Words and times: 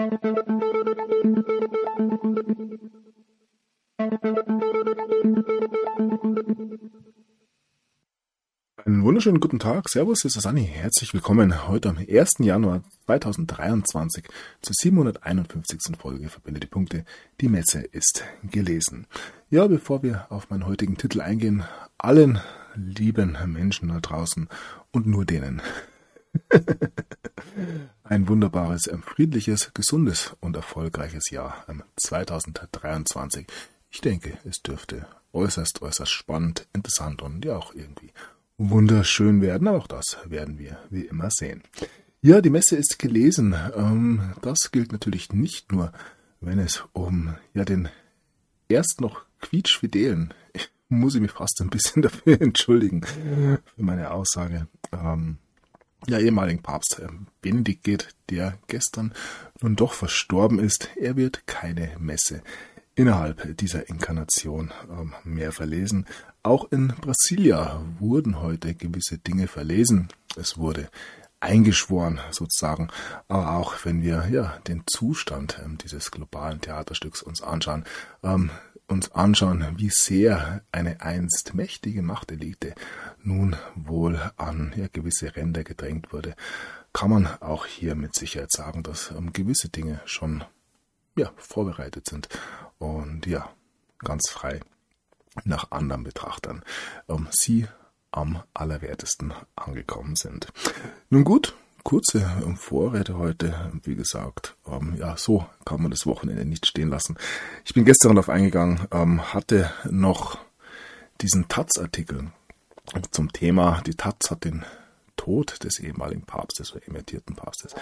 Einen 0.00 0.12
wunderschönen 9.02 9.40
guten 9.40 9.58
Tag. 9.58 9.88
Servus, 9.88 10.24
es 10.24 10.36
ist 10.36 10.46
Anni. 10.46 10.62
Herzlich 10.62 11.12
willkommen 11.14 11.66
heute 11.66 11.88
am 11.88 11.98
1. 11.98 12.34
Januar 12.38 12.84
2023 13.06 14.24
zur 14.62 14.74
751. 14.78 15.96
Folge 15.98 16.28
Verbinde 16.28 16.60
die 16.60 16.68
Punkte. 16.68 17.04
Die 17.40 17.48
Messe 17.48 17.80
ist 17.80 18.22
gelesen. 18.44 19.08
Ja, 19.50 19.66
bevor 19.66 20.04
wir 20.04 20.30
auf 20.30 20.48
meinen 20.48 20.66
heutigen 20.66 20.96
Titel 20.96 21.20
eingehen, 21.20 21.64
allen 21.96 22.38
lieben 22.76 23.36
Menschen 23.46 23.88
da 23.88 23.98
draußen 23.98 24.48
und 24.92 25.08
nur 25.08 25.24
denen. 25.24 25.60
Ein 28.10 28.26
wunderbares, 28.26 28.88
friedliches, 29.02 29.74
gesundes 29.74 30.34
und 30.40 30.56
erfolgreiches 30.56 31.28
Jahr 31.28 31.66
2023. 31.96 33.46
Ich 33.90 34.00
denke, 34.00 34.38
es 34.46 34.62
dürfte 34.62 35.06
äußerst, 35.34 35.82
äußerst 35.82 36.10
spannend, 36.10 36.66
interessant 36.72 37.20
und 37.20 37.44
ja 37.44 37.58
auch 37.58 37.74
irgendwie 37.74 38.10
wunderschön 38.56 39.42
werden, 39.42 39.68
aber 39.68 39.76
auch 39.76 39.86
das 39.86 40.16
werden 40.24 40.58
wir 40.58 40.78
wie 40.88 41.02
immer 41.02 41.28
sehen. 41.30 41.62
Ja, 42.22 42.40
die 42.40 42.48
Messe 42.48 42.76
ist 42.76 42.98
gelesen. 42.98 43.54
Ähm, 43.76 44.32
das 44.40 44.70
gilt 44.72 44.90
natürlich 44.90 45.34
nicht 45.34 45.70
nur, 45.70 45.92
wenn 46.40 46.58
es 46.60 46.84
um 46.94 47.34
ja 47.52 47.66
den 47.66 47.90
erst 48.70 49.02
noch 49.02 49.26
quietschfidelen, 49.42 50.32
muss 50.88 51.14
ich 51.14 51.20
mich 51.20 51.32
fast 51.32 51.60
ein 51.60 51.68
bisschen 51.68 52.00
dafür 52.04 52.40
entschuldigen 52.40 53.02
für 53.02 53.60
meine 53.76 54.12
Aussage, 54.12 54.66
ähm, 54.92 55.36
ja, 56.06 56.18
ehemaligen 56.18 56.62
Papst 56.62 57.00
ähm, 57.02 57.26
Benedikt 57.40 57.84
geht, 57.84 58.08
der 58.30 58.58
gestern 58.68 59.12
nun 59.60 59.76
doch 59.76 59.92
verstorben 59.92 60.58
ist. 60.58 60.90
Er 60.96 61.16
wird 61.16 61.46
keine 61.46 61.96
Messe 61.98 62.42
innerhalb 62.94 63.56
dieser 63.58 63.88
Inkarnation 63.88 64.72
ähm, 64.90 65.14
mehr 65.24 65.52
verlesen. 65.52 66.06
Auch 66.42 66.70
in 66.70 66.88
Brasilia 66.88 67.84
wurden 67.98 68.40
heute 68.40 68.74
gewisse 68.74 69.18
Dinge 69.18 69.48
verlesen. 69.48 70.08
Es 70.36 70.58
wurde 70.58 70.88
eingeschworen 71.40 72.20
sozusagen. 72.30 72.88
Aber 73.28 73.52
auch 73.56 73.74
wenn 73.84 74.02
wir 74.02 74.28
ja 74.30 74.58
den 74.66 74.82
Zustand 74.86 75.60
ähm, 75.64 75.78
dieses 75.78 76.10
globalen 76.10 76.60
Theaterstücks 76.60 77.22
uns 77.22 77.42
anschauen, 77.42 77.84
ähm, 78.22 78.50
uns 78.88 79.12
anschauen, 79.12 79.74
wie 79.76 79.90
sehr 79.90 80.62
eine 80.72 81.02
einst 81.02 81.54
mächtige 81.54 82.02
Machtelite 82.02 82.74
nun 83.22 83.56
wohl 83.74 84.20
an 84.36 84.72
ja, 84.76 84.88
gewisse 84.88 85.36
Ränder 85.36 85.62
gedrängt 85.62 86.12
wurde, 86.12 86.34
kann 86.92 87.10
man 87.10 87.26
auch 87.40 87.66
hier 87.66 87.94
mit 87.94 88.14
Sicherheit 88.14 88.50
sagen, 88.50 88.82
dass 88.82 89.10
ähm, 89.10 89.32
gewisse 89.32 89.68
Dinge 89.68 90.00
schon 90.06 90.42
ja, 91.16 91.30
vorbereitet 91.36 92.06
sind 92.08 92.28
und 92.78 93.26
ja, 93.26 93.50
ganz 93.98 94.30
frei 94.30 94.60
nach 95.44 95.70
anderen 95.70 96.04
Betrachtern 96.04 96.62
ähm, 97.08 97.28
sie 97.30 97.66
am 98.10 98.42
allerwertesten 98.54 99.34
angekommen 99.54 100.16
sind. 100.16 100.48
Nun 101.10 101.24
gut, 101.24 101.54
kurze 101.88 102.30
ähm, 102.44 102.58
Vorräte 102.58 103.16
heute, 103.16 103.72
wie 103.82 103.94
gesagt. 103.94 104.54
Ähm, 104.66 104.96
ja, 104.98 105.16
so 105.16 105.46
kann 105.64 105.80
man 105.80 105.90
das 105.90 106.04
Wochenende 106.04 106.44
nicht 106.44 106.66
stehen 106.66 106.90
lassen. 106.90 107.16
Ich 107.64 107.72
bin 107.72 107.86
gestern 107.86 108.14
darauf 108.14 108.28
eingegangen, 108.28 108.86
ähm, 108.92 109.32
hatte 109.32 109.72
noch 109.88 110.36
diesen 111.22 111.48
Taz-Artikel 111.48 112.30
zum 113.10 113.32
Thema, 113.32 113.80
die 113.86 113.94
Taz 113.94 114.30
hat 114.30 114.44
den 114.44 114.66
Tod 115.16 115.64
des 115.64 115.78
ehemaligen 115.78 116.26
Papstes 116.26 116.74
oder 116.74 116.86
emeritierten 116.86 117.34
Papstes 117.36 117.74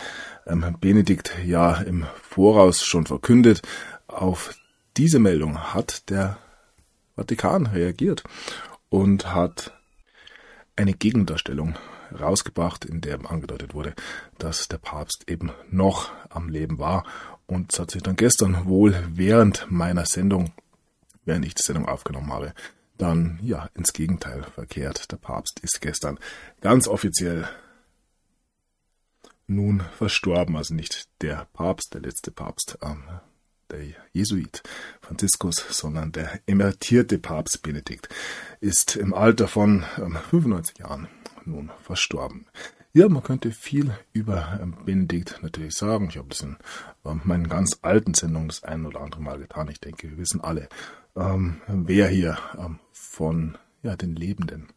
ähm, 0.47 0.77
Benedikt 0.81 1.33
ja 1.45 1.75
im 1.75 2.07
Voraus 2.23 2.85
schon 2.85 3.07
verkündet. 3.07 3.63
Auf 4.07 4.55
diese 4.97 5.19
Meldung 5.19 5.75
hat 5.75 6.11
der 6.11 6.39
Vatikan 7.17 7.67
reagiert 7.67 8.23
und 8.89 9.35
hat 9.35 9.77
eine 10.77 10.93
Gegendarstellung 10.93 11.75
rausgebracht, 12.13 12.85
in 12.85 13.01
der 13.01 13.31
angedeutet 13.31 13.75
wurde, 13.75 13.95
dass 14.39 14.69
der 14.69 14.79
Papst 14.79 15.25
eben 15.29 15.53
noch 15.71 16.13
am 16.31 16.49
Leben 16.49 16.79
war. 16.79 17.05
Und 17.47 17.73
es 17.73 17.79
hat 17.79 17.91
sich 17.91 18.03
dann 18.03 18.17
gestern 18.17 18.67
wohl 18.67 18.97
während 19.09 19.71
meiner 19.71 20.07
Sendung, 20.07 20.53
während 21.25 21.45
ich 21.45 21.55
die 21.55 21.63
Sendung 21.63 21.87
aufgenommen 21.87 22.33
habe, 22.33 22.53
dann 22.99 23.39
ja 23.43 23.69
ins 23.75 23.93
Gegenteil 23.93 24.43
verkehrt. 24.55 25.13
Der 25.13 25.17
Papst 25.17 25.61
ist 25.61 25.81
gestern 25.81 26.19
ganz 26.61 26.89
offiziell 26.89 27.49
nun 29.47 29.81
verstorben, 29.97 30.57
also 30.57 30.75
nicht 30.75 31.09
der 31.21 31.47
Papst, 31.53 31.95
der 31.95 32.01
letzte 32.01 32.31
Papst, 32.31 32.79
ähm, 32.83 33.05
der 33.71 33.81
Jesuit 34.13 34.63
Franziskus, 35.01 35.57
sondern 35.71 36.13
der 36.13 36.41
emeritierte 36.47 37.19
Papst 37.19 37.63
Benedikt 37.63 38.09
ist 38.61 38.97
im 38.97 39.15
Alter 39.15 39.49
von 39.49 39.85
ähm, 39.99 40.17
95 40.31 40.79
Jahren 40.79 41.09
nun 41.47 41.71
verstorben. 41.83 42.47
Ja, 42.93 43.09
man 43.11 43.23
könnte 43.23 43.51
viel 43.51 43.95
über 44.13 44.59
ähm, 44.63 44.75
Benedikt 44.85 45.41
natürlich 45.43 45.75
sagen. 45.75 46.09
Ich 46.09 46.17
habe 46.17 46.29
das 46.29 46.41
in 46.41 46.57
ähm, 47.05 47.21
meinen 47.25 47.49
ganz 47.49 47.79
alten 47.83 48.15
Sendungen 48.15 48.49
das 48.49 48.63
ein 48.63 48.87
oder 48.87 49.01
andere 49.01 49.21
Mal 49.21 49.39
getan. 49.39 49.69
Ich 49.69 49.81
denke, 49.81 50.09
wir 50.09 50.17
wissen 50.17 50.41
alle, 50.41 50.69
ähm, 51.15 51.61
wer 51.67 52.09
hier 52.09 52.39
ähm, 52.59 52.79
von 52.93 53.59
ja, 53.83 53.97
den 53.97 54.17
Lebenden 54.17 54.69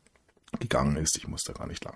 gegangen 0.59 0.97
ist. 0.97 1.17
Ich 1.17 1.27
muss 1.27 1.43
da 1.43 1.53
gar 1.53 1.67
nicht 1.67 1.85
lang. 1.85 1.95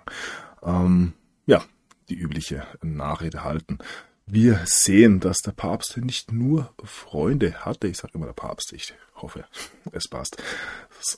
Ähm, 0.62 1.12
ja, 1.46 1.62
die 2.08 2.16
übliche 2.16 2.66
Nachrede 2.82 3.44
halten. 3.44 3.78
Wir 4.26 4.62
sehen, 4.64 5.20
dass 5.20 5.38
der 5.38 5.52
Papst 5.52 5.98
nicht 5.98 6.32
nur 6.32 6.72
Freunde 6.82 7.64
hatte, 7.66 7.88
ich 7.88 7.98
sage 7.98 8.14
immer 8.14 8.24
der 8.24 8.32
Papst, 8.32 8.72
ich 8.72 8.94
hoffe, 9.16 9.44
es 9.92 10.08
passt. 10.08 10.42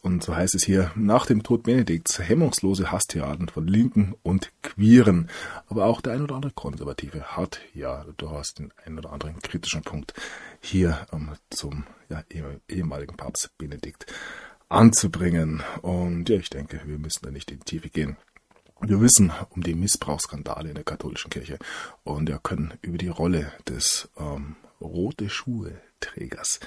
Und 0.02 0.24
so 0.24 0.34
heißt 0.34 0.56
es 0.56 0.64
hier, 0.64 0.90
nach 0.96 1.26
dem 1.26 1.44
Tod 1.44 1.62
Benedikts 1.62 2.18
hemmungslose 2.18 2.90
Hasstiraden 2.90 3.48
von 3.48 3.68
Linken 3.68 4.16
und 4.24 4.50
Queeren. 4.62 5.30
Aber 5.68 5.86
auch 5.86 6.00
der 6.00 6.14
ein 6.14 6.22
oder 6.22 6.34
andere 6.34 6.52
Konservative 6.52 7.36
hat 7.36 7.60
ja 7.74 8.04
durchaus 8.16 8.54
den 8.54 8.72
ein 8.84 8.98
oder 8.98 9.12
anderen 9.12 9.38
kritischen 9.38 9.82
Punkt 9.82 10.12
hier 10.60 11.06
ähm, 11.12 11.30
zum 11.50 11.84
ja, 12.08 12.24
ehemaligen 12.68 13.16
Papst 13.16 13.56
Benedikt 13.56 14.06
anzubringen. 14.68 15.62
Und 15.82 16.28
ja, 16.28 16.38
ich 16.38 16.50
denke, 16.50 16.80
wir 16.84 16.98
müssen 16.98 17.24
da 17.24 17.30
nicht 17.30 17.52
in 17.52 17.60
die 17.60 17.64
Tiefe 17.64 17.88
gehen. 17.88 18.16
Wir 18.80 19.00
wissen 19.00 19.32
um 19.50 19.62
die 19.62 19.74
Missbrauchsskandale 19.74 20.68
in 20.68 20.74
der 20.74 20.84
katholischen 20.84 21.30
Kirche 21.30 21.58
und 22.04 22.28
wir 22.28 22.38
können 22.38 22.74
über 22.82 22.98
die 22.98 23.08
Rolle 23.08 23.52
des 23.68 24.08
ähm, 24.18 24.56
rote 24.80 25.30
Schuhe 25.30 25.80
Trägers 26.00 26.60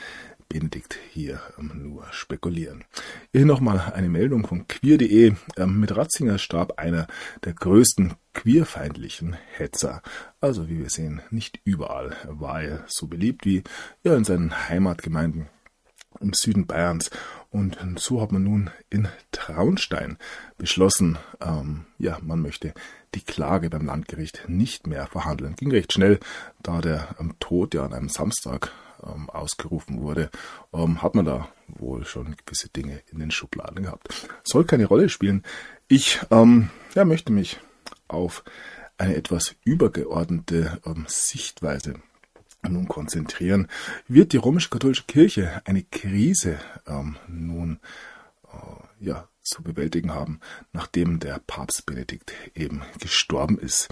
Benedikt 0.50 0.98
hier 1.12 1.40
ähm, 1.60 1.72
nur 1.76 2.12
spekulieren. 2.12 2.84
Hier 3.32 3.46
nochmal 3.46 3.94
eine 3.94 4.10
Meldung 4.10 4.48
von 4.48 4.68
queer.de. 4.68 5.34
Ähm, 5.58 5.80
mit 5.80 5.96
Ratzinger 5.96 6.40
starb 6.40 6.80
einer 6.80 7.08
der 7.46 7.54
größten 7.54 8.16
queerfeindlichen 8.34 9.38
Hetzer. 9.58 10.02
Also 10.42 10.68
wie 10.68 10.80
wir 10.80 10.90
sehen, 10.90 11.22
nicht 11.30 11.62
überall 11.64 12.16
war 12.26 12.64
er 12.64 12.84
so 12.88 13.08
beliebt 13.08 13.46
wie 13.46 13.64
ja, 14.04 14.16
in 14.16 14.24
seinen 14.24 14.70
Heimatgemeinden 14.70 15.50
im 16.20 16.34
Süden 16.34 16.66
Bayerns. 16.66 17.10
Und 17.52 17.78
so 17.98 18.22
hat 18.22 18.32
man 18.32 18.44
nun 18.44 18.70
in 18.90 19.08
Traunstein 19.32 20.18
beschlossen, 20.58 21.18
ähm, 21.42 21.86
ja, 21.98 22.18
man 22.22 22.42
möchte 22.42 22.74
die 23.16 23.22
Klage 23.22 23.70
beim 23.70 23.86
Landgericht 23.86 24.44
nicht 24.48 24.86
mehr 24.86 25.08
verhandeln. 25.08 25.56
Ging 25.56 25.72
recht 25.72 25.94
schnell, 25.94 26.20
da 26.62 26.82
der 26.82 27.16
ähm, 27.20 27.36
Tod 27.40 27.74
ja 27.74 27.86
an 27.86 27.94
einem 27.94 28.10
Samstag 28.10 28.72
ähm, 29.04 29.30
ausgerufen 29.30 30.02
wurde, 30.02 30.30
ähm, 30.74 31.02
hat 31.02 31.16
man 31.16 31.26
da 31.26 31.50
wohl 31.68 32.06
schon 32.06 32.36
gewisse 32.46 32.70
Dinge 32.70 33.02
in 33.12 33.20
den 33.20 33.32
Schubladen 33.32 33.84
gehabt. 33.84 34.28
Soll 34.44 34.66
keine 34.66 34.86
Rolle 34.86 35.10
spielen. 35.10 35.44
Ich 35.88 36.20
ähm, 36.30 36.70
ja, 36.94 37.06
möchte 37.06 37.32
mich 37.32 37.60
auf 38.08 38.44
eine 38.98 39.16
etwas 39.16 39.56
übergeordnete 39.64 40.82
ähm, 40.86 41.06
Sichtweise 41.08 41.96
nun 42.68 42.88
konzentrieren, 42.88 43.68
wird 44.08 44.34
die 44.34 44.38
römisch-katholische 44.38 45.06
Kirche 45.06 45.62
eine 45.66 45.84
Krise 45.84 46.60
ähm, 46.88 47.18
nun 47.28 47.80
äh, 48.52 49.06
ja, 49.06 49.28
zu 49.42 49.64
bewältigen 49.64 50.14
haben, 50.14 50.40
nachdem 50.74 51.20
der 51.20 51.40
Papst 51.46 51.86
Benedikt 51.86 52.34
eben 52.56 52.82
gestorben 53.00 53.58
ist. 53.58 53.90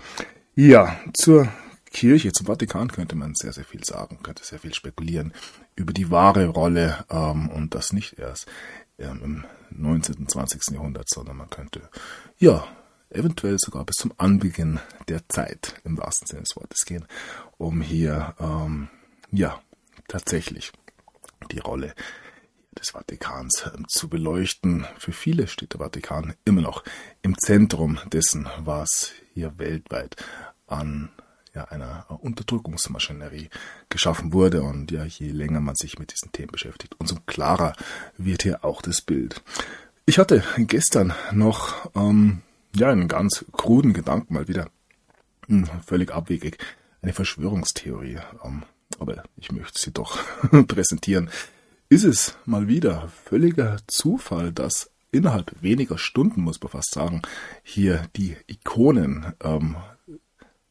Ja, 0.55 0.99
zur 1.13 1.47
Kirche, 1.91 2.31
zum 2.31 2.47
Vatikan 2.47 2.89
könnte 2.89 3.15
man 3.15 3.33
sehr, 3.35 3.53
sehr 3.53 3.63
viel 3.63 3.83
sagen, 3.83 4.19
könnte 4.21 4.43
sehr 4.43 4.59
viel 4.59 4.73
spekulieren 4.73 5.33
über 5.75 5.93
die 5.93 6.11
wahre 6.11 6.47
Rolle 6.47 7.05
ähm, 7.09 7.49
und 7.49 7.75
das 7.75 7.93
nicht 7.93 8.19
erst 8.19 8.47
ähm, 8.97 9.21
im 9.23 9.45
19. 9.71 10.27
20. 10.27 10.73
Jahrhundert, 10.73 11.09
sondern 11.09 11.37
man 11.37 11.49
könnte 11.49 11.89
ja 12.37 12.67
eventuell 13.09 13.57
sogar 13.59 13.85
bis 13.85 13.95
zum 13.95 14.13
Anbeginn 14.17 14.79
der 15.07 15.27
Zeit 15.29 15.81
im 15.83 15.97
wahrsten 15.97 16.27
Sinne 16.27 16.43
des 16.43 16.55
Wortes 16.55 16.85
gehen, 16.85 17.05
um 17.57 17.81
hier 17.81 18.35
ähm, 18.39 18.89
ja 19.31 19.61
tatsächlich 20.07 20.71
die 21.51 21.59
Rolle 21.59 21.93
des 22.77 22.91
Vatikans 22.91 23.63
äh, 23.65 23.71
zu 23.87 24.09
beleuchten. 24.09 24.85
Für 24.97 25.11
viele 25.11 25.47
steht 25.47 25.73
der 25.73 25.79
Vatikan 25.79 26.35
immer 26.45 26.61
noch 26.61 26.83
im 27.21 27.37
Zentrum 27.37 27.99
dessen, 28.11 28.47
was 28.59 29.11
hier 29.33 29.57
weltweit 29.57 30.15
an 30.67 31.09
ja, 31.53 31.65
einer 31.65 32.05
Unterdrückungsmaschinerie 32.21 33.49
geschaffen 33.89 34.33
wurde. 34.33 34.61
Und 34.61 34.91
ja, 34.91 35.05
je 35.05 35.29
länger 35.29 35.59
man 35.59 35.75
sich 35.75 35.97
mit 35.97 36.13
diesen 36.13 36.31
Themen 36.31 36.51
beschäftigt, 36.51 36.95
umso 36.99 37.15
klarer 37.25 37.73
wird 38.17 38.43
hier 38.43 38.63
auch 38.63 38.81
das 38.81 39.01
Bild. 39.01 39.41
Ich 40.05 40.19
hatte 40.19 40.43
gestern 40.57 41.13
noch 41.31 41.91
ähm, 41.95 42.41
ja 42.75 42.89
einen 42.89 43.07
ganz 43.07 43.45
kruden 43.51 43.93
Gedanken 43.93 44.33
mal 44.33 44.47
wieder, 44.47 44.69
hm, 45.47 45.65
völlig 45.85 46.11
abwegig, 46.11 46.57
eine 47.01 47.13
Verschwörungstheorie. 47.13 48.19
Ähm, 48.43 48.63
aber 48.99 49.23
ich 49.37 49.51
möchte 49.51 49.79
sie 49.79 49.91
doch 49.91 50.17
präsentieren. 50.67 51.29
Ist 51.89 52.03
es 52.03 52.37
mal 52.45 52.67
wieder 52.67 53.09
völliger 53.25 53.77
Zufall, 53.87 54.51
dass 54.51 54.91
innerhalb 55.11 55.61
weniger 55.61 55.97
Stunden, 55.97 56.41
muss 56.41 56.61
man 56.61 56.69
fast 56.69 56.93
sagen, 56.93 57.21
hier 57.63 58.07
die 58.15 58.35
Ikonen, 58.47 59.33
ähm, 59.41 59.77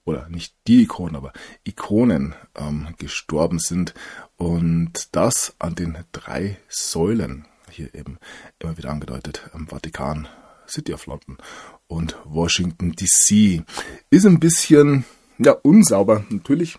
oder 0.04 0.28
nicht 0.28 0.54
die 0.66 0.82
Ikonen, 0.82 1.16
aber 1.16 1.32
Ikonen 1.64 2.34
ähm, 2.54 2.94
gestorben 2.98 3.58
sind 3.58 3.94
und 4.37 5.14
das 5.16 5.54
an 5.58 5.75
den 5.75 5.98
drei 6.12 6.58
Säulen, 6.69 7.46
hier 7.70 7.94
eben 7.94 8.19
immer 8.58 8.76
wieder 8.78 8.90
angedeutet, 8.90 9.50
am 9.52 9.66
Vatikan, 9.66 10.28
City 10.69 10.93
of 10.94 11.06
London 11.06 11.38
und 11.88 12.16
Washington 12.24 12.92
DC. 12.92 13.64
Ist 14.10 14.26
ein 14.26 14.40
bisschen 14.40 15.04
ja, 15.38 15.52
unsauber, 15.52 16.24
natürlich, 16.30 16.78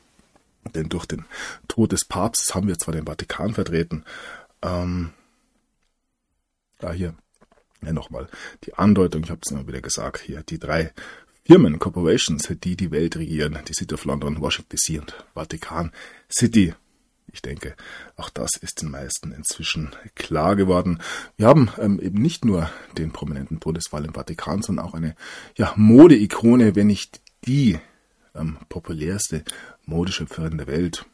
denn 0.74 0.90
durch 0.90 1.06
den 1.06 1.26
Tod 1.68 1.92
des 1.92 2.06
Papstes 2.06 2.56
haben 2.56 2.68
wir 2.68 2.78
zwar 2.78 2.94
den 2.94 3.06
Vatikan 3.06 3.54
vertreten, 3.54 4.04
ähm, 4.62 5.12
ja, 6.82 6.92
hier, 6.92 7.16
ja, 7.82 7.94
nochmal 7.94 8.28
die 8.64 8.74
Andeutung, 8.74 9.24
ich 9.24 9.30
habe 9.30 9.42
es 9.44 9.52
immer 9.52 9.68
wieder 9.68 9.82
gesagt, 9.82 10.22
hier 10.22 10.44
die 10.44 10.60
drei 10.60 10.94
Firmen, 11.46 11.80
Corporations, 11.80 12.52
die 12.62 12.76
die 12.76 12.92
Welt 12.92 13.16
regieren, 13.16 13.58
die 13.68 13.74
City 13.74 13.94
of 13.94 14.04
London, 14.06 14.42
Washington 14.42 14.76
DC 14.76 15.00
und 15.00 15.26
Vatikan 15.34 15.92
City. 16.30 16.74
Ich 17.38 17.44
denke, 17.44 17.76
auch 18.16 18.32
das 18.32 18.58
ist 18.60 18.82
den 18.82 18.90
meisten 18.90 19.32
inzwischen 19.32 19.92
klar 20.16 20.56
geworden. 20.56 21.04
Wir 21.38 21.46
haben 21.46 21.70
ähm, 21.78 22.00
eben 22.00 22.20
nicht 22.20 22.46
nur 22.46 22.68
den 22.98 23.12
prominenten 23.12 23.60
Todesfall 23.60 24.06
im 24.06 24.16
Vatikan, 24.16 24.64
sondern 24.64 24.88
auch 24.88 24.96
eine 24.96 25.16
ja, 25.56 25.72
Mode-Ikone, 25.76 26.76
wenn 26.76 26.88
nicht 26.88 27.22
die 27.46 27.78
ähm, 28.34 28.58
populärste 28.70 29.44
Modeschöpferin 29.86 30.58
der 30.58 30.66
Welt. 30.66 31.06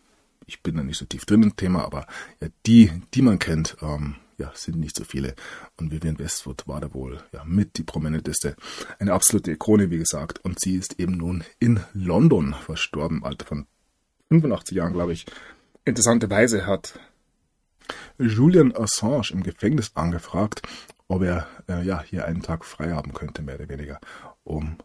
Ich 0.45 0.63
bin 0.63 0.77
da 0.77 0.83
nicht 0.83 0.97
so 0.97 1.03
tief 1.03 1.25
drin 1.25 1.43
im 1.43 1.57
Thema, 1.57 1.83
aber 1.83 2.07
ja, 2.39 2.47
die, 2.65 2.89
die 3.13 3.21
man 3.21 3.37
kennt, 3.37 3.75
ähm, 3.81 4.15
ja, 4.37 4.49
sind 4.55 4.79
nicht 4.79 4.95
so 4.95 5.03
viele. 5.03 5.35
Und 5.75 5.91
Vivian 5.91 6.19
Westwood 6.19 6.69
war 6.69 6.79
da 6.79 6.93
wohl 6.93 7.21
ja, 7.33 7.43
mit 7.43 7.77
die 7.77 7.83
prominenteste. 7.83 8.55
Eine 8.97 9.11
absolute 9.11 9.51
Ikone, 9.51 9.91
wie 9.91 9.97
gesagt. 9.97 10.39
Und 10.45 10.61
sie 10.61 10.77
ist 10.77 11.01
eben 11.01 11.17
nun 11.17 11.43
in 11.59 11.81
London 11.93 12.55
verstorben, 12.65 13.25
Alter 13.25 13.45
von 13.45 13.67
85 14.29 14.77
Jahren, 14.77 14.93
glaube 14.93 15.13
ich. 15.13 15.25
Interessanterweise 15.85 16.65
hat 16.65 16.99
Julian 18.17 18.75
Assange 18.75 19.31
im 19.31 19.43
Gefängnis 19.43 19.91
angefragt, 19.95 20.61
ob 21.07 21.23
er 21.23 21.47
äh, 21.67 21.83
ja 21.83 22.01
hier 22.01 22.25
einen 22.25 22.41
Tag 22.41 22.63
frei 22.63 22.91
haben 22.91 23.13
könnte, 23.13 23.41
mehr 23.41 23.55
oder 23.55 23.69
weniger, 23.69 23.99
um 24.43 24.77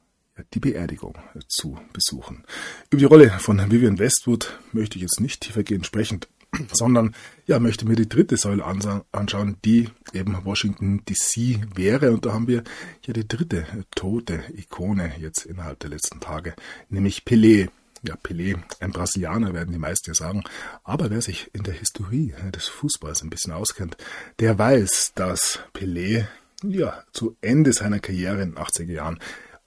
die 0.55 0.61
Beerdigung 0.61 1.17
zu 1.49 1.79
besuchen. 1.93 2.45
Über 2.91 2.99
die 2.99 3.05
Rolle 3.05 3.31
von 3.39 3.59
Vivian 3.71 3.99
Westwood 3.99 4.59
möchte 4.73 4.97
ich 4.97 5.03
jetzt 5.03 5.21
nicht 5.21 5.43
tiefergehend 5.43 5.87
sprechen, 5.87 6.21
sondern 6.73 7.15
ja, 7.47 7.59
möchte 7.59 7.87
mir 7.87 7.97
die 7.97 8.09
dritte 8.09 8.37
Säule 8.37 8.65
anschauen, 8.65 9.57
die 9.65 9.89
eben 10.13 10.37
Washington 10.45 11.03
DC 11.05 11.77
wäre. 11.77 12.13
Und 12.13 12.27
da 12.27 12.33
haben 12.33 12.47
wir 12.47 12.63
ja 13.05 13.13
die 13.13 13.27
dritte 13.27 13.67
tote 13.95 14.43
Ikone 14.55 15.13
jetzt 15.19 15.47
innerhalb 15.47 15.81
der 15.81 15.91
letzten 15.91 16.21
Tage, 16.21 16.55
nämlich 16.89 17.23
Pelé. 17.25 17.69
Ja, 18.03 18.15
Pelé, 18.17 18.57
ein 18.81 18.93
Brasilianer, 18.93 19.55
werden 19.55 19.73
die 19.73 19.79
meisten 19.79 20.11
ja 20.11 20.15
sagen. 20.15 20.45
Aber 20.85 21.11
wer 21.11 21.21
sich 21.21 21.51
in 21.53 21.65
der 21.65 21.75
Historie 21.75 22.35
des 22.55 22.69
Fußballs 22.69 23.23
ein 23.23 23.31
bisschen 23.31 23.53
auskennt, 23.53 23.97
der 24.39 24.59
weiß, 24.59 25.13
dass 25.15 25.61
Pelé 25.75 26.27
ja 26.63 27.03
zu 27.13 27.37
Ende 27.41 27.73
seiner 27.73 28.01
Karriere 28.01 28.43
in 28.43 28.55
den 28.55 28.65
80er 28.65 28.93
Jahren 28.93 29.19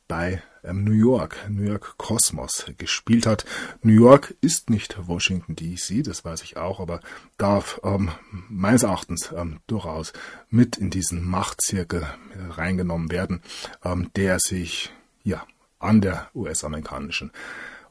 bei 0.07 0.41
ähm, 0.63 0.83
New 0.83 0.91
York, 0.91 1.37
New 1.49 1.63
York 1.63 1.97
Cosmos 1.97 2.65
gespielt 2.77 3.25
hat. 3.25 3.45
New 3.81 3.93
York 3.93 4.35
ist 4.41 4.69
nicht 4.69 5.07
Washington 5.07 5.55
DC, 5.55 6.03
das 6.03 6.23
weiß 6.25 6.43
ich 6.43 6.57
auch, 6.57 6.79
aber 6.79 6.99
darf 7.37 7.79
ähm, 7.83 8.11
meines 8.49 8.83
Erachtens 8.83 9.31
ähm, 9.35 9.59
durchaus 9.67 10.13
mit 10.49 10.77
in 10.77 10.89
diesen 10.89 11.23
Machtzirkel 11.25 12.01
äh, 12.01 12.51
reingenommen 12.51 13.11
werden, 13.11 13.41
ähm, 13.83 14.11
der 14.15 14.37
sich 14.39 14.91
ja 15.23 15.45
an 15.79 16.01
der 16.01 16.29
US-amerikanischen 16.35 17.31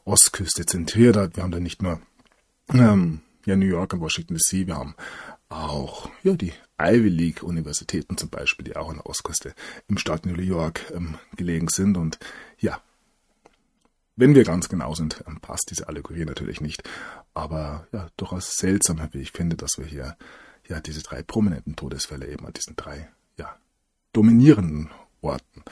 Ostküste 0.05 0.65
zentriert 0.65 1.17
hat. 1.17 1.35
Wir 1.35 1.43
haben 1.43 1.51
da 1.51 1.59
nicht 1.59 1.81
nur 1.81 2.01
ähm, 2.73 3.21
ja, 3.45 3.55
New 3.55 3.65
York 3.65 3.93
und 3.93 4.01
Washington 4.01 4.35
DC, 4.35 4.67
wir 4.67 4.75
haben 4.75 4.95
auch 5.49 6.09
ja, 6.23 6.33
die 6.33 6.53
Ivy 6.79 7.09
League 7.09 7.43
Universitäten 7.43 8.17
zum 8.17 8.29
Beispiel, 8.29 8.65
die 8.65 8.75
auch 8.75 8.89
an 8.89 8.95
der 8.95 9.05
Ostküste 9.05 9.53
im 9.87 9.97
Staat 9.97 10.25
New 10.25 10.39
York 10.41 10.91
ähm, 10.95 11.17
gelegen 11.35 11.67
sind. 11.67 11.97
Und 11.97 12.19
ja, 12.59 12.81
wenn 14.15 14.35
wir 14.35 14.43
ganz 14.43 14.69
genau 14.69 14.95
sind, 14.95 15.23
ähm, 15.27 15.39
passt 15.39 15.69
diese 15.69 15.87
Allegorie 15.87 16.25
natürlich 16.25 16.61
nicht. 16.61 16.83
Aber 17.33 17.87
ja, 17.91 18.07
durchaus 18.17 18.55
seltsam, 18.55 19.01
wie 19.11 19.19
ich 19.19 19.31
finde, 19.31 19.57
dass 19.57 19.77
wir 19.77 19.85
hier 19.85 20.17
ja 20.67 20.79
diese 20.79 21.03
drei 21.03 21.21
prominenten 21.21 21.75
Todesfälle 21.75 22.27
eben 22.27 22.45
an 22.45 22.53
diesen 22.53 22.75
drei 22.75 23.09
ja, 23.37 23.55
dominierenden 24.13 24.89
Orten 25.21 25.63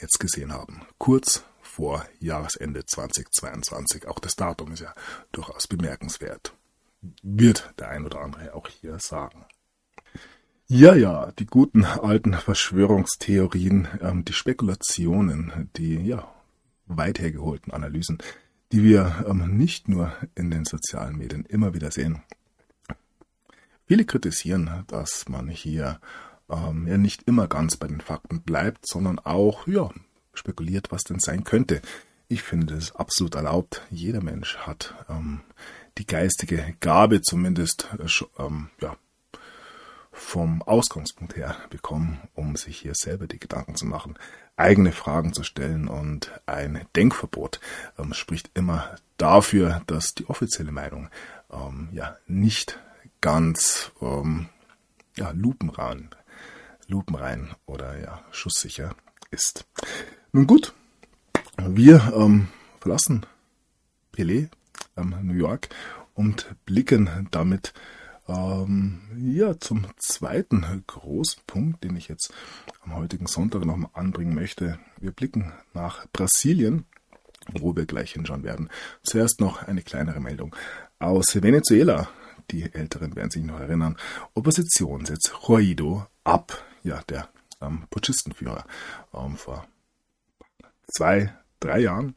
jetzt 0.00 0.18
gesehen 0.18 0.52
haben. 0.52 0.82
Kurz 0.98 1.44
vor 1.70 2.04
Jahresende 2.18 2.84
2022. 2.84 4.06
Auch 4.08 4.18
das 4.18 4.36
Datum 4.36 4.72
ist 4.72 4.80
ja 4.80 4.94
durchaus 5.32 5.66
bemerkenswert 5.66 6.54
wird 7.22 7.74
der 7.78 7.88
ein 7.90 8.04
oder 8.04 8.20
andere 8.20 8.54
auch 8.54 8.68
hier 8.68 8.98
sagen. 8.98 9.46
Ja, 10.66 10.94
ja, 10.94 11.32
die 11.32 11.46
guten 11.46 11.84
alten 11.84 12.34
Verschwörungstheorien, 12.34 13.88
ähm, 14.00 14.24
die 14.24 14.32
Spekulationen, 14.32 15.70
die 15.76 15.96
ja 15.96 16.32
weit 16.86 17.18
hergeholten 17.18 17.72
Analysen, 17.72 18.18
die 18.70 18.84
wir 18.84 19.24
ähm, 19.28 19.56
nicht 19.56 19.88
nur 19.88 20.12
in 20.36 20.50
den 20.50 20.64
sozialen 20.64 21.16
Medien 21.16 21.44
immer 21.44 21.74
wieder 21.74 21.90
sehen. 21.90 22.22
Viele 23.86 24.04
kritisieren, 24.04 24.84
dass 24.86 25.28
man 25.28 25.48
hier 25.48 26.00
ähm, 26.48 26.86
ja 26.86 26.98
nicht 26.98 27.24
immer 27.24 27.48
ganz 27.48 27.76
bei 27.76 27.88
den 27.88 28.00
Fakten 28.00 28.42
bleibt, 28.42 28.86
sondern 28.86 29.18
auch 29.18 29.66
ja 29.66 29.90
spekuliert, 30.40 30.90
was 30.90 31.04
denn 31.04 31.20
sein 31.20 31.44
könnte. 31.44 31.80
Ich 32.28 32.42
finde 32.42 32.74
es 32.74 32.94
absolut 32.94 33.34
erlaubt. 33.34 33.82
Jeder 33.90 34.22
Mensch 34.22 34.56
hat 34.58 34.94
ähm, 35.08 35.42
die 35.98 36.06
geistige 36.06 36.74
Gabe 36.80 37.22
zumindest 37.22 37.88
äh, 37.98 38.42
ähm, 38.42 38.70
ja, 38.80 38.96
vom 40.12 40.62
Ausgangspunkt 40.62 41.36
her 41.36 41.56
bekommen, 41.70 42.20
um 42.34 42.56
sich 42.56 42.78
hier 42.78 42.94
selber 42.94 43.26
die 43.26 43.38
Gedanken 43.38 43.74
zu 43.74 43.86
machen, 43.86 44.18
eigene 44.56 44.92
Fragen 44.92 45.32
zu 45.32 45.42
stellen 45.42 45.88
und 45.88 46.32
ein 46.46 46.86
Denkverbot 46.94 47.60
ähm, 47.98 48.12
spricht 48.12 48.50
immer 48.54 48.96
dafür, 49.16 49.82
dass 49.86 50.14
die 50.14 50.28
offizielle 50.28 50.72
Meinung 50.72 51.08
ähm, 51.50 51.88
ja 51.92 52.16
nicht 52.26 52.78
ganz 53.20 53.92
ähm, 54.00 54.48
ja, 55.16 55.30
lupenrein, 55.30 56.10
lupenrein 56.86 57.54
oder 57.66 57.98
ja 57.98 58.22
schusssicher 58.30 58.94
ist. 59.30 59.66
Nun 60.32 60.46
gut, 60.46 60.74
wir 61.56 62.12
ähm, 62.14 62.48
verlassen 62.80 63.26
Pelé 64.12 64.48
ähm, 64.96 65.14
New 65.22 65.34
York 65.34 65.68
und 66.14 66.54
blicken 66.66 67.28
damit 67.30 67.72
ähm, 68.28 69.00
ja 69.16 69.58
zum 69.58 69.86
zweiten 69.98 70.84
großen 70.86 71.42
Punkt, 71.46 71.84
den 71.84 71.96
ich 71.96 72.08
jetzt 72.08 72.32
am 72.82 72.94
heutigen 72.94 73.26
Sonntag 73.26 73.64
noch 73.64 73.76
mal 73.76 73.90
anbringen 73.92 74.34
möchte. 74.34 74.78
Wir 74.98 75.12
blicken 75.12 75.52
nach 75.74 76.06
Brasilien, 76.12 76.84
wo 77.52 77.74
wir 77.74 77.86
gleich 77.86 78.12
hinschauen 78.12 78.44
werden. 78.44 78.68
Zuerst 79.02 79.40
noch 79.40 79.66
eine 79.66 79.82
kleinere 79.82 80.20
Meldung 80.20 80.54
aus 80.98 81.34
Venezuela. 81.34 82.08
Die 82.50 82.72
Älteren 82.72 83.16
werden 83.16 83.30
sich 83.30 83.44
noch 83.44 83.60
erinnern. 83.60 83.96
Opposition 84.34 85.04
setzt 85.04 85.32
Juaido 85.46 86.06
ab. 86.24 86.64
Ja, 86.82 87.02
der 87.08 87.28
ähm, 87.60 87.84
Putschistenführer 87.90 88.64
ähm, 89.14 89.36
vor 89.36 89.66
zwei, 90.88 91.34
drei 91.60 91.80
Jahren 91.80 92.14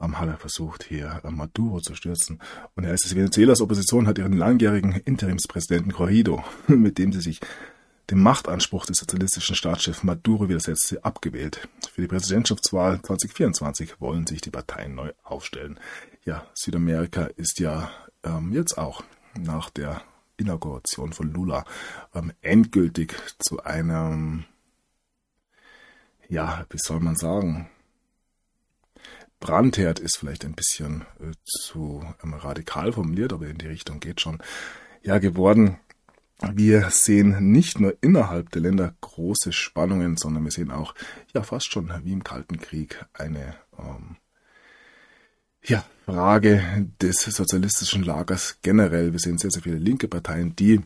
hat 0.00 0.28
er 0.28 0.36
versucht, 0.36 0.84
hier 0.84 1.20
Maduro 1.28 1.80
zu 1.80 1.94
stürzen. 1.94 2.40
Und 2.76 2.84
er 2.84 2.94
ist 2.94 3.04
es, 3.04 3.16
Venezuelas 3.16 3.60
Opposition 3.60 4.06
hat 4.06 4.18
ihren 4.18 4.32
langjährigen 4.32 4.92
Interimspräsidenten 4.92 5.92
Corrido, 5.92 6.44
mit 6.68 6.98
dem 6.98 7.12
sie 7.12 7.20
sich 7.20 7.40
dem 8.10 8.22
Machtanspruch 8.22 8.86
des 8.86 8.98
sozialistischen 8.98 9.54
Staatschefs 9.54 10.02
Maduro 10.02 10.48
widersetzte, 10.48 11.04
abgewählt. 11.04 11.68
Für 11.92 12.00
die 12.00 12.06
Präsidentschaftswahl 12.06 13.02
2024 13.02 14.00
wollen 14.00 14.26
sich 14.26 14.40
die 14.40 14.50
Parteien 14.50 14.94
neu 14.94 15.12
aufstellen. 15.24 15.78
Ja, 16.24 16.46
Südamerika 16.54 17.24
ist 17.36 17.58
ja 17.58 17.90
ähm, 18.24 18.52
jetzt 18.52 18.78
auch 18.78 19.02
nach 19.38 19.68
der 19.68 20.00
Inauguration 20.38 21.12
von 21.12 21.32
Lula 21.32 21.64
ähm, 22.14 22.32
endgültig 22.40 23.14
zu 23.38 23.62
einem, 23.62 24.44
ja, 26.28 26.64
wie 26.70 26.78
soll 26.78 27.00
man 27.00 27.16
sagen, 27.16 27.68
Brandherd 29.40 30.00
ist 30.00 30.16
vielleicht 30.16 30.44
ein 30.44 30.54
bisschen 30.54 31.02
äh, 31.20 31.32
zu 31.44 32.04
ähm, 32.22 32.34
radikal 32.34 32.92
formuliert, 32.92 33.32
aber 33.32 33.46
in 33.46 33.58
die 33.58 33.68
Richtung 33.68 34.00
geht 34.00 34.20
schon 34.20 34.38
ja 35.02 35.18
geworden. 35.18 35.78
Wir 36.52 36.90
sehen 36.90 37.50
nicht 37.50 37.80
nur 37.80 37.96
innerhalb 38.00 38.50
der 38.50 38.62
Länder 38.62 38.94
große 39.00 39.52
Spannungen, 39.52 40.16
sondern 40.16 40.44
wir 40.44 40.52
sehen 40.52 40.70
auch 40.70 40.94
ja 41.34 41.42
fast 41.42 41.72
schon 41.72 41.92
wie 42.04 42.12
im 42.12 42.22
Kalten 42.22 42.58
Krieg 42.58 43.04
eine 43.12 43.56
ähm, 43.76 44.16
ja, 45.68 45.84
Frage 46.06 46.88
des 47.00 47.20
sozialistischen 47.20 48.02
Lagers 48.02 48.58
generell. 48.62 49.12
Wir 49.12 49.20
sehen 49.20 49.38
sehr, 49.38 49.50
sehr 49.50 49.62
viele 49.62 49.76
linke 49.76 50.08
Parteien, 50.08 50.56
die 50.56 50.80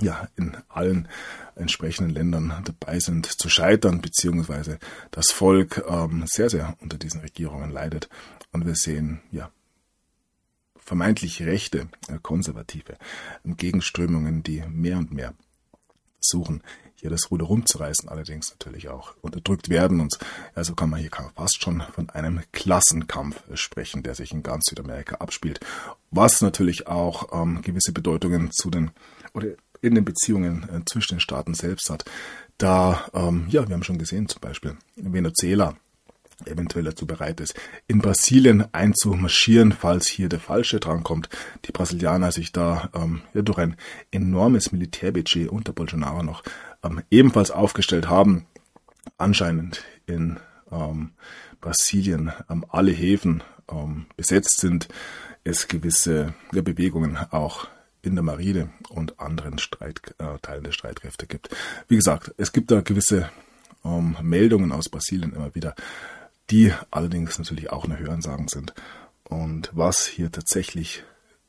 ja 0.00 0.28
in 0.36 0.56
allen 0.68 1.08
entsprechenden 1.56 2.14
Ländern 2.14 2.62
dabei 2.64 2.98
sind 3.00 3.26
zu 3.26 3.48
scheitern, 3.48 4.00
beziehungsweise 4.00 4.78
das 5.10 5.30
Volk 5.30 5.84
ähm, 5.88 6.24
sehr, 6.26 6.48
sehr 6.48 6.76
unter 6.80 6.96
diesen 6.96 7.20
Regierungen 7.20 7.70
leidet. 7.70 8.08
Und 8.52 8.64
wir 8.64 8.74
sehen 8.74 9.20
ja 9.30 9.50
vermeintlich 10.76 11.42
rechte, 11.42 11.88
äh, 12.08 12.18
konservative 12.22 12.96
Gegenströmungen, 13.44 14.42
die 14.42 14.62
mehr 14.68 14.98
und 14.98 15.12
mehr 15.12 15.34
suchen, 16.20 16.62
hier 17.02 17.10
das 17.10 17.30
Ruder 17.32 17.46
rumzureißen, 17.46 18.08
allerdings 18.08 18.50
natürlich 18.50 18.88
auch 18.88 19.14
unterdrückt 19.20 19.68
werden. 19.68 20.00
Und 20.00 20.18
also 20.54 20.74
kann 20.74 20.88
man 20.88 21.00
hier 21.00 21.10
fast 21.34 21.60
schon 21.60 21.82
von 21.92 22.08
einem 22.10 22.42
Klassenkampf 22.52 23.42
sprechen, 23.54 24.04
der 24.04 24.14
sich 24.14 24.32
in 24.32 24.44
ganz 24.44 24.66
Südamerika 24.68 25.16
abspielt, 25.16 25.58
was 26.12 26.40
natürlich 26.40 26.86
auch 26.86 27.42
ähm, 27.42 27.60
gewisse 27.60 27.92
Bedeutungen 27.92 28.52
zu 28.52 28.70
den 28.70 28.92
oder 29.34 29.48
in 29.80 29.96
den 29.96 30.04
Beziehungen 30.04 30.68
äh, 30.68 30.84
zwischen 30.86 31.16
den 31.16 31.20
Staaten 31.20 31.54
selbst 31.54 31.90
hat. 31.90 32.04
Da, 32.56 33.04
ähm, 33.14 33.46
ja, 33.48 33.66
wir 33.66 33.74
haben 33.74 33.82
schon 33.82 33.98
gesehen, 33.98 34.28
zum 34.28 34.40
Beispiel 34.40 34.76
Venezuela 34.94 35.74
eventuell 36.46 36.84
dazu 36.84 37.06
bereit 37.06 37.40
ist, 37.40 37.54
in 37.86 38.00
Brasilien 38.00 38.64
einzumarschieren, 38.72 39.72
falls 39.72 40.08
hier 40.08 40.28
der 40.28 40.40
Falsche 40.40 40.80
drankommt. 40.80 41.28
Die 41.66 41.72
Brasilianer 41.72 42.32
sich 42.32 42.52
da 42.52 42.90
ähm, 42.94 43.22
ja, 43.34 43.42
durch 43.42 43.58
ein 43.58 43.76
enormes 44.10 44.72
Militärbudget 44.72 45.48
unter 45.48 45.72
Bolsonaro 45.72 46.22
noch 46.22 46.42
ähm, 46.82 47.02
ebenfalls 47.10 47.50
aufgestellt 47.50 48.08
haben. 48.08 48.46
Anscheinend 49.18 49.84
in 50.06 50.38
ähm, 50.70 51.12
Brasilien 51.60 52.32
ähm, 52.50 52.64
alle 52.68 52.92
Häfen 52.92 53.42
ähm, 53.70 54.06
besetzt 54.16 54.60
sind, 54.60 54.88
es 55.44 55.68
gewisse 55.68 56.34
ja, 56.52 56.62
Bewegungen 56.62 57.16
auch 57.16 57.68
in 58.02 58.14
der 58.14 58.24
Marine 58.24 58.70
und 58.88 59.20
anderen 59.20 59.58
Streit, 59.58 60.00
äh, 60.18 60.38
Teilen 60.40 60.64
der 60.64 60.72
Streitkräfte 60.72 61.26
gibt. 61.26 61.50
Wie 61.88 61.96
gesagt, 61.96 62.34
es 62.36 62.52
gibt 62.52 62.70
da 62.70 62.80
gewisse 62.80 63.30
ähm, 63.84 64.16
Meldungen 64.22 64.72
aus 64.72 64.88
Brasilien 64.88 65.32
immer 65.32 65.54
wieder, 65.54 65.74
die 66.50 66.72
allerdings 66.90 67.38
natürlich 67.38 67.70
auch 67.70 67.84
eine 67.84 67.98
Hörensagen 67.98 68.48
sind. 68.48 68.74
Und 69.24 69.70
was 69.72 70.06
hier 70.06 70.30
tatsächlich 70.30 71.04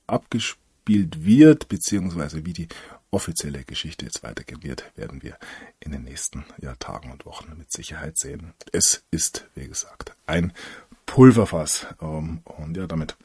abgespielt 0.07 1.25
wird, 1.25 1.67
beziehungsweise 1.67 2.45
wie 2.45 2.53
die 2.53 2.67
offizielle 3.13 3.63
Geschichte 3.63 4.05
jetzt 4.05 4.23
weitergehen 4.23 4.63
wird, 4.63 4.91
werden 4.95 5.21
wir 5.23 5.37
in 5.79 5.91
den 5.91 6.03
nächsten 6.03 6.45
ja, 6.61 6.75
Tagen 6.75 7.11
und 7.11 7.25
Wochen 7.25 7.57
mit 7.57 7.71
Sicherheit 7.71 8.17
sehen. 8.17 8.53
Es 8.71 9.03
ist, 9.11 9.47
wie 9.55 9.67
gesagt, 9.67 10.15
ein 10.25 10.53
Pulverfass. 11.05 11.87
Ähm, 12.01 12.41
und 12.45 12.75
ja, 12.75 12.87
damit 12.87 13.15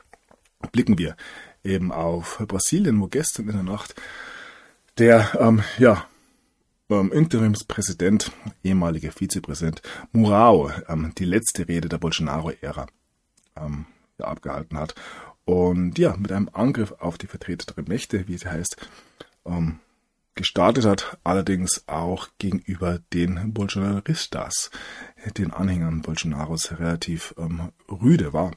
blicken 0.72 0.98
wir 0.98 1.16
eben 1.64 1.92
auf 1.92 2.38
Brasilien, 2.46 3.00
wo 3.00 3.08
gestern 3.08 3.48
in 3.48 3.54
der 3.54 3.62
Nacht 3.62 3.94
der 4.98 5.36
ähm, 5.40 5.62
ja, 5.78 6.06
ähm, 6.90 7.12
Interimspräsident, 7.12 8.32
ehemaliger 8.64 9.12
Vizepräsident 9.12 9.82
Murao 10.12 10.70
ähm, 10.88 11.12
die 11.16 11.24
letzte 11.24 11.68
Rede 11.68 11.88
der 11.88 11.98
Bolsonaro-Ära 11.98 12.86
ähm, 13.56 13.86
ja, 14.18 14.26
abgehalten 14.26 14.78
hat. 14.78 14.94
Und 15.44 15.98
ja, 15.98 16.14
mit 16.16 16.30
einem 16.30 16.50
Angriff 16.52 16.92
auf 16.98 17.16
die 17.16 17.26
Vertreter 17.26 17.72
Mächte, 17.86 18.28
wie 18.28 18.36
sie 18.36 18.50
heißt, 18.50 18.76
ähm, 19.48 19.80
gestartet 20.34 20.84
hat, 20.84 21.18
allerdings 21.24 21.82
auch 21.88 22.28
gegenüber 22.38 23.00
den 23.12 23.52
Bolsonaristas, 23.52 24.70
den 25.36 25.52
Anhängern 25.52 26.02
Bolsonaros 26.02 26.78
relativ 26.78 27.34
ähm, 27.38 27.72
rüde 27.90 28.32
war 28.32 28.52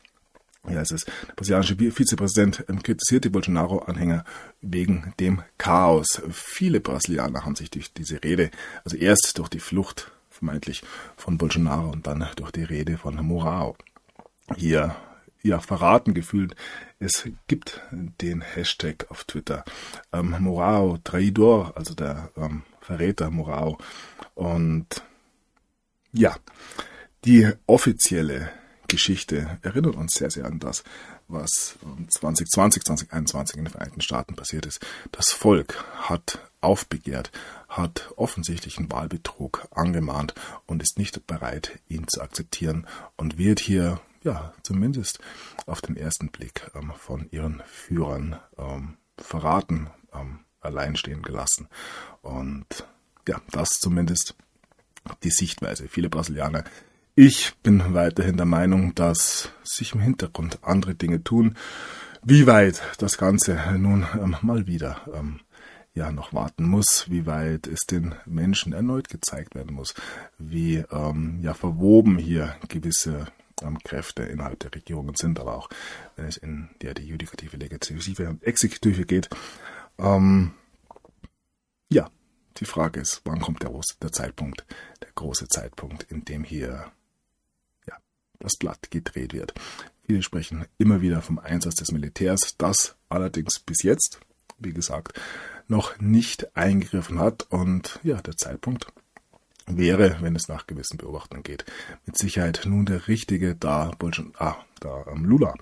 heißt 0.68 0.92
es, 0.92 1.06
der 1.06 1.34
brasilianische 1.36 1.76
Vizepräsident 1.76 2.66
ähm, 2.70 2.84
kritisiert 2.84 3.26
die 3.26 3.30
Bolsonaro-Anhänger 3.30 4.24
wegen 4.62 5.14
dem 5.20 5.42
Chaos. 5.58 6.22
Viele 6.32 6.80
Brasilianer 6.80 7.46
haben 7.46 7.56
sich 7.56 7.72
durch 7.72 7.94
diese 7.94 8.24
Rede, 8.24 8.52
also 8.84 8.98
erst 8.98 9.38
durch 9.38 9.50
die 9.50 9.60
Flucht 9.60 10.12
vermeintlich 10.30 10.84
von 11.18 11.38
Bolsonaro 11.38 11.90
und 11.90 12.08
dann 12.08 12.26
durch 12.36 12.52
die 12.52 12.64
Rede 12.64 12.98
von 12.98 13.16
Morao 13.26 13.76
hier 14.56 14.96
ja 15.44 15.60
verraten 15.60 16.14
gefühlt. 16.14 16.56
Es 17.00 17.28
gibt 17.48 17.82
den 17.92 18.42
Hashtag 18.42 19.08
auf 19.10 19.24
Twitter 19.24 19.64
ähm, 20.14 20.36
Morao 20.40 20.98
Traidor, 21.04 21.74
also 21.76 21.94
der 21.94 22.30
ähm, 22.38 22.64
Verräter 22.82 23.30
Morao. 23.30 23.78
Und 24.36 25.04
ja, 26.12 26.36
die 27.26 27.52
offizielle 27.68 28.52
Geschichte 28.88 29.60
erinnert 29.62 29.96
uns 29.96 30.16
sehr, 30.16 30.30
sehr 30.30 30.46
an 30.46 30.60
das, 30.60 30.84
was 31.30 31.78
2020, 32.10 32.84
2021 32.84 33.58
in 33.58 33.66
den 33.66 33.72
Vereinigten 33.72 34.02
Staaten 34.02 34.36
passiert 34.36 34.66
ist. 34.66 34.86
Das 35.12 35.30
Volk 35.30 35.84
hat 36.10 36.40
aufbegehrt, 36.60 37.32
hat 37.70 38.12
offensichtlichen 38.18 38.92
Wahlbetrug 38.92 39.68
angemahnt 39.72 40.36
und 40.66 40.84
ist 40.84 40.98
nicht 40.98 41.26
bereit, 41.26 41.80
ihn 41.88 42.06
zu 42.08 42.22
akzeptieren 42.22 42.86
und 43.16 43.38
wird 43.38 43.60
hier, 43.60 44.02
ja, 44.24 44.54
zumindest 44.64 45.20
auf 45.66 45.82
den 45.82 45.98
ersten 45.98 46.30
Blick 46.30 46.70
ähm, 46.76 46.94
von 46.98 47.28
ihren 47.32 47.62
Führern 47.66 48.38
ähm, 48.58 48.98
verraten, 49.18 49.90
ähm, 50.14 50.40
allein 50.60 50.96
stehen 50.96 51.22
gelassen. 51.22 51.68
Und 52.22 52.88
ja, 53.28 53.42
das 53.52 53.70
zumindest 53.70 54.36
die 55.24 55.32
Sichtweise. 55.32 55.88
Viele 55.88 56.10
Brasilianer 56.10 56.64
ich 57.16 57.54
bin 57.62 57.94
weiterhin 57.94 58.38
der 58.38 58.46
Meinung, 58.46 58.96
dass 58.96 59.52
sich 59.64 59.94
im 59.94 60.00
Hintergrund 60.00 60.60
andere 60.62 60.96
Dinge 60.96 61.24
tun. 61.24 61.56
Wie 62.24 62.48
weit 62.48 62.82
das 63.00 63.18
Ganze 63.18 63.60
nun 63.78 64.06
ähm, 64.14 64.38
mal 64.42 64.66
wieder 64.66 65.02
ähm, 65.14 65.42
ja 65.94 66.12
noch 66.12 66.34
warten 66.34 66.64
muss, 66.64 67.08
wie 67.10 67.26
weit 67.26 67.68
es 67.68 67.82
den 67.82 68.16
Menschen 68.26 68.72
erneut 68.72 69.10
gezeigt 69.10 69.56
werden 69.56 69.76
muss, 69.76 69.94
wie 70.38 70.86
ähm, 70.90 71.40
ja 71.42 71.54
verwoben 71.54 72.18
hier 72.18 72.56
gewisse 72.70 73.26
Kräfte 73.84 74.24
innerhalb 74.24 74.60
der 74.60 74.74
Regierungen 74.74 75.16
sind, 75.16 75.40
aber 75.40 75.58
auch 75.58 75.70
wenn 76.16 76.26
es 76.26 76.38
in 76.38 76.70
der 76.82 76.94
die 76.94 77.06
Judikative, 77.06 77.58
Legislative 77.58 78.30
und 78.30 78.44
Exekutive 78.44 79.06
geht. 79.06 79.30
Ähm, 79.98 80.54
ja, 81.90 82.10
die 82.58 82.66
Frage 82.66 83.00
ist, 83.02 83.22
wann 83.26 83.42
kommt 83.42 83.64
der, 83.64 83.72
der 84.02 84.12
Zeitpunkt, 84.12 84.66
der 85.02 85.10
große 85.16 85.48
Zeitpunkt, 85.48 86.04
in 86.12 86.26
dem 86.26 86.44
hier 86.44 86.92
das 88.42 88.58
Blatt 88.58 88.92
gedreht 88.92 89.34
wird. 89.34 89.54
Viele 90.06 90.24
sprechen 90.24 90.66
immer 90.78 91.02
wieder 91.02 91.22
vom 91.22 91.40
Einsatz 91.40 91.76
des 91.76 91.92
Militärs, 91.92 92.56
das 92.58 92.96
allerdings 93.10 93.60
bis 93.60 93.84
jetzt, 93.84 94.20
wie 94.58 94.74
gesagt, 94.74 95.20
noch 95.68 95.98
nicht 96.00 96.56
eingegriffen 96.56 97.20
hat. 97.20 97.44
Und 97.50 98.00
ja, 98.04 98.22
der 98.22 98.36
Zeitpunkt 98.36 98.88
wäre, 99.68 100.18
wenn 100.22 100.36
es 100.36 100.48
nach 100.48 100.68
gewissen 100.68 100.98
Beobachtungen 100.98 101.44
geht, 101.44 101.66
mit 102.06 102.18
Sicherheit 102.18 102.62
nun 102.66 102.86
der 102.86 103.08
richtige, 103.08 103.56
da, 103.56 103.92
Bolschen, 103.98 104.34
ah, 104.38 104.56
da 104.80 105.06
ähm, 105.12 105.26
Lula 105.26 105.54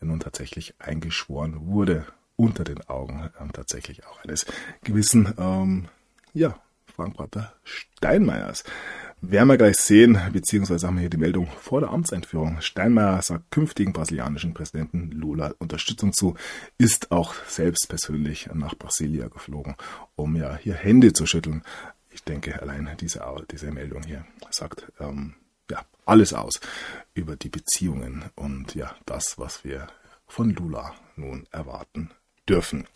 ja 0.00 0.06
nun 0.06 0.20
tatsächlich 0.20 0.74
eingeschworen 0.78 1.66
wurde, 1.66 2.06
unter 2.36 2.64
den 2.64 2.88
Augen 2.88 3.30
ähm, 3.40 3.52
tatsächlich 3.52 4.06
auch 4.06 4.22
eines 4.22 4.46
gewissen, 4.84 5.34
ähm, 5.38 5.88
ja, 6.34 6.58
Frank-Walter 6.94 7.52
Steinmeiers. 7.64 8.64
Werden 9.20 9.48
wir 9.48 9.56
gleich 9.56 9.76
sehen, 9.76 10.18
beziehungsweise 10.32 10.86
haben 10.86 10.94
wir 10.94 11.00
hier 11.02 11.10
die 11.10 11.16
Meldung 11.16 11.48
vor 11.60 11.80
der 11.80 11.90
Amtseinführung. 11.90 12.60
Steinmeier 12.60 13.20
sagt 13.22 13.50
künftigen 13.50 13.92
brasilianischen 13.92 14.54
Präsidenten 14.54 15.10
Lula 15.10 15.54
Unterstützung 15.58 16.12
zu, 16.12 16.36
ist 16.76 17.10
auch 17.10 17.34
selbst 17.46 17.88
persönlich 17.88 18.48
nach 18.52 18.76
Brasilia 18.76 19.26
geflogen, 19.28 19.76
um 20.14 20.36
ja 20.36 20.56
hier 20.56 20.74
Hände 20.74 21.12
zu 21.12 21.26
schütteln. 21.26 21.62
Ich 22.18 22.24
denke, 22.24 22.60
allein 22.60 22.96
diese, 23.00 23.24
diese 23.48 23.70
Meldung 23.70 24.02
hier 24.02 24.26
sagt 24.50 24.90
ähm, 24.98 25.36
ja 25.70 25.84
alles 26.04 26.32
aus 26.32 26.58
über 27.14 27.36
die 27.36 27.48
Beziehungen 27.48 28.24
und 28.34 28.74
ja 28.74 28.96
das, 29.06 29.38
was 29.38 29.62
wir 29.62 29.86
von 30.26 30.50
Lula 30.50 30.96
nun 31.14 31.46
erwarten 31.52 32.10
dürfen. 32.48 32.86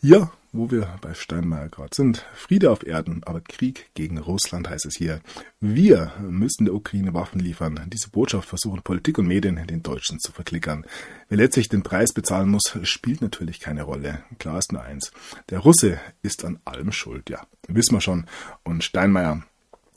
Ja, 0.00 0.30
wo 0.54 0.70
wir 0.70 0.88
bei 1.00 1.14
Steinmeier 1.14 1.68
gerade 1.68 1.94
sind. 1.94 2.24
Friede 2.34 2.70
auf 2.70 2.86
Erden, 2.86 3.22
aber 3.24 3.40
Krieg 3.40 3.90
gegen 3.94 4.18
Russland 4.18 4.70
heißt 4.70 4.86
es 4.86 4.96
hier. 4.96 5.20
Wir 5.60 6.12
müssen 6.20 6.64
der 6.64 6.74
Ukraine 6.74 7.12
Waffen 7.12 7.40
liefern. 7.40 7.80
Diese 7.92 8.08
Botschaft 8.08 8.48
versuchen 8.48 8.82
Politik 8.82 9.18
und 9.18 9.26
Medien 9.26 9.66
den 9.66 9.82
Deutschen 9.82 10.20
zu 10.20 10.30
verklickern. 10.30 10.86
Wer 11.28 11.38
letztlich 11.38 11.68
den 11.68 11.82
Preis 11.82 12.12
bezahlen 12.12 12.48
muss, 12.48 12.78
spielt 12.84 13.20
natürlich 13.20 13.58
keine 13.58 13.82
Rolle. 13.82 14.22
Klar 14.38 14.58
ist 14.58 14.72
nur 14.72 14.82
eins. 14.82 15.10
Der 15.50 15.58
Russe 15.58 16.00
ist 16.22 16.44
an 16.44 16.60
allem 16.64 16.92
schuld, 16.92 17.30
ja. 17.30 17.44
Wissen 17.66 17.96
wir 17.96 18.00
schon. 18.00 18.26
Und 18.62 18.84
Steinmeier 18.84 19.42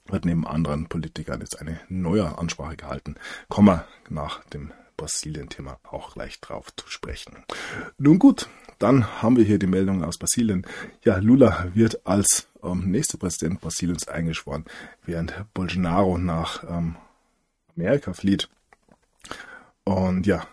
wird 0.07 0.25
neben 0.25 0.47
anderen 0.47 0.87
Politikern 0.87 1.41
jetzt 1.41 1.61
eine 1.61 1.79
neue 1.87 2.37
Ansprache 2.37 2.77
gehalten. 2.77 3.15
Kommen 3.47 3.67
wir 3.67 3.87
nach 4.09 4.43
dem 4.45 4.71
Brasilien-Thema 4.97 5.79
auch 5.83 6.13
gleich 6.13 6.41
drauf 6.41 6.75
zu 6.75 6.89
sprechen. 6.89 7.43
Nun 7.99 8.17
gut, 8.17 8.49
dann 8.79 9.21
haben 9.21 9.37
wir 9.37 9.43
hier 9.43 9.59
die 9.59 9.67
Meldung 9.67 10.03
aus 10.03 10.17
Brasilien. 10.17 10.65
Ja, 11.03 11.17
Lula 11.17 11.67
wird 11.73 12.05
als 12.05 12.47
ähm, 12.63 12.91
nächster 12.91 13.17
Präsident 13.17 13.61
Brasiliens 13.61 14.07
eingeschworen, 14.07 14.65
während 15.05 15.33
Bolsonaro 15.53 16.17
nach 16.17 16.63
ähm, 16.69 16.95
Amerika 17.75 18.13
flieht. 18.13 18.49
Und 19.83 20.27
ja, 20.27 20.47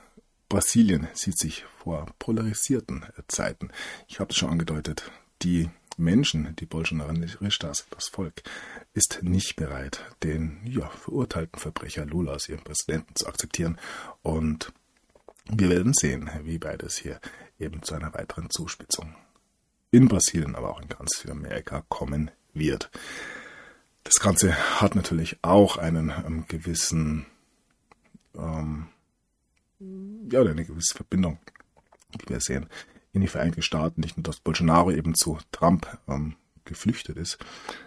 Brasilien 0.48 1.08
sieht 1.14 1.38
sich 1.38 1.64
vor 1.78 2.06
polarisierten 2.18 3.04
Zeiten. 3.28 3.70
Ich 4.06 4.20
habe 4.20 4.30
es 4.30 4.36
schon 4.36 4.50
angedeutet, 4.50 5.10
die 5.42 5.68
Menschen, 5.96 6.54
die 6.56 6.66
Bolsonaristas, 6.66 7.86
das 7.90 8.08
Volk, 8.08 8.42
ist 8.94 9.20
nicht 9.22 9.56
bereit, 9.56 10.04
den 10.22 10.60
ja, 10.64 10.88
verurteilten 10.88 11.58
Verbrecher 11.58 12.04
Lula 12.04 12.32
als 12.32 12.48
ihren 12.48 12.64
Präsidenten 12.64 13.14
zu 13.14 13.26
akzeptieren. 13.26 13.78
Und 14.22 14.72
wir 15.50 15.68
werden 15.68 15.92
sehen, 15.92 16.30
wie 16.44 16.58
beides 16.58 16.96
hier 16.96 17.20
eben 17.58 17.82
zu 17.82 17.94
einer 17.94 18.14
weiteren 18.14 18.50
Zuspitzung 18.50 19.14
in 19.90 20.08
Brasilien, 20.08 20.56
aber 20.56 20.70
auch 20.70 20.80
in 20.80 20.88
ganz 20.88 21.18
Südamerika 21.18 21.84
kommen 21.88 22.30
wird. 22.52 22.90
Das 24.02 24.14
Ganze 24.14 24.54
hat 24.80 24.94
natürlich 24.96 25.38
auch 25.42 25.76
einen 25.76 26.10
ähm, 26.10 26.44
gewissen, 26.48 27.26
ähm, 28.34 28.88
ja, 30.30 30.40
eine 30.40 30.64
gewisse 30.64 30.94
Verbindung, 30.94 31.38
wie 32.18 32.28
wir 32.28 32.40
sehen, 32.40 32.66
in 33.12 33.22
die 33.22 33.28
Vereinigten 33.28 33.62
Staaten. 33.62 34.00
Nicht 34.00 34.16
nur, 34.16 34.24
dass 34.24 34.40
Bolsonaro 34.40 34.90
eben 34.90 35.14
zu 35.14 35.38
Trump 35.52 35.86
ähm, 36.08 36.36
geflüchtet 36.64 37.16
ist, 37.16 37.38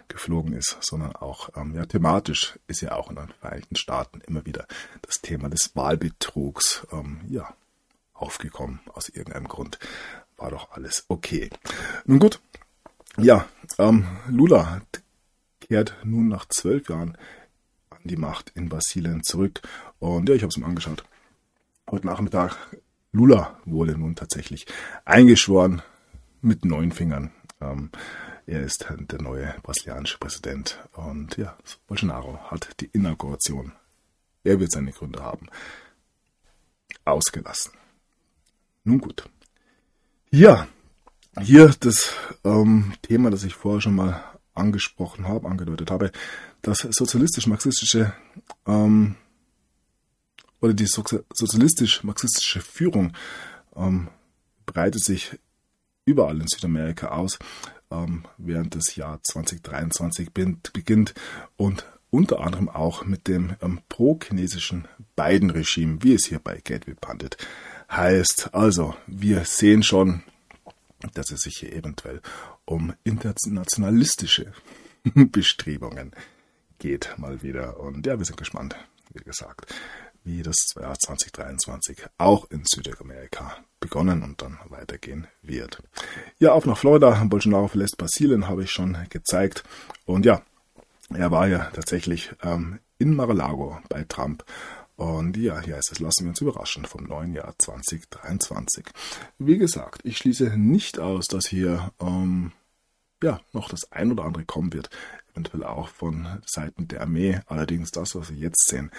geflogen 0.08 0.54
ist, 0.54 0.78
sondern 0.80 1.14
auch 1.14 1.50
ähm, 1.56 1.74
ja, 1.74 1.86
thematisch 1.86 2.58
ist 2.66 2.80
ja 2.80 2.92
auch 2.92 3.10
in 3.10 3.16
den 3.16 3.28
Vereinigten 3.40 3.76
Staaten 3.76 4.20
immer 4.22 4.44
wieder 4.46 4.66
das 5.02 5.20
Thema 5.20 5.48
des 5.50 5.76
Wahlbetrugs 5.76 6.86
ähm, 6.92 7.20
ja, 7.28 7.54
aufgekommen. 8.18 8.80
Aus 8.92 9.08
irgendeinem 9.08 9.48
Grund 9.48 9.78
war 10.36 10.50
doch 10.50 10.72
alles 10.72 11.04
okay. 11.08 11.50
Nun 12.04 12.18
gut, 12.18 12.40
ja, 13.16 13.48
ähm, 13.78 14.06
Lula 14.28 14.80
kehrt 15.60 15.96
nun 16.04 16.28
nach 16.28 16.46
zwölf 16.48 16.88
Jahren 16.88 17.16
an 17.90 18.00
die 18.04 18.16
Macht 18.16 18.52
in 18.54 18.68
Brasilien 18.68 19.24
zurück. 19.24 19.60
Und 19.98 20.28
ja, 20.28 20.34
ich 20.34 20.42
habe 20.42 20.50
es 20.50 20.56
mir 20.56 20.66
angeschaut. 20.66 21.04
Heute 21.90 22.06
Nachmittag 22.06 22.56
Lula 23.12 23.58
wurde 23.64 23.96
nun 23.96 24.14
tatsächlich 24.14 24.66
eingeschworen 25.04 25.82
mit 26.42 26.64
neun 26.64 26.92
Fingern. 26.92 27.32
Ähm, 27.60 27.90
er 28.46 28.62
ist 28.62 28.86
der 28.88 29.20
neue 29.20 29.54
brasilianische 29.62 30.18
Präsident 30.18 30.78
und 30.92 31.36
ja, 31.36 31.56
Bolsonaro 31.86 32.38
hat 32.50 32.80
die 32.80 32.86
Inauguration, 32.86 33.72
er 34.44 34.58
wird 34.60 34.72
seine 34.72 34.92
Gründe 34.92 35.22
haben, 35.22 35.48
ausgelassen. 37.04 37.72
Nun 38.88 39.00
gut. 39.00 39.28
Ja, 40.30 40.66
hier 41.38 41.74
das 41.80 42.14
ähm, 42.42 42.94
Thema, 43.02 43.28
das 43.28 43.44
ich 43.44 43.54
vorher 43.54 43.82
schon 43.82 43.96
mal 43.96 44.24
angesprochen 44.54 45.28
habe, 45.28 45.46
angedeutet 45.46 45.90
habe, 45.90 46.10
das 46.62 46.78
sozialistisch-marxistische 46.78 48.14
ähm, 48.66 49.16
oder 50.62 50.72
die 50.72 50.86
sozialistisch-marxistische 50.86 52.62
Führung 52.62 53.12
ähm, 53.76 54.08
breitet 54.64 55.04
sich 55.04 55.38
überall 56.06 56.40
in 56.40 56.48
Südamerika 56.48 57.08
aus, 57.08 57.38
ähm, 57.90 58.24
während 58.38 58.74
das 58.74 58.96
Jahr 58.96 59.20
2023 59.22 60.32
beginnt 60.32 61.12
und 61.58 61.84
unter 62.08 62.40
anderem 62.40 62.70
auch 62.70 63.04
mit 63.04 63.28
dem 63.28 63.54
ähm, 63.60 63.80
pro-chinesischen 63.90 64.88
Biden-Regime, 65.14 66.02
wie 66.02 66.14
es 66.14 66.24
hier 66.24 66.38
bei 66.38 66.58
Gateway 66.64 66.94
Pandit 66.94 67.36
heißt. 67.90 68.54
Also, 68.54 68.94
wir 69.06 69.44
sehen 69.44 69.82
schon, 69.82 70.22
dass 71.14 71.30
es 71.30 71.40
sich 71.40 71.58
hier 71.58 71.72
eventuell 71.72 72.20
um 72.64 72.94
internationalistische 73.04 74.52
Bestrebungen 75.14 76.12
geht 76.78 77.14
mal 77.16 77.42
wieder. 77.42 77.80
Und 77.80 78.06
ja, 78.06 78.18
wir 78.18 78.24
sind 78.24 78.36
gespannt, 78.36 78.76
wie 79.12 79.24
gesagt 79.24 79.72
wie 80.28 80.42
das 80.42 80.56
Jahr 80.78 80.96
2023 80.98 82.04
auch 82.18 82.50
in 82.50 82.62
Südamerika 82.64 83.56
begonnen 83.80 84.22
und 84.22 84.42
dann 84.42 84.58
weitergehen 84.68 85.26
wird. 85.42 85.82
Ja, 86.38 86.52
auf 86.52 86.66
nach 86.66 86.78
Florida. 86.78 87.24
Bolsonaro 87.24 87.68
verlässt 87.68 87.96
Brasilien, 87.96 88.46
habe 88.46 88.64
ich 88.64 88.70
schon 88.70 88.96
gezeigt. 89.08 89.64
Und 90.04 90.26
ja, 90.26 90.42
er 91.14 91.30
war 91.30 91.48
ja 91.48 91.70
tatsächlich 91.72 92.30
ähm, 92.42 92.78
in 92.98 93.14
Mar-a-Lago 93.14 93.78
bei 93.88 94.04
Trump. 94.04 94.44
Und 94.98 95.36
ja, 95.36 95.60
hier 95.60 95.76
heißt 95.76 95.92
es, 95.92 96.00
lassen 96.00 96.24
wir 96.24 96.30
uns 96.30 96.40
überraschen 96.40 96.84
vom 96.84 97.04
neuen 97.04 97.32
Jahr 97.32 97.54
2023. 97.56 98.84
Wie 99.38 99.56
gesagt, 99.56 100.00
ich 100.02 100.18
schließe 100.18 100.58
nicht 100.58 100.98
aus, 100.98 101.26
dass 101.26 101.46
hier 101.46 101.92
ähm, 102.00 102.50
ja 103.22 103.40
noch 103.52 103.68
das 103.68 103.92
ein 103.92 104.10
oder 104.10 104.24
andere 104.24 104.44
kommen 104.44 104.72
wird. 104.72 104.90
Eventuell 105.30 105.62
auch 105.62 105.88
von 105.88 106.26
Seiten 106.44 106.88
der 106.88 107.02
Armee. 107.02 107.38
Allerdings 107.46 107.92
das, 107.92 108.16
was 108.16 108.30
wir 108.30 108.38
jetzt 108.38 108.66
sehen, 108.68 108.90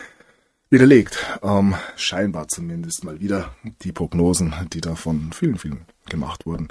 widerlegt. 0.70 1.18
Ähm, 1.42 1.76
scheinbar 1.98 2.48
zumindest 2.48 3.04
mal 3.04 3.20
wieder 3.20 3.54
die 3.82 3.92
Prognosen, 3.92 4.56
die 4.72 4.80
da 4.80 4.96
von 4.96 5.34
vielen, 5.34 5.58
vielen 5.58 5.84
gemacht 6.08 6.46
wurden. 6.46 6.70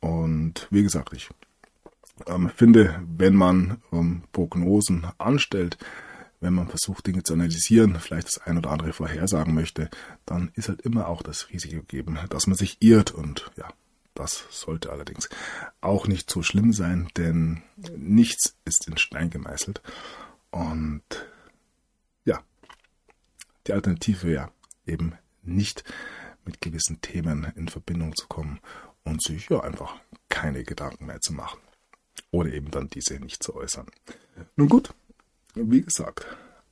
Und 0.00 0.68
wie 0.68 0.82
gesagt, 0.82 1.14
ich 1.14 1.30
ähm, 2.26 2.50
finde, 2.54 3.00
wenn 3.16 3.34
man 3.34 3.78
ähm, 3.90 4.24
Prognosen 4.32 5.06
anstellt, 5.16 5.78
wenn 6.40 6.54
man 6.54 6.68
versucht, 6.68 7.06
Dinge 7.06 7.22
zu 7.22 7.34
analysieren, 7.34 7.98
vielleicht 8.00 8.28
das 8.28 8.38
ein 8.38 8.58
oder 8.58 8.70
andere 8.70 8.92
vorhersagen 8.92 9.54
möchte, 9.54 9.90
dann 10.24 10.50
ist 10.54 10.68
halt 10.68 10.82
immer 10.82 11.08
auch 11.08 11.22
das 11.22 11.50
Risiko 11.50 11.80
gegeben, 11.80 12.18
dass 12.28 12.46
man 12.46 12.56
sich 12.56 12.76
irrt. 12.80 13.12
Und 13.12 13.50
ja, 13.56 13.68
das 14.14 14.44
sollte 14.50 14.90
allerdings 14.90 15.28
auch 15.80 16.06
nicht 16.06 16.30
so 16.30 16.42
schlimm 16.42 16.72
sein, 16.72 17.08
denn 17.16 17.62
nichts 17.96 18.56
ist 18.64 18.86
in 18.88 18.96
Stein 18.96 19.30
gemeißelt. 19.30 19.82
Und 20.50 21.02
die 23.66 23.72
Alternative 23.72 24.28
wäre 24.28 24.52
eben 24.86 25.14
nicht 25.42 25.84
mit 26.44 26.60
gewissen 26.60 27.00
Themen 27.00 27.52
in 27.56 27.68
Verbindung 27.68 28.14
zu 28.14 28.26
kommen 28.28 28.60
und 29.04 29.22
sich 29.22 29.48
ja 29.48 29.60
einfach 29.60 29.96
keine 30.28 30.64
Gedanken 30.64 31.06
mehr 31.06 31.20
zu 31.20 31.32
machen. 31.32 31.60
Oder 32.30 32.52
eben 32.52 32.70
dann 32.70 32.88
diese 32.88 33.18
nicht 33.18 33.42
zu 33.42 33.54
äußern. 33.54 33.86
Nun 34.56 34.68
gut, 34.68 34.94
wie 35.56 35.82
gesagt, 35.82 36.26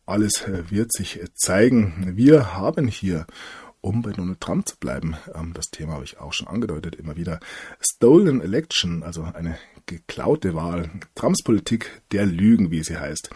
alles 0.07 0.44
wird 0.47 0.92
sich 0.92 1.20
zeigen. 1.35 2.12
Wir 2.16 2.55
haben 2.55 2.87
hier, 2.87 3.27
um 3.81 4.03
bei 4.03 4.12
Donald 4.12 4.40
Trump 4.40 4.68
zu 4.68 4.77
bleiben, 4.77 5.16
ähm, 5.35 5.53
das 5.55 5.66
Thema 5.70 5.94
habe 5.94 6.05
ich 6.05 6.20
auch 6.20 6.33
schon 6.33 6.47
angedeutet, 6.47 6.97
immer 6.97 7.16
wieder 7.16 7.40
Stolen 7.81 8.40
Election, 8.40 9.03
also 9.03 9.23
eine 9.23 9.59
geklaute 9.87 10.55
Wahl, 10.55 10.90
Trumps 11.14 11.42
Politik 11.42 12.03
der 12.12 12.27
Lügen, 12.27 12.70
wie 12.70 12.83
sie 12.83 12.99
heißt. 12.99 13.31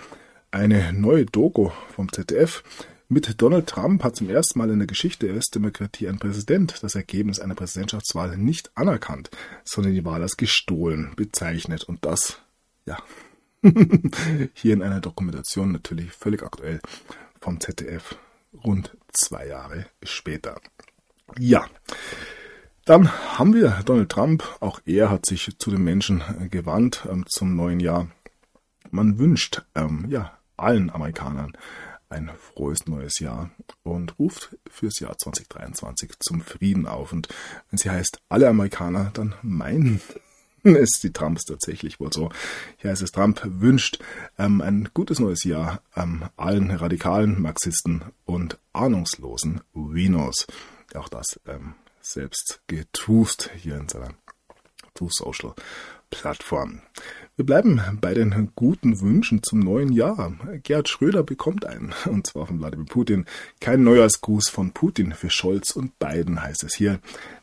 Eine 0.51 0.93
neue 0.93 1.27
Doku 1.27 1.71
vom 1.95 2.13
ZDF 2.13 2.63
mit 3.09 3.41
Donald 3.41 3.67
Trump 3.67 4.05
hat 4.05 4.17
zum 4.17 4.29
ersten 4.29 4.59
Mal 4.59 4.71
in 4.71 4.79
der 4.79 4.87
Geschichte 4.87 5.27
der 5.27 5.35
US-Demokratie 5.35 6.09
ein 6.09 6.19
Präsident 6.19 6.83
das 6.83 6.95
Ergebnis 6.95 7.41
einer 7.41 7.55
Präsidentschaftswahl 7.55 8.37
nicht 8.37 8.71
anerkannt, 8.75 9.31
sondern 9.65 9.95
die 9.95 10.05
Wahl 10.05 10.21
als 10.21 10.37
gestohlen 10.37 11.13
bezeichnet. 11.17 11.85
Und 11.85 12.05
das, 12.05 12.39
ja, 12.85 12.99
hier 14.55 14.75
in 14.75 14.83
einer 14.83 15.01
Dokumentation 15.01 15.73
natürlich 15.73 16.12
völlig 16.12 16.42
aktuell 16.42 16.81
vom 17.40 17.61
ZDF 17.61 18.16
rund 18.64 18.97
zwei 19.12 19.47
Jahre 19.47 19.87
später. 20.03 20.61
Ja, 21.38 21.66
dann 22.85 23.11
haben 23.38 23.55
wir 23.55 23.83
Donald 23.85 24.11
Trump. 24.11 24.44
Auch 24.61 24.81
er 24.87 25.11
hat 25.11 25.27
sich 25.27 25.59
zu 25.59 25.71
den 25.71 25.85
Menschen 25.85 26.23
gewandt 26.51 27.07
ähm, 27.11 27.25
zum 27.29 27.55
neuen 27.55 27.81
Jahr. 27.81 28.09
Man 28.90 29.18
wünscht 29.18 29.62
ähm, 29.75 30.07
ja 30.09 30.38
allen 30.57 30.90
Amerikanern 30.90 31.53
ein 32.09 32.31
frohes 32.38 32.87
neues 32.87 33.18
Jahr 33.18 33.51
und 33.83 34.18
ruft 34.18 34.57
fürs 34.71 35.01
Jahr 35.01 35.16
2023 35.18 36.12
zum 36.21 36.40
Frieden 36.40 36.87
auf. 36.87 37.12
Und 37.12 37.29
wenn 37.71 37.79
sie 37.79 37.90
heißt 37.90 38.21
alle 38.29 38.49
Amerikaner, 38.49 39.11
dann 39.12 39.35
meinen 39.42 40.01
es 40.77 41.01
die 41.03 41.12
Trumps 41.12 41.44
tatsächlich 41.44 42.01
wohl 42.01 42.12
so. 42.12 42.31
Hier 42.79 42.90
heißt 42.90 43.03
es, 43.03 43.12
Trump 43.12 43.40
wünscht 43.44 43.99
ähm, 44.38 44.61
ein 44.61 44.88
gutes 44.94 45.18
neues 45.18 45.44
Jahr 45.44 45.83
ähm, 45.97 46.25
allen 46.37 46.71
radikalen 46.71 47.40
Marxisten 47.40 48.03
und 48.25 48.59
ahnungslosen 48.73 49.61
Winos. 49.75 50.47
Auch 50.94 51.09
das 51.09 51.40
ähm, 51.47 51.75
selbst 52.01 52.61
getust 52.66 53.51
hier 53.57 53.77
in 53.77 53.88
seiner 53.88 54.14
True 54.94 55.11
Social 55.12 55.55
Plattform. 56.11 56.81
Wir 57.38 57.46
bleiben 57.46 57.81
bei 58.01 58.14
den 58.14 58.51
guten 58.57 59.01
Wünschen 59.01 59.44
zum 59.44 59.61
neuen 59.61 59.92
Jahr. 59.92 60.33
Gerhard 60.64 60.88
Schröder 60.88 61.22
bekommt 61.22 61.64
einen, 61.66 61.94
und 62.07 62.27
zwar 62.27 62.48
von 62.48 62.59
Wladimir 62.59 62.87
Putin. 62.87 63.27
Kein 63.61 63.85
Neujahrsgruß 63.85 64.48
von 64.48 64.72
Putin 64.72 65.12
für 65.12 65.31
Scholz 65.31 65.77
und 65.77 66.01
Biden 66.01 66.42
heißt 66.42 66.64
es 66.64 66.74
hier. 66.74 66.98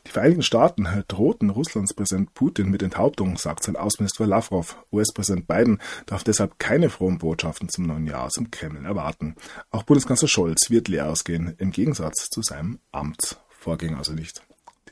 Die 0.06 0.10
Vereinigten 0.10 0.42
Staaten 0.42 0.86
drohten 1.08 1.48
Russlands 1.48 1.94
Präsident 1.94 2.34
Putin 2.34 2.68
mit 2.68 2.82
Enthauptung, 2.82 3.38
sagt 3.38 3.64
sein 3.64 3.76
Außenminister 3.76 4.26
Lavrov. 4.26 4.76
US-Präsident 4.92 5.48
Biden 5.48 5.80
darf 6.04 6.24
deshalb 6.24 6.58
keine 6.58 6.90
frohen 6.90 7.16
Botschaften 7.16 7.70
zum 7.70 7.86
neuen 7.86 8.06
Jahr 8.06 8.28
dem 8.36 8.50
Kreml 8.50 8.84
erwarten. 8.84 9.34
Auch 9.70 9.84
Bundeskanzler 9.84 10.28
Scholz 10.28 10.68
wird 10.68 10.88
leer 10.88 11.08
ausgehen, 11.08 11.54
im 11.56 11.70
Gegensatz 11.70 12.28
zu 12.28 12.42
seinem 12.42 12.80
Amtsvorgänger, 12.92 13.96
also 13.96 14.12
nicht 14.12 14.42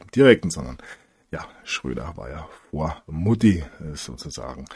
dem 0.01 0.11
direkten, 0.13 0.49
sondern 0.49 0.79
ja, 1.35 1.49
Schröder 1.65 2.17
war 2.17 2.31
ja 2.31 2.49
vor 2.71 3.03
Mutti 3.09 3.59
äh, 3.59 3.97
sozusagen 3.97 4.67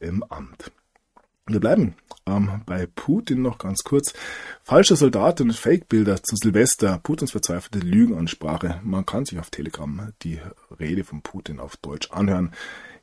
im 0.00 0.24
Amt. 0.24 0.72
Wir 1.46 1.60
bleiben 1.60 1.94
ähm, 2.26 2.62
bei 2.66 2.86
Putin 2.86 3.42
noch 3.42 3.58
ganz 3.58 3.84
kurz. 3.84 4.12
Falsche 4.64 4.96
Soldaten 4.96 5.50
und 5.50 5.56
Fake-Bilder 5.56 6.20
zu 6.20 6.34
Silvester, 6.34 6.98
Putins 6.98 7.30
verzweifelte 7.30 7.78
Lügenansprache. 7.78 8.80
Man 8.82 9.06
kann 9.06 9.24
sich 9.24 9.38
auf 9.38 9.50
Telegram 9.50 10.12
die 10.22 10.40
Rede 10.80 11.04
von 11.04 11.22
Putin 11.22 11.60
auf 11.60 11.76
Deutsch 11.76 12.10
anhören. 12.10 12.52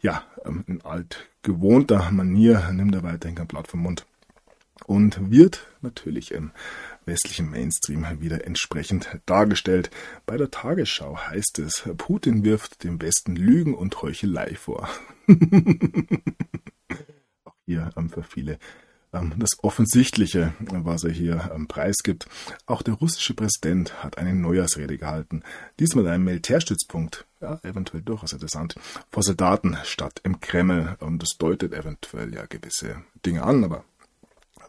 Ja, 0.01 0.23
ähm, 0.43 0.65
in 0.67 0.81
altgewohnter 0.81 2.11
Manier 2.11 2.71
nimmt 2.73 2.93
er 2.93 3.03
weiterhin 3.03 3.35
kein 3.35 3.47
Blatt 3.47 3.69
vom 3.69 3.83
Mund 3.83 4.05
und 4.85 5.31
wird 5.31 5.67
natürlich 5.81 6.31
im 6.31 6.51
westlichen 7.05 7.49
Mainstream 7.49 8.05
wieder 8.19 8.45
entsprechend 8.45 9.09
dargestellt. 9.25 9.89
Bei 10.25 10.37
der 10.37 10.51
Tagesschau 10.51 11.17
heißt 11.17 11.59
es, 11.59 11.83
Putin 11.97 12.43
wirft 12.43 12.83
dem 12.83 13.01
Westen 13.01 13.35
Lügen 13.35 13.73
und 13.73 14.01
Heuchelei 14.01 14.55
vor. 14.55 14.89
Auch 17.45 17.55
hier 17.65 17.91
ähm, 17.95 18.09
für 18.09 18.23
viele 18.23 18.59
ähm, 19.13 19.33
das 19.37 19.51
Offensichtliche, 19.63 20.53
was 20.59 21.03
er 21.03 21.11
hier 21.11 21.51
ähm, 21.53 21.67
preisgibt. 21.67 22.27
Auch 22.65 22.81
der 22.81 22.95
russische 22.95 23.33
Präsident 23.33 24.03
hat 24.03 24.17
eine 24.17 24.33
Neujahrsrede 24.35 24.97
gehalten. 24.97 25.43
Diesmal 25.79 26.07
einem 26.07 26.25
Militärstützpunkt, 26.25 27.25
ja, 27.41 27.59
eventuell 27.63 28.01
durchaus 28.01 28.33
interessant, 28.33 28.75
vor 29.09 29.23
Soldaten 29.23 29.77
statt 29.83 30.19
im 30.23 30.39
Kreml. 30.39 30.97
Das 30.99 31.37
deutet 31.37 31.73
eventuell 31.73 32.33
ja 32.33 32.45
gewisse 32.45 33.03
Dinge 33.25 33.43
an, 33.43 33.63
aber 33.63 33.85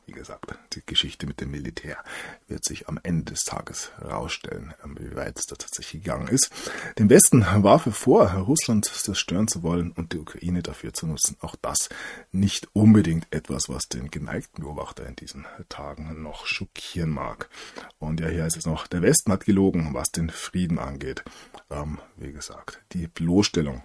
wie 0.09 0.13
gesagt, 0.13 0.55
die 0.73 0.83
Geschichte 0.87 1.27
mit 1.27 1.43
dem 1.43 1.51
Militär 1.51 1.99
wird 2.47 2.65
sich 2.65 2.89
am 2.89 2.99
Ende 3.03 3.33
des 3.33 3.41
Tages 3.41 3.93
herausstellen, 3.99 4.73
wie 4.99 5.15
weit 5.15 5.39
es 5.39 5.45
da 5.45 5.55
tatsächlich 5.55 6.03
gegangen 6.03 6.29
ist. 6.29 6.51
Dem 6.99 7.11
Westen 7.11 7.45
warf 7.63 7.85
er 7.85 7.93
vor, 7.93 8.27
Russland 8.33 8.87
zerstören 8.87 9.49
zu 9.49 9.63
wollen 9.63 9.93
und 9.93 10.15
die 10.15 10.19
Ukraine 10.19 10.63
dafür 10.63 10.95
zu 10.95 11.07
nutzen. 11.07 11.37
Auch 11.41 11.57
das 11.57 11.91
nicht 12.33 12.69
unbedingt 12.73 13.27
etwas, 13.31 13.69
was 13.69 13.85
den 13.89 14.11
geneigten 14.11 14.63
Beobachter 14.63 15.07
in 15.07 15.15
diesen 15.15 15.45
Tagen 15.69 16.23
noch 16.23 16.47
schockieren 16.47 17.11
mag. 17.11 17.51
Und 17.99 18.21
ja, 18.21 18.29
hier 18.29 18.47
ist 18.47 18.57
es 18.57 18.65
noch, 18.65 18.87
der 18.87 19.03
Westen 19.03 19.31
hat 19.31 19.45
gelogen, 19.45 19.93
was 19.93 20.09
den 20.09 20.31
Frieden 20.31 20.79
angeht. 20.79 21.23
Ähm, 21.71 21.99
wie 22.17 22.33
gesagt, 22.33 22.81
die 22.93 23.09
Bloßstellung 23.09 23.83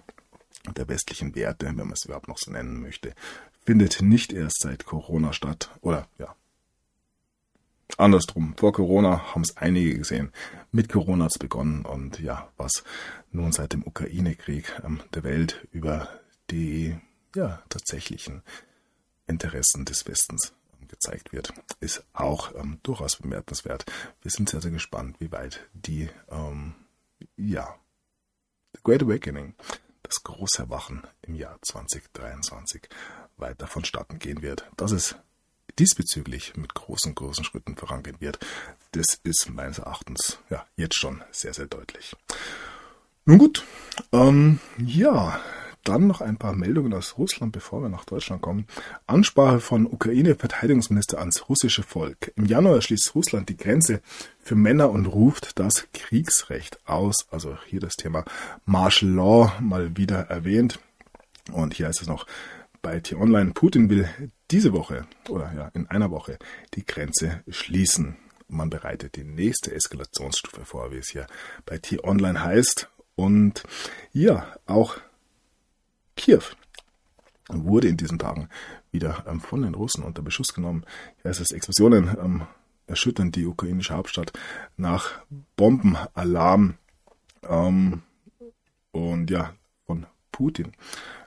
der 0.74 0.88
westlichen 0.88 1.34
Werte, 1.34 1.66
wenn 1.66 1.76
man 1.76 1.92
es 1.92 2.06
überhaupt 2.06 2.28
noch 2.28 2.38
so 2.38 2.50
nennen 2.50 2.80
möchte, 2.80 3.14
findet 3.64 4.02
nicht 4.02 4.32
erst 4.32 4.60
seit 4.60 4.84
Corona 4.84 5.32
statt. 5.32 5.70
Oder 5.80 6.08
ja. 6.18 6.34
Andersrum. 7.96 8.54
Vor 8.56 8.72
Corona 8.72 9.34
haben 9.34 9.42
es 9.42 9.56
einige 9.56 9.98
gesehen. 9.98 10.32
Mit 10.72 10.88
Corona 10.88 11.24
hat 11.24 11.32
es 11.32 11.38
begonnen 11.38 11.84
und 11.84 12.18
ja, 12.18 12.50
was 12.56 12.82
nun 13.30 13.52
seit 13.52 13.72
dem 13.72 13.86
Ukraine-Krieg 13.86 14.80
ähm, 14.84 15.00
der 15.14 15.22
Welt 15.22 15.66
über 15.70 16.08
die 16.50 16.96
ja, 17.34 17.62
tatsächlichen 17.68 18.42
Interessen 19.26 19.84
des 19.84 20.06
Westens 20.06 20.54
ähm, 20.80 20.88
gezeigt 20.88 21.32
wird, 21.32 21.52
ist 21.80 22.04
auch 22.12 22.54
ähm, 22.54 22.78
durchaus 22.82 23.16
bemerkenswert. 23.16 23.84
Wir 24.22 24.30
sind 24.30 24.48
sehr, 24.48 24.60
sehr 24.60 24.70
gespannt, 24.70 25.16
wie 25.20 25.30
weit 25.32 25.60
die, 25.72 26.08
ähm, 26.30 26.74
ja, 27.36 27.76
The 28.74 28.80
Great 28.82 29.02
Awakening, 29.02 29.54
das 30.02 30.22
große 30.22 30.62
Erwachen 30.62 31.06
im 31.22 31.34
Jahr 31.34 31.58
2023 31.62 32.88
weiter 33.36 33.66
vonstatten 33.66 34.18
gehen 34.18 34.42
wird. 34.42 34.70
Dass 34.76 34.92
es 34.92 35.16
diesbezüglich 35.78 36.56
mit 36.56 36.74
großen, 36.74 37.14
großen 37.14 37.44
Schritten 37.44 37.76
vorangehen 37.76 38.20
wird, 38.20 38.38
das 38.92 39.18
ist 39.22 39.50
meines 39.50 39.78
Erachtens 39.78 40.38
ja 40.50 40.64
jetzt 40.76 40.96
schon 40.96 41.22
sehr, 41.30 41.54
sehr 41.54 41.66
deutlich. 41.66 42.14
Nun 43.26 43.38
gut, 43.38 43.64
ähm, 44.12 44.60
ja, 44.78 45.40
dann 45.84 46.06
noch 46.06 46.20
ein 46.20 46.38
paar 46.38 46.54
Meldungen 46.54 46.94
aus 46.94 47.18
Russland, 47.18 47.52
bevor 47.52 47.82
wir 47.82 47.90
nach 47.90 48.04
Deutschland 48.04 48.40
kommen. 48.42 48.66
Ansprache 49.06 49.60
von 49.60 49.86
Ukraine-Verteidigungsminister 49.86 51.18
ans 51.18 51.48
russische 51.48 51.82
Volk. 51.82 52.32
Im 52.36 52.46
Januar 52.46 52.80
schließt 52.80 53.14
Russland 53.14 53.50
die 53.50 53.56
Grenze 53.56 54.00
für 54.40 54.54
Männer 54.54 54.90
und 54.90 55.06
ruft 55.06 55.58
das 55.58 55.86
Kriegsrecht 55.92 56.78
aus. 56.88 57.26
Also 57.30 57.58
hier 57.66 57.80
das 57.80 57.96
Thema 57.96 58.24
Martial 58.64 59.12
Law 59.12 59.52
mal 59.60 59.96
wieder 59.96 60.20
erwähnt. 60.30 60.80
Und 61.52 61.74
hier 61.74 61.88
heißt 61.88 62.00
es 62.00 62.08
noch, 62.08 62.26
bei 62.84 63.00
T-Online, 63.00 63.52
Putin 63.52 63.88
will 63.88 64.08
diese 64.50 64.74
Woche 64.74 65.06
oder 65.30 65.52
ja, 65.54 65.68
in 65.68 65.86
einer 65.88 66.10
Woche 66.10 66.38
die 66.74 66.84
Grenze 66.84 67.42
schließen. 67.48 68.18
Man 68.46 68.68
bereitet 68.68 69.16
die 69.16 69.24
nächste 69.24 69.74
Eskalationsstufe 69.74 70.66
vor, 70.66 70.92
wie 70.92 70.98
es 70.98 71.08
hier 71.08 71.26
bei 71.64 71.78
T-Online 71.78 72.44
heißt. 72.44 72.90
Und 73.16 73.62
ja, 74.12 74.54
auch 74.66 74.98
Kiew 76.14 76.42
wurde 77.48 77.88
in 77.88 77.96
diesen 77.96 78.18
Tagen 78.18 78.50
wieder 78.92 79.24
ähm, 79.26 79.40
von 79.40 79.62
den 79.62 79.74
Russen 79.74 80.04
unter 80.04 80.20
Beschuss 80.20 80.52
genommen. 80.52 80.84
Heißt 81.24 81.40
es, 81.40 81.52
Explosionen 81.52 82.14
ähm, 82.22 82.46
erschüttern 82.86 83.32
die 83.32 83.46
ukrainische 83.46 83.94
Hauptstadt 83.94 84.34
nach 84.76 85.22
Bombenalarm. 85.56 86.74
Ähm, 87.48 88.02
und 88.92 89.30
ja, 89.30 89.54
von 89.86 90.04
Putin 90.30 90.72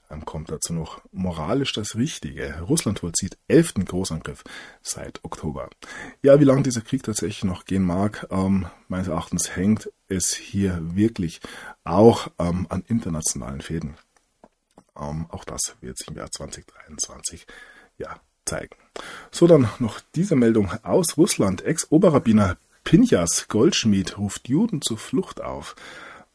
dann 0.10 0.24
kommt 0.26 0.50
dazu 0.50 0.74
noch 0.74 1.02
moralisch 1.12 1.74
das 1.74 1.96
Richtige. 1.96 2.62
Russland 2.62 3.00
vollzieht 3.00 3.38
elften 3.48 3.86
Großangriff 3.86 4.44
seit 4.82 5.24
Oktober. 5.24 5.70
Ja, 6.22 6.40
wie 6.40 6.46
lange 6.46 6.64
dieser 6.64 6.82
Krieg 6.82 7.04
tatsächlich 7.04 7.44
noch 7.44 7.66
gehen 7.66 7.84
mag, 7.84 8.28
ähm, 8.30 8.68
meines 8.88 9.10
Erachtens 9.10 9.56
hängt 9.56 9.92
es 10.08 10.34
hier 10.34 10.80
wirklich 10.82 11.42
auch 11.84 12.30
ähm, 12.40 12.68
an 12.70 12.84
internationalen 12.88 13.62
Fäden. 13.62 13.96
Ähm, 14.98 15.26
auch 15.30 15.44
das 15.44 15.76
wird 15.82 15.98
sich 15.98 16.08
im 16.08 16.16
Jahr 16.16 16.32
2023 16.32 17.46
ja, 17.98 18.20
zeigen. 18.46 18.76
So, 19.32 19.46
dann 19.46 19.70
noch 19.80 20.00
diese 20.16 20.36
Meldung 20.36 20.72
aus 20.84 21.18
Russland. 21.18 21.64
Ex-Oberrabbiner 21.64 22.58
Pinchas 22.84 23.48
Goldschmied 23.50 24.18
ruft 24.18 24.48
Juden 24.48 24.82
zur 24.82 24.98
Flucht 24.98 25.42
auf. 25.42 25.76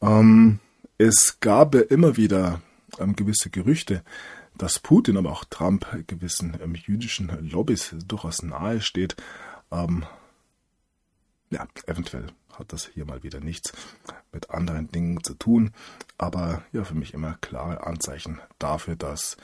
Ähm, 0.01 0.59
es 0.99 1.39
gab 1.39 1.73
immer 1.73 2.17
wieder 2.17 2.61
ähm, 2.99 3.15
gewisse 3.15 3.49
Gerüchte, 3.49 4.03
dass 4.57 4.79
Putin, 4.79 5.17
aber 5.17 5.31
auch 5.31 5.45
Trump 5.45 5.85
gewissen 6.07 6.57
ähm, 6.61 6.75
jüdischen 6.75 7.49
Lobbys 7.49 7.95
durchaus 8.05 8.43
nahe 8.43 8.81
steht. 8.81 9.15
Ähm, 9.71 10.05
ja, 11.49 11.67
eventuell 11.85 12.27
hat 12.57 12.73
das 12.73 12.87
hier 12.87 13.05
mal 13.05 13.23
wieder 13.23 13.39
nichts 13.39 13.73
mit 14.31 14.49
anderen 14.49 14.91
Dingen 14.91 15.23
zu 15.23 15.33
tun, 15.33 15.71
aber 16.17 16.63
ja, 16.71 16.83
für 16.83 16.95
mich 16.95 17.13
immer 17.13 17.37
klare 17.41 17.85
Anzeichen 17.85 18.39
dafür, 18.59 18.95
dass 18.95 19.37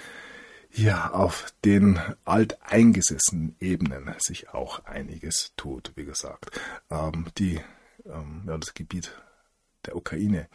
ja 0.72 1.12
auf 1.12 1.54
den 1.66 2.00
alteingesessenen 2.26 3.56
Ebenen 3.60 4.14
sich 4.20 4.50
auch 4.50 4.86
einiges 4.86 5.54
tut, 5.58 5.94
wie 5.96 6.06
gesagt. 6.06 6.60
Ähm, 6.90 7.28
die, 7.38 7.60
ähm, 8.06 8.44
ja, 8.46 8.58
das 8.58 8.74
Gebiet 8.74 9.20
der 9.86 9.96
Ukraine 9.96 10.48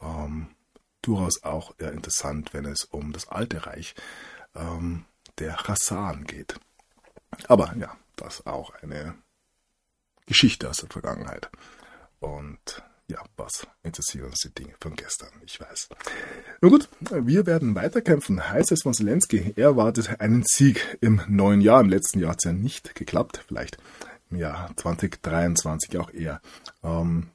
ähm, 0.00 0.48
durchaus 1.02 1.42
auch 1.42 1.78
interessant, 1.78 2.54
wenn 2.54 2.64
es 2.64 2.84
um 2.84 3.12
das 3.12 3.28
alte 3.28 3.66
Reich 3.66 3.94
ähm, 4.54 5.04
der 5.38 5.56
Hassan 5.56 6.24
geht. 6.24 6.54
Aber 7.48 7.74
ja, 7.76 7.96
das 8.16 8.40
ist 8.40 8.46
auch 8.46 8.70
eine 8.82 9.14
Geschichte 10.26 10.68
aus 10.68 10.78
der 10.78 10.88
Vergangenheit. 10.88 11.50
Und 12.20 12.82
ja, 13.08 13.18
was 13.36 13.66
interessieren 13.82 14.26
uns 14.26 14.40
die 14.40 14.54
Dinge 14.54 14.74
von 14.80 14.94
gestern? 14.94 15.30
Ich 15.44 15.60
weiß. 15.60 15.88
Nun 16.60 16.70
gut, 16.70 16.88
wir 17.00 17.46
werden 17.46 17.74
weiterkämpfen, 17.74 18.48
heißt 18.48 18.72
es 18.72 18.82
von 18.82 18.94
Zelensky. 18.94 19.52
Er 19.56 19.76
wartet 19.76 20.20
einen 20.20 20.44
Sieg 20.46 20.98
im 21.00 21.20
neuen 21.28 21.60
Jahr. 21.60 21.80
Im 21.80 21.90
letzten 21.90 22.20
Jahr 22.20 22.30
hat 22.30 22.38
es 22.38 22.44
ja 22.44 22.52
nicht 22.52 22.94
geklappt. 22.94 23.42
Vielleicht 23.46 23.78
im 24.30 24.38
Jahr 24.38 24.70
2023 24.76 25.98
auch 25.98 26.12
eher. 26.12 26.40
Ähm, 26.82 27.28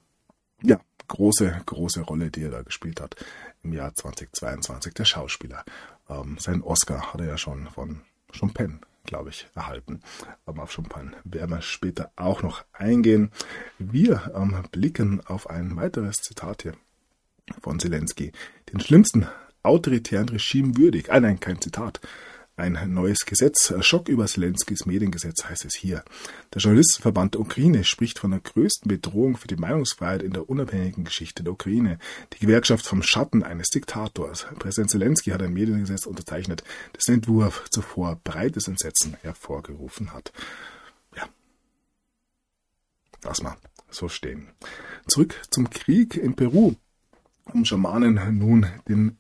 ja, 0.64 0.80
große, 1.08 1.62
große 1.66 2.02
Rolle, 2.02 2.32
die 2.32 2.44
er 2.44 2.52
da 2.52 2.62
gespielt 2.62 3.02
hat 3.02 3.16
im 3.64 3.74
Jahr 3.74 3.94
2022, 3.94 4.94
der 4.94 5.06
Schauspieler. 5.06 5.64
Ähm, 6.10 6.38
seinen 6.40 6.62
Oscar 6.62 7.14
hat 7.14 7.22
er 7.22 7.28
ja 7.28 7.38
schon 7.38 7.68
von 7.70 8.02
Champagne, 8.32 8.80
glaube 9.06 9.30
ich, 9.30 9.48
erhalten. 9.56 10.02
Aber 10.46 10.64
auf 10.64 10.72
Champagne 10.72 11.12
werden 11.24 11.52
wir 11.52 11.62
später 11.62 12.12
auch 12.16 12.44
noch 12.44 12.64
eingehen. 12.74 13.32
Wir 13.80 14.32
ähm, 14.36 14.64
blicken 14.72 15.26
auf 15.26 15.50
ein 15.50 15.76
weiteres 15.76 16.16
Zitat 16.18 16.64
hier 16.64 16.74
von 17.62 17.80
Zelensky. 17.80 18.32
Den 18.72 18.80
schlimmsten 18.80 19.28
autoritären 19.64 20.30
Regime 20.30 20.78
würdig. 20.78 21.12
Ah 21.12 21.20
nein, 21.20 21.40
kein 21.40 21.62
Zitat. 21.62 22.00
Ein 22.58 22.92
neues 22.92 23.20
Gesetz. 23.26 23.72
Schock 23.82 24.10
über 24.10 24.26
Zelenskis 24.26 24.88
Mediengesetz 24.88 25.46
heißt 25.46 25.66
es 25.66 25.76
hier. 25.76 26.04
Der 26.54 26.62
Journalistenverband 26.62 27.36
Ukraine 27.36 27.84
spricht 27.84 28.18
von 28.18 28.32
der 28.32 28.40
größten 28.40 28.90
Bedrohung 28.90 29.38
für 29.38 29.48
die 29.48 29.56
Meinungsfreiheit 29.56 30.24
in 30.24 30.34
der 30.34 30.50
unabhängigen 30.50 31.04
Geschichte 31.04 31.44
der 31.44 31.54
Ukraine. 31.54 32.00
Die 32.34 32.40
Gewerkschaft 32.40 32.86
vom 32.86 33.04
Schatten 33.04 33.44
eines 33.44 33.70
Diktators. 33.70 34.48
Präsident 34.58 34.90
Zelensky 34.90 35.30
hat 35.30 35.44
ein 35.44 35.54
Mediengesetz 35.54 36.08
unterzeichnet, 36.08 36.64
dessen 36.96 37.16
Entwurf 37.16 37.70
zuvor 37.70 38.20
breites 38.24 38.68
Entsetzen 38.68 39.16
hervorgerufen 39.22 40.14
hat. 40.14 40.34
Ja. 41.16 41.30
Lass 43.24 43.44
mal 43.44 43.56
so 43.92 44.10
stehen. 44.10 44.50
Zurück 45.08 45.40
zum 45.52 45.70
Krieg 45.70 46.18
in 46.18 46.36
Peru. 46.36 46.74
Um 47.54 47.66
Schamanen 47.66 48.38
nun 48.38 48.66
den 48.90 49.18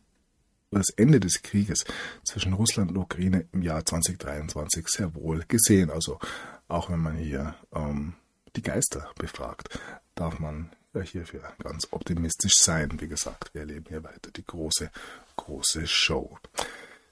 das 0.71 0.89
Ende 0.95 1.19
des 1.19 1.41
Krieges 1.41 1.85
zwischen 2.23 2.53
Russland 2.53 2.91
und 2.91 2.97
Ukraine 2.97 3.45
im 3.53 3.61
Jahr 3.61 3.85
2023 3.85 4.87
sehr 4.87 5.15
wohl 5.15 5.43
gesehen. 5.47 5.89
Also 5.89 6.19
auch 6.67 6.89
wenn 6.89 6.99
man 6.99 7.15
hier 7.17 7.55
ähm, 7.73 8.13
die 8.55 8.61
Geister 8.61 9.09
befragt, 9.17 9.79
darf 10.15 10.39
man 10.39 10.71
hierfür 11.03 11.41
ganz 11.59 11.87
optimistisch 11.91 12.57
sein. 12.57 12.99
Wie 12.99 13.07
gesagt, 13.07 13.53
wir 13.53 13.61
erleben 13.61 13.85
hier 13.87 14.03
weiter 14.03 14.31
die 14.35 14.45
große, 14.45 14.89
große 15.35 15.85
Show. 15.85 16.37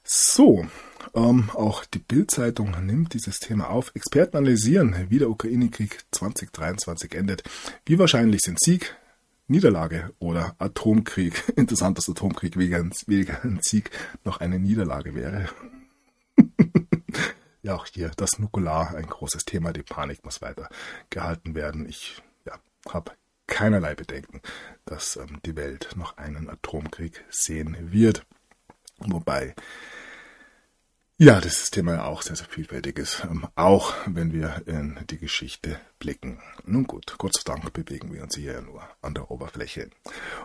So, 0.02 0.66
ähm, 1.14 1.50
auch 1.52 1.84
die 1.84 1.98
Bild-Zeitung 1.98 2.74
nimmt 2.84 3.14
dieses 3.14 3.38
Thema 3.40 3.70
auf. 3.70 3.90
Experten 3.94 4.36
analysieren, 4.36 5.06
wie 5.08 5.18
der 5.18 5.30
Ukraine-Krieg 5.30 5.98
2023 6.12 7.14
endet. 7.14 7.42
Wie 7.84 7.98
wahrscheinlich 7.98 8.42
sind 8.42 8.60
Sieg, 8.60 8.96
Niederlage 9.48 10.12
oder 10.18 10.54
Atomkrieg. 10.58 11.52
Interessant, 11.56 11.98
dass 11.98 12.08
Atomkrieg 12.08 12.56
wegen, 12.56 12.92
ein 13.06 13.58
Sieg 13.62 13.90
noch 14.24 14.38
eine 14.38 14.58
Niederlage 14.58 15.14
wäre. 15.14 15.48
ja, 17.62 17.74
auch 17.74 17.86
hier 17.86 18.10
das 18.16 18.38
Nukular, 18.38 18.94
ein 18.96 19.06
großes 19.06 19.44
Thema. 19.44 19.72
Die 19.72 19.82
Panik 19.82 20.24
muss 20.24 20.42
weiter 20.42 20.68
gehalten 21.10 21.54
werden. 21.54 21.88
Ich 21.88 22.22
ja, 22.44 22.54
habe 22.88 23.12
keinerlei 23.46 23.94
Bedenken, 23.94 24.40
dass 24.84 25.16
ähm, 25.16 25.40
die 25.44 25.56
Welt 25.56 25.90
noch 25.96 26.16
einen 26.16 26.50
Atomkrieg 26.50 27.24
sehen 27.30 27.92
wird. 27.92 28.26
Wobei 28.98 29.54
ja, 31.18 31.40
das 31.40 31.70
Thema 31.70 31.94
ja 31.94 32.04
auch 32.04 32.22
sehr, 32.22 32.36
sehr 32.36 32.46
vielfältig 32.46 32.98
ist, 32.98 33.24
ähm, 33.24 33.46
auch 33.54 33.94
wenn 34.06 34.32
wir 34.32 34.62
in 34.66 34.98
die 35.08 35.18
Geschichte 35.18 35.80
blicken. 35.98 36.40
Nun 36.64 36.84
gut, 36.84 37.14
Gott 37.16 37.34
sei 37.34 37.42
Dank 37.44 37.72
bewegen 37.72 38.12
wir 38.12 38.22
uns 38.22 38.36
hier 38.36 38.52
ja 38.52 38.60
nur 38.60 38.82
an 39.00 39.14
der 39.14 39.30
Oberfläche. 39.30 39.88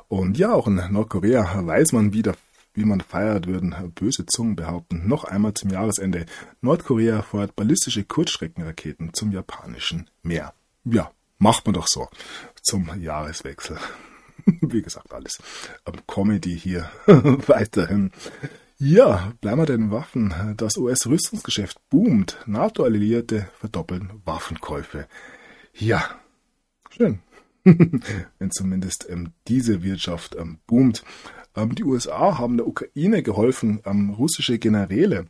Und 0.08 0.38
ja, 0.38 0.54
auch 0.54 0.68
in 0.68 0.82
Nordkorea 0.92 1.66
weiß 1.66 1.92
man 1.92 2.14
wieder, 2.14 2.36
wie 2.74 2.86
man 2.86 3.02
feiert, 3.02 3.48
würden 3.48 3.76
böse 3.96 4.26
Zungen 4.26 4.56
behaupten. 4.56 5.08
Noch 5.08 5.26
einmal 5.26 5.54
zum 5.54 5.72
Jahresende. 5.72 6.26
Nordkorea 6.62 7.22
feuert 7.22 7.56
ballistische 7.56 8.06
Kurzstreckenraketen 8.06 9.14
zum 9.14 9.32
japanischen 9.32 10.10
Meer. 10.24 10.54
Ja, 10.86 11.12
macht 11.38 11.66
man 11.66 11.74
doch 11.74 11.88
so 11.88 12.08
zum 12.62 12.90
Jahreswechsel. 13.02 13.78
Wie 14.62 14.82
gesagt, 14.82 15.12
alles 15.14 15.40
Comedy 16.08 16.58
hier 16.58 16.90
weiterhin. 17.06 18.12
Ja, 18.84 19.34
bleiben 19.42 19.62
wir 19.62 19.68
den 19.68 19.92
Waffen. 19.92 20.34
Das 20.58 20.76
US-Rüstungsgeschäft 20.76 21.78
boomt. 21.92 22.40
NATO-Alliierte 22.48 23.48
verdoppeln 23.60 24.10
Waffenkäufe. 24.26 25.08
Ja, 25.76 26.04
schön. 26.90 27.20
Wenn 27.64 28.50
zumindest 28.50 29.06
ähm, 29.08 29.34
diese 29.48 29.84
Wirtschaft 29.84 30.36
ähm, 30.36 30.58
boomt. 30.66 31.04
Ähm, 31.56 31.76
die 31.76 31.84
USA 31.84 32.40
haben 32.40 32.58
der 32.58 32.66
Ukraine 32.66 33.22
geholfen, 33.22 33.82
ähm, 33.86 34.10
russische 34.10 34.58
Generäle 34.58 35.28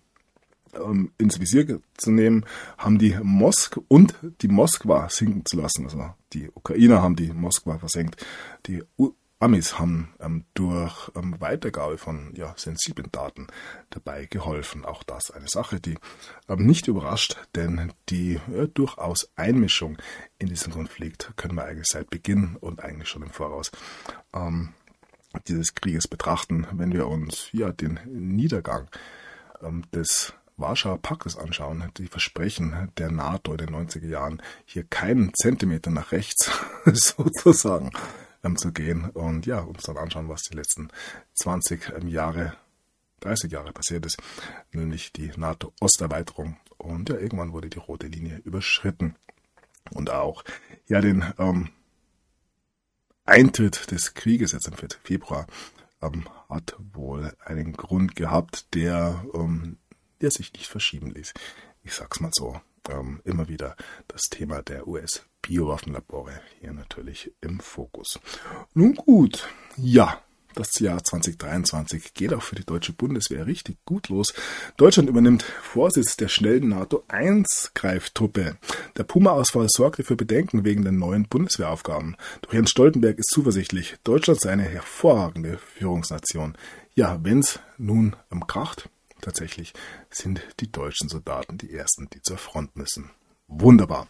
ähm, 0.73 1.11
ins 1.17 1.41
Visier 1.41 1.81
zu 1.97 2.11
nehmen, 2.11 2.45
haben 2.77 2.99
die 2.99 3.17
Mosk 3.21 3.81
und 3.89 4.15
die 4.41 4.47
Moskwa 4.47 5.09
sinken 5.09 5.43
zu 5.45 5.57
lassen. 5.59 5.83
Also 5.83 6.05
die 6.31 6.49
Ukrainer 6.51 7.01
haben 7.01 7.17
die 7.17 7.33
Moskwa 7.33 7.79
versenkt. 7.79 8.25
Die 8.65 8.81
U 8.97 9.11
Amis 9.41 9.79
haben 9.79 10.13
ähm, 10.19 10.45
durch 10.53 11.11
ähm, 11.15 11.35
Weitergabe 11.39 11.97
von 11.97 12.33
ja, 12.35 12.53
sensiblen 12.57 13.11
Daten 13.11 13.47
dabei 13.89 14.25
geholfen. 14.25 14.85
Auch 14.85 15.03
das 15.03 15.31
eine 15.31 15.47
Sache, 15.47 15.79
die 15.79 15.97
ähm, 16.47 16.65
nicht 16.65 16.87
überrascht, 16.87 17.37
denn 17.55 17.91
die 18.09 18.35
äh, 18.53 18.67
durchaus 18.67 19.31
Einmischung 19.35 19.97
in 20.37 20.47
diesen 20.47 20.71
Konflikt 20.71 21.33
können 21.37 21.55
wir 21.55 21.65
eigentlich 21.65 21.87
seit 21.87 22.09
Beginn 22.11 22.55
und 22.55 22.83
eigentlich 22.83 23.09
schon 23.09 23.23
im 23.23 23.31
Voraus 23.31 23.71
ähm, 24.33 24.73
dieses 25.47 25.73
Krieges 25.73 26.07
betrachten, 26.07 26.67
wenn 26.73 26.93
wir 26.93 27.07
uns 27.07 27.49
ja 27.51 27.71
den 27.71 27.99
Niedergang 28.05 28.89
ähm, 29.63 29.83
des 29.91 30.33
Warschauer 30.57 31.01
Paktes 31.01 31.35
anschauen, 31.35 31.89
die 31.97 32.05
Versprechen 32.07 32.91
der 32.97 33.11
NATO 33.11 33.53
in 33.53 33.57
den 33.57 33.69
90er 33.69 34.07
Jahren, 34.07 34.41
hier 34.65 34.83
keinen 34.83 35.33
Zentimeter 35.33 35.89
nach 35.89 36.11
rechts 36.11 36.51
sozusagen 36.85 37.89
ähm, 38.43 38.57
zu 38.57 38.71
gehen 38.71 39.09
und 39.11 39.45
ja, 39.45 39.59
uns 39.59 39.83
dann 39.83 39.97
anschauen, 39.97 40.29
was 40.29 40.43
die 40.43 40.55
letzten 40.55 40.89
20 41.35 41.93
ähm, 41.95 42.07
Jahre, 42.07 42.53
30 43.21 43.51
Jahre 43.51 43.71
passiert 43.71 44.05
ist, 44.05 44.17
nämlich 44.71 45.13
die 45.13 45.31
NATO-Osterweiterung. 45.35 46.57
Und 46.77 47.09
ja, 47.09 47.17
irgendwann 47.17 47.53
wurde 47.53 47.69
die 47.69 47.79
rote 47.79 48.07
Linie 48.07 48.37
überschritten. 48.43 49.15
Und 49.91 50.09
auch 50.09 50.43
ja 50.87 51.01
den 51.01 51.25
ähm, 51.37 51.69
Eintritt 53.25 53.91
des 53.91 54.13
Krieges 54.13 54.51
jetzt 54.51 54.69
4. 54.73 54.89
Februar 55.03 55.47
ähm, 56.01 56.25
hat 56.49 56.75
wohl 56.93 57.33
einen 57.43 57.73
Grund 57.73 58.15
gehabt, 58.15 58.73
der, 58.73 59.25
ähm, 59.33 59.77
der 60.21 60.31
sich 60.31 60.53
nicht 60.53 60.67
verschieben 60.67 61.11
ließ. 61.11 61.33
Ich 61.83 61.93
sag's 61.93 62.19
mal 62.19 62.31
so. 62.33 62.59
Ähm, 62.89 63.21
immer 63.25 63.47
wieder 63.47 63.75
das 64.07 64.21
Thema 64.23 64.63
der 64.63 64.87
US 64.87 65.23
Biowaffenlabore 65.41 66.41
hier 66.59 66.73
natürlich 66.73 67.31
im 67.41 67.59
Fokus. 67.59 68.19
Nun 68.73 68.95
gut, 68.95 69.47
ja, 69.77 70.21
das 70.53 70.79
Jahr 70.79 71.01
2023 71.01 72.13
geht 72.13 72.33
auch 72.33 72.41
für 72.41 72.55
die 72.55 72.65
deutsche 72.65 72.93
Bundeswehr 72.93 73.45
richtig 73.45 73.77
gut 73.85 74.09
los. 74.09 74.33
Deutschland 74.77 75.09
übernimmt 75.09 75.43
Vorsitz 75.43 76.17
der 76.17 76.27
schnellen 76.27 76.69
NATO-1-Greiftruppe. 76.69 78.57
Der 78.97 79.03
Puma-Ausfall 79.03 79.67
sorgte 79.69 80.03
für 80.03 80.15
Bedenken 80.15 80.65
wegen 80.65 80.83
der 80.83 80.91
neuen 80.91 81.27
Bundeswehraufgaben. 81.27 82.17
Doch 82.41 82.53
Jens 82.53 82.71
Stoltenberg 82.71 83.17
ist 83.17 83.29
zuversichtlich. 83.31 83.95
Deutschland 84.03 84.41
sei 84.41 84.51
eine 84.51 84.63
hervorragende 84.63 85.57
Führungsnation. 85.57 86.57
Ja, 86.95 87.19
wenn's 87.23 87.59
nun 87.77 88.15
am 88.29 88.45
kracht, 88.45 88.89
tatsächlich 89.21 89.73
sind 90.09 90.41
die 90.59 90.71
deutschen 90.71 91.07
Soldaten 91.07 91.57
die 91.57 91.71
ersten, 91.73 92.09
die 92.09 92.21
zur 92.21 92.37
Front 92.37 92.75
müssen. 92.75 93.11
Wunderbar 93.47 94.07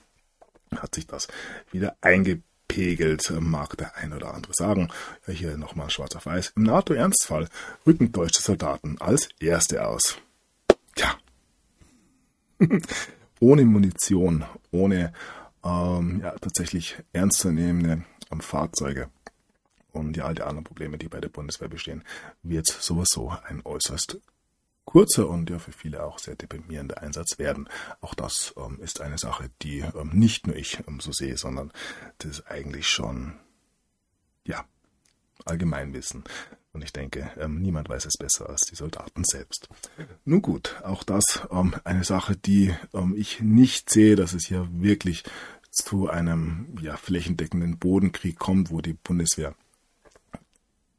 hat 0.77 0.95
sich 0.95 1.07
das 1.07 1.27
wieder 1.71 1.95
eingepegelt, 2.01 3.31
mag 3.39 3.77
der 3.77 3.95
ein 3.95 4.13
oder 4.13 4.34
andere 4.34 4.53
sagen. 4.53 4.89
Hier 5.27 5.57
nochmal 5.57 5.89
schwarz 5.89 6.15
auf 6.15 6.25
weiß. 6.25 6.53
Im 6.55 6.63
NATO-Ernstfall 6.63 7.47
rücken 7.86 8.12
deutsche 8.12 8.41
Soldaten 8.41 8.97
als 8.99 9.29
Erste 9.39 9.86
aus. 9.86 10.17
Tja. 10.95 11.17
ohne 13.39 13.65
Munition, 13.65 14.45
ohne 14.71 15.13
ähm, 15.63 16.21
ja, 16.21 16.31
tatsächlich 16.39 16.97
ernstzunehmende 17.12 18.03
ähm, 18.31 18.41
Fahrzeuge 18.41 19.10
und 19.91 20.15
ja, 20.15 20.25
all 20.25 20.36
die 20.36 20.43
anderen 20.43 20.63
Probleme, 20.63 20.97
die 20.97 21.10
bei 21.10 21.19
der 21.19 21.29
Bundeswehr 21.29 21.67
bestehen, 21.67 22.03
wird 22.43 22.67
sowieso 22.67 23.34
ein 23.45 23.62
äußerst 23.65 24.19
kurzer 24.91 25.30
und 25.30 25.49
ja 25.49 25.58
für 25.58 25.71
viele 25.71 26.04
auch 26.04 26.19
sehr 26.19 26.36
deprimierender 26.36 27.01
Einsatz 27.01 27.39
werden. 27.39 27.69
Auch 28.01 28.13
das 28.13 28.54
ähm, 28.58 28.77
ist 28.82 28.99
eine 28.99 29.17
Sache, 29.17 29.49
die 29.62 29.80
ähm, 29.80 30.10
nicht 30.12 30.47
nur 30.47 30.56
ich 30.58 30.80
ähm, 30.86 30.99
so 30.99 31.13
sehe, 31.13 31.38
sondern 31.38 31.71
das 32.17 32.32
ist 32.32 32.47
eigentlich 32.47 32.89
schon, 32.89 33.36
ja, 34.45 34.65
Allgemeinwissen. 35.45 36.25
Und 36.73 36.84
ich 36.84 36.91
denke, 36.91 37.32
ähm, 37.39 37.62
niemand 37.62 37.88
weiß 37.88 38.06
es 38.06 38.17
besser 38.17 38.49
als 38.49 38.63
die 38.63 38.75
Soldaten 38.75 39.23
selbst. 39.23 39.69
Nun 40.25 40.41
gut, 40.41 40.75
auch 40.84 41.04
das 41.04 41.41
ähm, 41.51 41.73
eine 41.86 42.04
Sache, 42.04 42.36
die 42.36 42.75
ähm, 42.93 43.15
ich 43.17 43.39
nicht 43.39 43.89
sehe, 43.89 44.17
dass 44.17 44.34
es 44.34 44.45
hier 44.45 44.67
wirklich 44.71 45.23
zu 45.69 46.10
einem 46.10 46.75
ja, 46.82 46.97
flächendeckenden 46.97 47.77
Bodenkrieg 47.77 48.38
kommt, 48.38 48.71
wo 48.71 48.82
die 48.82 48.93
Bundeswehr 48.93 49.56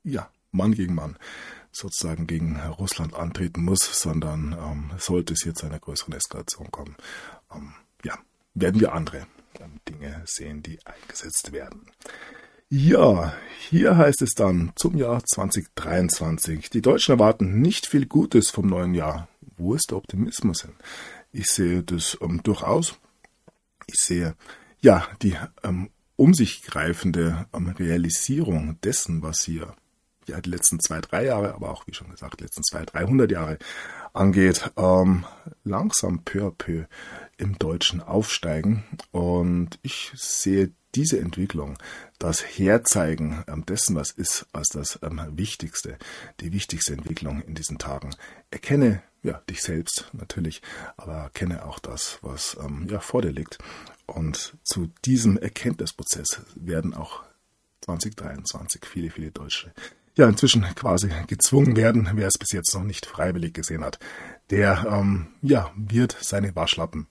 ja 0.03 0.31
Mann 0.51 0.73
gegen 0.73 0.95
Mann 0.95 1.19
sozusagen 1.73 2.27
gegen 2.27 2.61
Russland 2.61 3.15
antreten 3.15 3.65
muss, 3.65 4.01
sondern 4.01 4.53
ähm, 4.53 4.91
sollte 4.99 5.33
es 5.33 5.43
hier 5.43 5.55
zu 5.55 5.67
einer 5.67 5.79
größeren 5.79 6.15
Eskalation 6.15 6.71
kommen, 6.71 6.97
ähm, 7.55 7.73
ja, 8.05 8.19
werden 8.55 8.81
wir 8.81 8.93
andere 8.93 9.27
ähm, 9.61 9.81
Dinge 9.89 10.23
sehen, 10.27 10.63
die 10.63 10.79
eingesetzt 10.85 11.53
werden. 11.53 11.91
Ja, 12.69 13.35
hier 13.69 13.97
heißt 13.97 14.23
es 14.23 14.35
dann 14.35 14.73
zum 14.77 14.97
Jahr 14.97 15.23
2023. 15.25 16.71
Die 16.71 16.81
Deutschen 16.81 17.13
erwarten 17.13 17.61
nicht 17.61 17.87
viel 17.87 18.07
Gutes 18.07 18.51
vom 18.51 18.67
neuen 18.67 18.95
Jahr. 18.95 19.29
Wo 19.59 19.75
ist 19.75 19.91
der 19.91 19.99
Optimismus 19.99 20.63
hin? 20.63 20.73
Ich 21.33 21.47
sehe 21.47 21.83
das 21.83 22.17
ähm, 22.21 22.43
durchaus. 22.43 22.99
Ich 23.87 23.97
sehe 23.97 24.37
ja 24.81 25.07
die 25.21 25.37
ähm, 25.63 25.91
um 26.17 26.35
sich 26.35 26.63
greifende 26.63 27.47
ähm, 27.53 27.69
Realisierung 27.69 28.81
dessen, 28.83 29.23
was 29.23 29.43
hier 29.43 29.75
ja, 30.27 30.41
die 30.41 30.51
letzten 30.51 30.81
zwei, 30.81 31.01
drei 31.01 31.25
Jahre, 31.25 31.55
aber 31.55 31.71
auch, 31.71 31.87
wie 31.87 31.95
schon 31.95 32.11
gesagt, 32.11 32.41
die 32.41 32.45
letzten 32.45 32.63
zwei, 32.63 32.85
dreihundert 32.85 33.31
Jahre 33.31 33.59
angeht, 34.13 34.71
ähm, 34.77 35.25
langsam 35.65 36.23
peu 36.25 36.47
à 36.47 36.51
peu 36.51 36.85
im 37.39 37.59
Deutschen 37.59 38.01
aufsteigen. 38.01 38.85
Und 39.11 39.79
ich 39.83 40.13
sehe 40.15 40.73
diese 40.95 41.19
Entwicklung, 41.19 41.79
das 42.19 42.43
Herzeigen 42.43 43.45
ähm, 43.49 43.65
dessen, 43.65 43.97
was 43.97 44.11
ist, 44.11 44.47
als 44.53 44.69
das 44.69 44.99
ähm, 45.03 45.21
Wichtigste, 45.33 45.99
die 46.41 46.53
wichtigste 46.53 46.93
Entwicklung 46.93 47.43
in 47.43 47.55
diesen 47.55 47.79
Tagen. 47.79 48.11
Erkenne 48.51 49.03
ja 49.23 49.41
dich 49.49 49.63
selbst 49.63 50.11
natürlich, 50.13 50.63
aber 50.97 51.15
erkenne 51.15 51.65
auch 51.65 51.79
das, 51.79 52.19
was 52.23 52.57
ähm, 52.63 52.87
ja 52.91 53.01
vor 53.01 53.23
dir 53.23 53.33
liegt. 53.33 53.59
Und 54.07 54.57
zu 54.63 54.91
diesem 55.05 55.39
Erkenntnisprozess 55.39 56.43
werden 56.55 56.93
auch 56.93 57.23
2023 57.83 58.85
viele, 58.85 59.11
viele 59.11 59.31
Deutsche 59.31 59.73
ja 60.17 60.29
inzwischen 60.29 60.63
quasi 60.75 61.11
gezwungen 61.27 61.77
werden, 61.77 62.09
wer 62.15 62.27
es 62.27 62.39
bis 62.39 62.53
jetzt 62.53 62.75
noch 62.75 62.85
nicht 62.85 63.07
freiwillig 63.07 63.55
gesehen 63.55 63.85
hat, 63.85 63.99
der 64.51 64.87
ähm, 64.89 65.29
ja 65.41 65.71
wird 65.75 66.17
seine 66.21 66.55
Waschlappen 66.55 67.07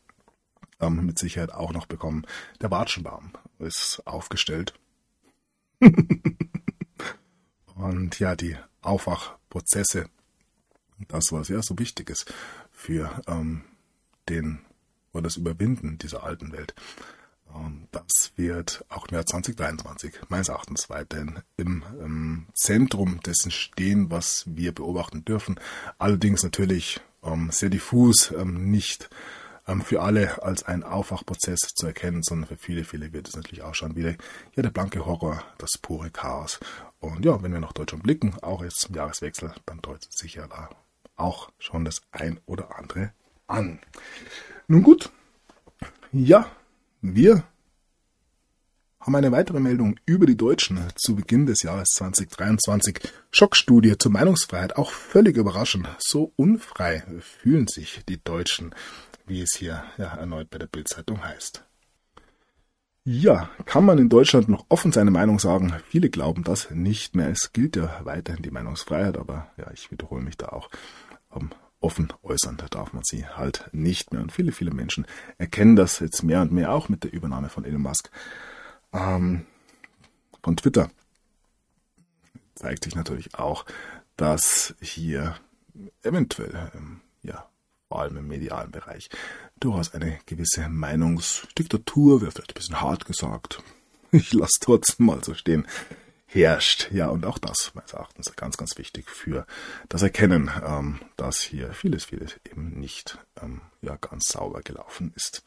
ähm, 0.79 1.05
mit 1.05 1.19
Sicherheit 1.19 1.51
auch 1.53 1.73
noch 1.73 1.85
bekommen. 1.85 2.25
Der 2.61 2.71
Watschenbaum 2.71 3.31
ist 3.59 4.01
aufgestellt. 4.05 4.73
Und 7.75 8.19
ja, 8.19 8.35
die 8.35 8.55
Aufwachprozesse, 8.81 10.07
das, 11.07 11.31
was 11.31 11.47
ja 11.47 11.61
so 11.63 11.79
wichtig 11.79 12.09
ist 12.09 12.31
für 12.71 13.21
ähm, 13.27 13.63
den 14.29 14.59
oder 15.13 15.23
das 15.23 15.37
Überwinden 15.37 15.97
dieser 15.97 16.23
alten 16.23 16.51
Welt. 16.51 16.73
Das 17.91 18.31
wird 18.35 18.85
auch 18.89 19.07
im 19.07 19.15
Jahr 19.15 19.25
2023 19.25 20.13
meines 20.29 20.49
Erachtens 20.49 20.89
weiterhin 20.89 21.39
im, 21.57 21.83
im 21.99 22.47
Zentrum 22.53 23.19
dessen 23.21 23.51
stehen, 23.51 24.09
was 24.09 24.45
wir 24.47 24.73
beobachten 24.73 25.25
dürfen. 25.25 25.59
Allerdings 25.97 26.43
natürlich 26.43 27.01
ähm, 27.23 27.49
sehr 27.51 27.69
diffus, 27.69 28.31
ähm, 28.31 28.71
nicht 28.71 29.09
ähm, 29.67 29.81
für 29.81 30.01
alle 30.01 30.41
als 30.43 30.63
ein 30.63 30.83
Aufwachprozess 30.83 31.59
zu 31.75 31.87
erkennen, 31.87 32.23
sondern 32.23 32.47
für 32.47 32.57
viele, 32.57 32.83
viele 32.83 33.13
wird 33.13 33.27
es 33.27 33.35
natürlich 33.35 33.63
auch 33.63 33.75
schon 33.75 33.95
wieder 33.95 34.11
ja, 34.55 34.63
der 34.63 34.69
blanke 34.69 35.05
Horror, 35.05 35.43
das 35.57 35.71
pure 35.81 36.11
Chaos. 36.11 36.59
Und 36.99 37.25
ja, 37.25 37.41
wenn 37.43 37.53
wir 37.53 37.59
nach 37.59 37.73
Deutschland 37.73 38.03
blicken, 38.03 38.35
auch 38.41 38.63
jetzt 38.63 38.79
zum 38.79 38.95
Jahreswechsel, 38.95 39.53
dann 39.65 39.81
deutet 39.81 40.17
sich 40.17 40.35
ja 40.35 40.47
da 40.47 40.69
auch 41.15 41.51
schon 41.59 41.85
das 41.85 42.01
ein 42.11 42.39
oder 42.45 42.77
andere 42.77 43.13
an. 43.47 43.79
Nun 44.67 44.83
gut, 44.83 45.11
ja, 46.11 46.49
wir 47.01 47.43
haben 48.99 49.15
eine 49.15 49.31
weitere 49.31 49.59
Meldung 49.59 49.99
über 50.05 50.27
die 50.27 50.37
Deutschen 50.37 50.79
zu 50.95 51.15
Beginn 51.15 51.47
des 51.47 51.63
Jahres 51.63 51.89
2023. 51.95 52.99
Schockstudie 53.31 53.97
zur 53.97 54.11
Meinungsfreiheit, 54.11 54.75
auch 54.75 54.91
völlig 54.91 55.37
überraschend. 55.37 55.87
So 55.97 56.33
unfrei 56.35 57.03
fühlen 57.19 57.67
sich 57.67 58.01
die 58.07 58.23
Deutschen 58.23 58.75
wie 59.31 59.41
es 59.41 59.55
hier 59.55 59.83
ja, 59.97 60.15
erneut 60.15 60.49
bei 60.49 60.57
der 60.57 60.67
Bildzeitung 60.67 61.23
heißt. 61.23 61.63
Ja, 63.03 63.49
kann 63.65 63.85
man 63.85 63.97
in 63.97 64.09
Deutschland 64.09 64.47
noch 64.47 64.65
offen 64.69 64.91
seine 64.91 65.09
Meinung 65.09 65.39
sagen? 65.39 65.73
Viele 65.87 66.09
glauben 66.09 66.43
das 66.43 66.69
nicht 66.69 67.15
mehr. 67.15 67.29
Es 67.29 67.51
gilt 67.51 67.75
ja 67.75 68.01
weiterhin 68.03 68.43
die 68.43 68.51
Meinungsfreiheit, 68.51 69.17
aber 69.17 69.49
ja, 69.57 69.71
ich 69.71 69.89
wiederhole 69.89 70.21
mich 70.21 70.37
da 70.37 70.49
auch. 70.49 70.69
Um, 71.29 71.49
offen 71.81 72.13
äußern 72.23 72.57
da 72.57 72.67
darf 72.67 72.93
man 72.93 73.03
sie 73.03 73.27
halt 73.27 73.69
nicht 73.73 74.13
mehr. 74.13 74.21
Und 74.21 74.31
viele, 74.31 74.51
viele 74.51 74.71
Menschen 74.71 75.05
erkennen 75.37 75.75
das 75.75 75.99
jetzt 75.99 76.23
mehr 76.23 76.41
und 76.41 76.51
mehr 76.51 76.71
auch 76.71 76.89
mit 76.89 77.03
der 77.03 77.13
Übernahme 77.13 77.49
von 77.49 77.65
Elon 77.65 77.81
Musk 77.81 78.09
ähm, 78.93 79.45
von 80.43 80.55
Twitter. 80.55 80.89
Zeigt 82.55 82.83
sich 82.83 82.95
natürlich 82.95 83.35
auch, 83.35 83.65
dass 84.15 84.75
hier 84.79 85.35
eventuell 86.03 86.71
ähm, 86.75 87.01
ja 87.23 87.51
vor 87.91 87.99
allem 88.03 88.15
im 88.15 88.27
medialen 88.29 88.71
Bereich, 88.71 89.09
durchaus 89.59 89.93
eine 89.93 90.17
gewisse 90.25 90.69
Meinungsdiktatur, 90.69 92.21
wäre 92.21 92.31
vielleicht 92.31 92.51
ein 92.51 92.55
bisschen 92.55 92.79
hart 92.79 93.03
gesagt, 93.03 93.61
ich 94.11 94.31
lasse 94.31 94.59
trotzdem 94.61 95.07
mal 95.07 95.21
so 95.21 95.33
stehen, 95.33 95.67
herrscht. 96.33 96.89
Ja, 96.91 97.09
und 97.09 97.25
auch 97.25 97.37
das, 97.37 97.71
meines 97.73 97.91
Erachtens, 97.93 98.33
ganz, 98.35 98.57
ganz 98.57 98.77
wichtig 98.77 99.09
für 99.09 99.47
das 99.89 100.01
Erkennen, 100.01 100.49
ähm, 100.65 100.99
dass 101.17 101.41
hier 101.41 101.73
vieles, 101.73 102.05
vieles 102.05 102.39
eben 102.49 102.79
nicht 102.79 103.17
ähm, 103.41 103.59
ja, 103.81 103.97
ganz 103.97 104.29
sauber 104.29 104.61
gelaufen 104.61 105.11
ist. 105.15 105.43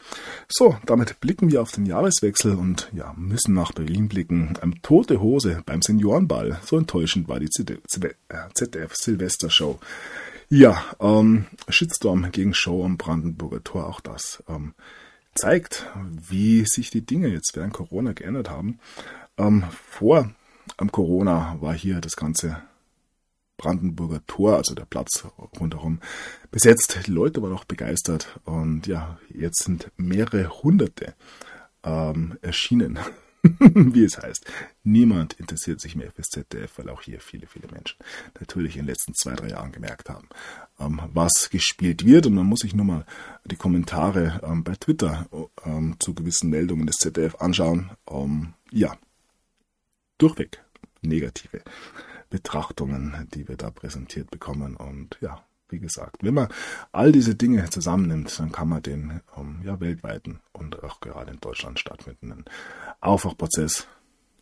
So, 0.49 0.77
damit 0.85 1.20
blicken 1.20 1.51
wir 1.51 1.62
auf 1.62 1.73
den 1.73 1.87
Jahreswechsel 1.87 2.55
und 2.55 2.90
ja, 2.92 3.14
müssen 3.16 3.55
nach 3.55 3.73
Berlin 3.73 4.09
blicken. 4.09 4.59
Ähm, 4.62 4.83
tote 4.83 5.20
Hose 5.20 5.62
beim 5.64 5.81
Seniorenball. 5.81 6.61
So 6.64 6.77
enttäuschend 6.77 7.29
war 7.29 7.40
die 7.40 7.49
ZDF-Silvester-Show. 7.49 9.79
Ja, 10.51 10.85
ähm, 11.01 11.47
Shitstorm 11.68 12.31
gegen 12.31 12.53
Show 12.53 12.85
am 12.85 12.99
Brandenburger 12.99 13.64
Tor, 13.64 13.87
auch 13.87 14.01
das 14.01 14.42
ähm, 14.49 14.75
zeigt, 15.35 15.87
wie 15.97 16.66
sich 16.66 16.90
die 16.90 17.07
Dinge 17.07 17.29
jetzt 17.29 17.57
während 17.57 17.73
Corona 17.73 18.12
geändert 18.12 18.51
haben. 18.51 18.79
Ähm, 19.38 19.64
vor 19.90 20.31
am 20.77 20.90
Corona 20.90 21.57
war 21.61 21.74
hier 21.74 22.00
das 22.00 22.16
ganze 22.16 22.62
Brandenburger 23.57 24.20
Tor, 24.27 24.57
also 24.57 24.74
der 24.74 24.85
Platz 24.85 25.24
rundherum, 25.61 26.00
besetzt. 26.50 26.98
Die 27.07 27.11
Leute 27.11 27.42
waren 27.42 27.53
auch 27.53 27.64
begeistert 27.64 28.40
und 28.44 28.87
ja, 28.87 29.18
jetzt 29.33 29.62
sind 29.64 29.90
mehrere 29.96 30.62
Hunderte 30.62 31.14
ähm, 31.85 32.38
erschienen 32.42 32.98
wie 33.61 34.05
es 34.05 34.18
heißt. 34.18 34.46
Niemand 34.85 35.35
interessiert 35.35 35.81
sich 35.81 35.96
mehr 35.96 36.11
fürs 36.12 36.29
ZDF, 36.29 36.79
weil 36.79 36.88
auch 36.88 37.03
hier 37.03 37.20
viele, 37.20 37.46
viele 37.46 37.68
Menschen 37.68 37.98
natürlich 38.38 38.77
in 38.77 38.83
den 38.83 38.88
letzten 38.88 39.14
zwei, 39.14 39.35
drei 39.35 39.50
Jahren 39.50 39.72
gemerkt 39.72 40.09
haben, 40.09 40.29
ähm, 40.81 41.00
was 41.12 41.50
gespielt 41.50 42.07
wird. 42.07 42.27
Und 42.27 42.35
man 42.35 42.46
muss 42.46 42.61
sich 42.61 42.74
nur 42.74 42.87
mal 42.87 43.07
die 43.44 43.57
Kommentare 43.57 44.40
ähm, 44.42 44.64
bei 44.64 44.74
Twitter 44.74 45.29
ähm, 45.64 45.96
zu 45.98 46.14
gewissen 46.14 46.50
Meldungen 46.50 46.87
des 46.87 46.96
ZDF 46.96 47.37
anschauen. 47.37 47.90
ja, 48.70 48.96
durchweg 50.18 50.64
negative 51.03 51.62
Betrachtungen, 52.31 53.29
die 53.35 53.46
wir 53.46 53.57
da 53.57 53.70
präsentiert 53.70 54.31
bekommen. 54.31 54.77
Und 54.77 55.18
ja, 55.20 55.44
wie 55.68 55.79
gesagt, 55.79 56.18
wenn 56.22 56.35
man 56.35 56.48
all 56.92 57.12
diese 57.12 57.35
Dinge 57.35 57.68
zusammennimmt, 57.70 58.38
dann 58.38 58.53
kann 58.53 58.68
man 58.68 58.83
den 58.83 59.20
ähm, 59.37 59.61
ja, 59.64 59.81
weltweiten 59.81 60.40
und 60.53 60.83
auch 60.83 61.00
gerade 61.00 61.33
in 61.33 61.40
Deutschland 61.40 61.79
stattfindenden 61.79 62.44
Aufwachprozess 63.00 63.87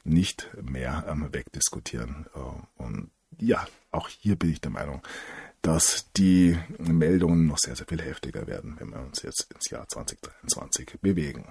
nicht 0.05 0.49
mehr 0.61 1.05
ähm, 1.09 1.29
wegdiskutieren. 1.33 2.27
Äh, 2.35 2.83
und 2.83 3.11
ja, 3.39 3.67
auch 3.91 4.09
hier 4.09 4.37
bin 4.37 4.51
ich 4.51 4.61
der 4.61 4.71
Meinung, 4.71 5.03
dass 5.63 6.11
die 6.13 6.59
Meldungen 6.79 7.47
noch 7.47 7.59
sehr, 7.59 7.77
sehr 7.77 7.87
viel 7.87 8.03
heftiger 8.03 8.47
werden, 8.47 8.77
wenn 8.79 8.91
wir 8.91 9.01
uns 9.01 9.23
jetzt 9.23 9.49
ins 9.55 9.71
Jahr 9.71 9.87
2023 9.89 10.99
bewegen. 11.01 11.45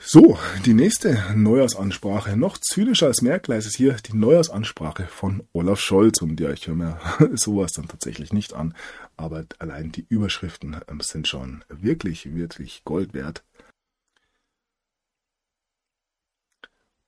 So, 0.00 0.38
die 0.64 0.74
nächste 0.74 1.24
Neujahrsansprache. 1.34 2.36
Noch 2.36 2.56
zynischer 2.58 3.08
als 3.08 3.20
Merkel 3.20 3.56
ist 3.56 3.66
es 3.66 3.74
hier 3.74 3.94
die 3.94 4.16
Neujahrsansprache 4.16 5.06
von 5.08 5.42
Olaf 5.52 5.80
Scholz. 5.80 6.22
Und 6.22 6.38
ja, 6.38 6.50
ich 6.50 6.68
höre 6.68 6.76
mir 6.76 7.00
sowas 7.34 7.72
dann 7.72 7.88
tatsächlich 7.88 8.32
nicht 8.32 8.54
an. 8.54 8.74
Aber 9.16 9.44
allein 9.58 9.90
die 9.90 10.06
Überschriften 10.08 10.80
ähm, 10.88 11.00
sind 11.00 11.26
schon 11.26 11.64
wirklich, 11.68 12.32
wirklich 12.32 12.84
Gold 12.84 13.12
wert. 13.12 13.44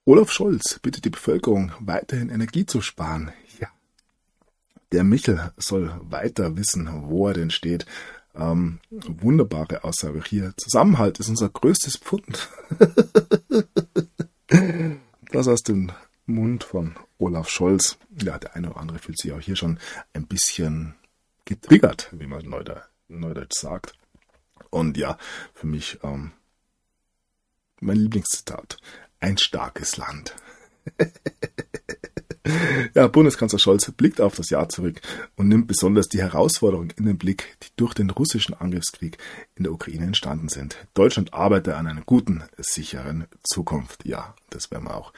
Olaf 0.05 0.33
Scholz 0.33 0.81
bittet 0.81 1.05
die 1.05 1.11
Bevölkerung 1.11 1.73
weiterhin 1.79 2.29
Energie 2.29 2.67
zu 2.67 2.81
sparen. 2.81 3.33
Ja. 3.61 3.69
Der 4.91 5.05
Michel 5.05 5.53
soll 5.57 5.95
weiter 6.03 6.57
wissen, 6.57 7.09
wo 7.09 7.29
er 7.29 7.35
denn 7.35 7.51
steht. 7.51 7.87
Ähm, 8.35 8.79
wunderbare 8.91 9.85
Aussage 9.85 10.23
hier. 10.25 10.55
Zusammenhalt 10.57 11.19
ist 11.19 11.29
unser 11.29 11.49
größtes 11.49 11.97
Pfund. 11.97 12.49
das 15.33 15.49
aus 15.49 15.63
dem 15.63 15.93
Mund 16.27 16.65
von 16.65 16.95
Olaf 17.19 17.49
Scholz. 17.49 17.99
Ja, 18.23 18.39
der 18.39 18.55
eine 18.55 18.71
oder 18.71 18.81
andere 18.81 18.99
fühlt 18.99 19.19
sich 19.19 19.33
auch 19.33 19.41
hier 19.41 19.57
schon 19.57 19.79
ein 20.13 20.27
bisschen 20.27 20.95
getriggert, 21.45 22.09
wie 22.13 22.27
man 22.27 22.49
neudeutsch, 23.09 23.59
sagt. 23.59 23.95
Und 24.71 24.97
ja, 24.97 25.19
für 25.53 25.67
mich 25.67 25.99
ähm, 26.03 26.33
mein 27.81 27.97
Lieblingszitat. 27.97 28.77
Ein 29.19 29.37
starkes 29.39 29.97
Land. 29.97 30.35
Ja, 32.95 33.07
Bundeskanzler 33.07 33.59
Scholz 33.59 33.91
blickt 33.93 34.21
auf 34.21 34.37
das 34.37 34.51
Jahr 34.51 34.69
zurück 34.69 35.01
und 35.37 35.49
nimmt 35.49 35.67
besonders 35.67 36.09
die 36.09 36.21
Herausforderungen 36.21 36.93
in 36.97 37.07
den 37.07 37.19
Blick, 37.19 37.57
die 37.63 37.69
durch 37.77 37.95
den 37.95 38.11
russischen 38.11 38.55
Angriffskrieg 38.55 39.19
in 39.55 39.65
der 39.65 39.73
Ukraine 39.73 40.07
entstanden 40.07 40.49
sind. 40.49 40.77
Deutschland 40.95 41.35
arbeitet 41.35 41.75
an 41.75 41.87
einer 41.87 42.03
guten, 42.03 42.43
sicheren 42.59 43.27
Zukunft. 43.43 44.05
Ja, 44.05 44.35
das 44.51 44.71
werden 44.71 44.85
wir 44.85 44.97
auch 44.97 45.13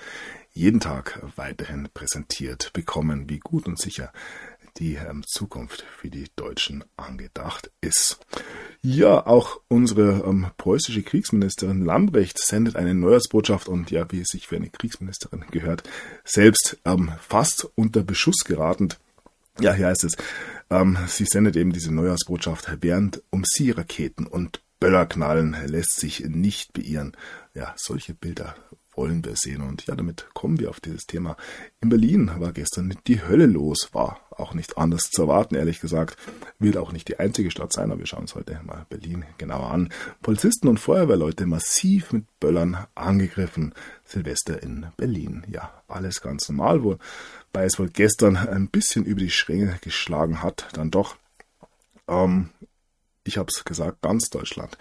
jeden 0.52 0.80
Tag 0.80 1.20
weiterhin 1.36 1.88
präsentiert 1.92 2.72
bekommen, 2.72 3.28
wie 3.28 3.38
gut 3.38 3.66
und 3.66 3.78
sicher 3.78 4.12
die 4.78 4.98
Zukunft 5.26 5.84
für 5.98 6.10
die 6.10 6.26
Deutschen 6.36 6.84
angedacht 6.96 7.70
ist. 7.80 8.18
Ja, 8.82 9.26
auch 9.26 9.60
unsere 9.68 10.24
ähm, 10.26 10.46
preußische 10.56 11.02
Kriegsministerin 11.02 11.84
Lambrecht 11.84 12.38
sendet 12.38 12.76
eine 12.76 12.94
Neujahrsbotschaft 12.94 13.68
und 13.68 13.90
ja, 13.90 14.10
wie 14.10 14.20
es 14.20 14.28
sich 14.28 14.48
für 14.48 14.56
eine 14.56 14.70
Kriegsministerin 14.70 15.44
gehört, 15.50 15.88
selbst 16.24 16.78
ähm, 16.84 17.12
fast 17.20 17.68
unter 17.76 18.02
Beschuss 18.02 18.44
geratend 18.44 18.98
Ja, 19.60 19.72
hier 19.74 19.86
heißt 19.86 20.04
es, 20.04 20.16
ähm, 20.70 20.98
sie 21.06 21.26
sendet 21.26 21.56
eben 21.56 21.72
diese 21.72 21.92
Neujahrsbotschaft, 21.92 22.78
während 22.80 23.22
um 23.30 23.44
sie 23.44 23.70
Raketen 23.70 24.26
und 24.26 24.62
Böller 24.80 25.06
knallen, 25.06 25.56
lässt 25.66 26.00
sich 26.00 26.24
nicht 26.26 26.72
beirren. 26.72 27.16
Ja, 27.54 27.72
solche 27.76 28.14
Bilder 28.14 28.56
wollen 28.94 29.24
wir 29.24 29.36
sehen. 29.36 29.62
Und 29.62 29.86
ja, 29.86 29.94
damit 29.94 30.26
kommen 30.34 30.58
wir 30.58 30.70
auf 30.70 30.80
dieses 30.80 31.06
Thema. 31.06 31.36
In 31.80 31.88
Berlin 31.88 32.30
war 32.38 32.52
gestern 32.52 32.94
die 33.06 33.22
Hölle 33.22 33.46
los, 33.46 33.90
war 33.92 34.20
auch 34.30 34.54
nicht 34.54 34.78
anders 34.78 35.10
zu 35.10 35.22
erwarten, 35.22 35.54
ehrlich 35.54 35.80
gesagt. 35.80 36.16
Wird 36.58 36.76
auch 36.76 36.92
nicht 36.92 37.08
die 37.08 37.18
einzige 37.18 37.50
Stadt 37.50 37.72
sein, 37.72 37.90
aber 37.90 38.00
wir 38.00 38.06
schauen 38.06 38.22
uns 38.22 38.34
heute 38.34 38.60
mal 38.64 38.86
Berlin 38.88 39.24
genauer 39.38 39.70
an. 39.70 39.90
Polizisten 40.22 40.68
und 40.68 40.80
Feuerwehrleute 40.80 41.46
massiv 41.46 42.12
mit 42.12 42.24
Böllern 42.40 42.86
angegriffen. 42.94 43.74
Silvester 44.04 44.62
in 44.62 44.86
Berlin. 44.96 45.44
Ja, 45.48 45.82
alles 45.88 46.20
ganz 46.20 46.48
normal, 46.48 46.82
wobei 46.82 47.64
es 47.64 47.78
wohl 47.78 47.88
gestern 47.88 48.36
ein 48.36 48.68
bisschen 48.68 49.04
über 49.04 49.20
die 49.20 49.30
Schränke 49.30 49.78
geschlagen 49.80 50.42
hat, 50.42 50.68
dann 50.72 50.90
doch. 50.90 51.16
Ähm, 52.08 52.50
ich 53.24 53.38
habe 53.38 53.48
es 53.54 53.64
gesagt, 53.64 54.02
ganz 54.02 54.30
Deutschland. 54.30 54.76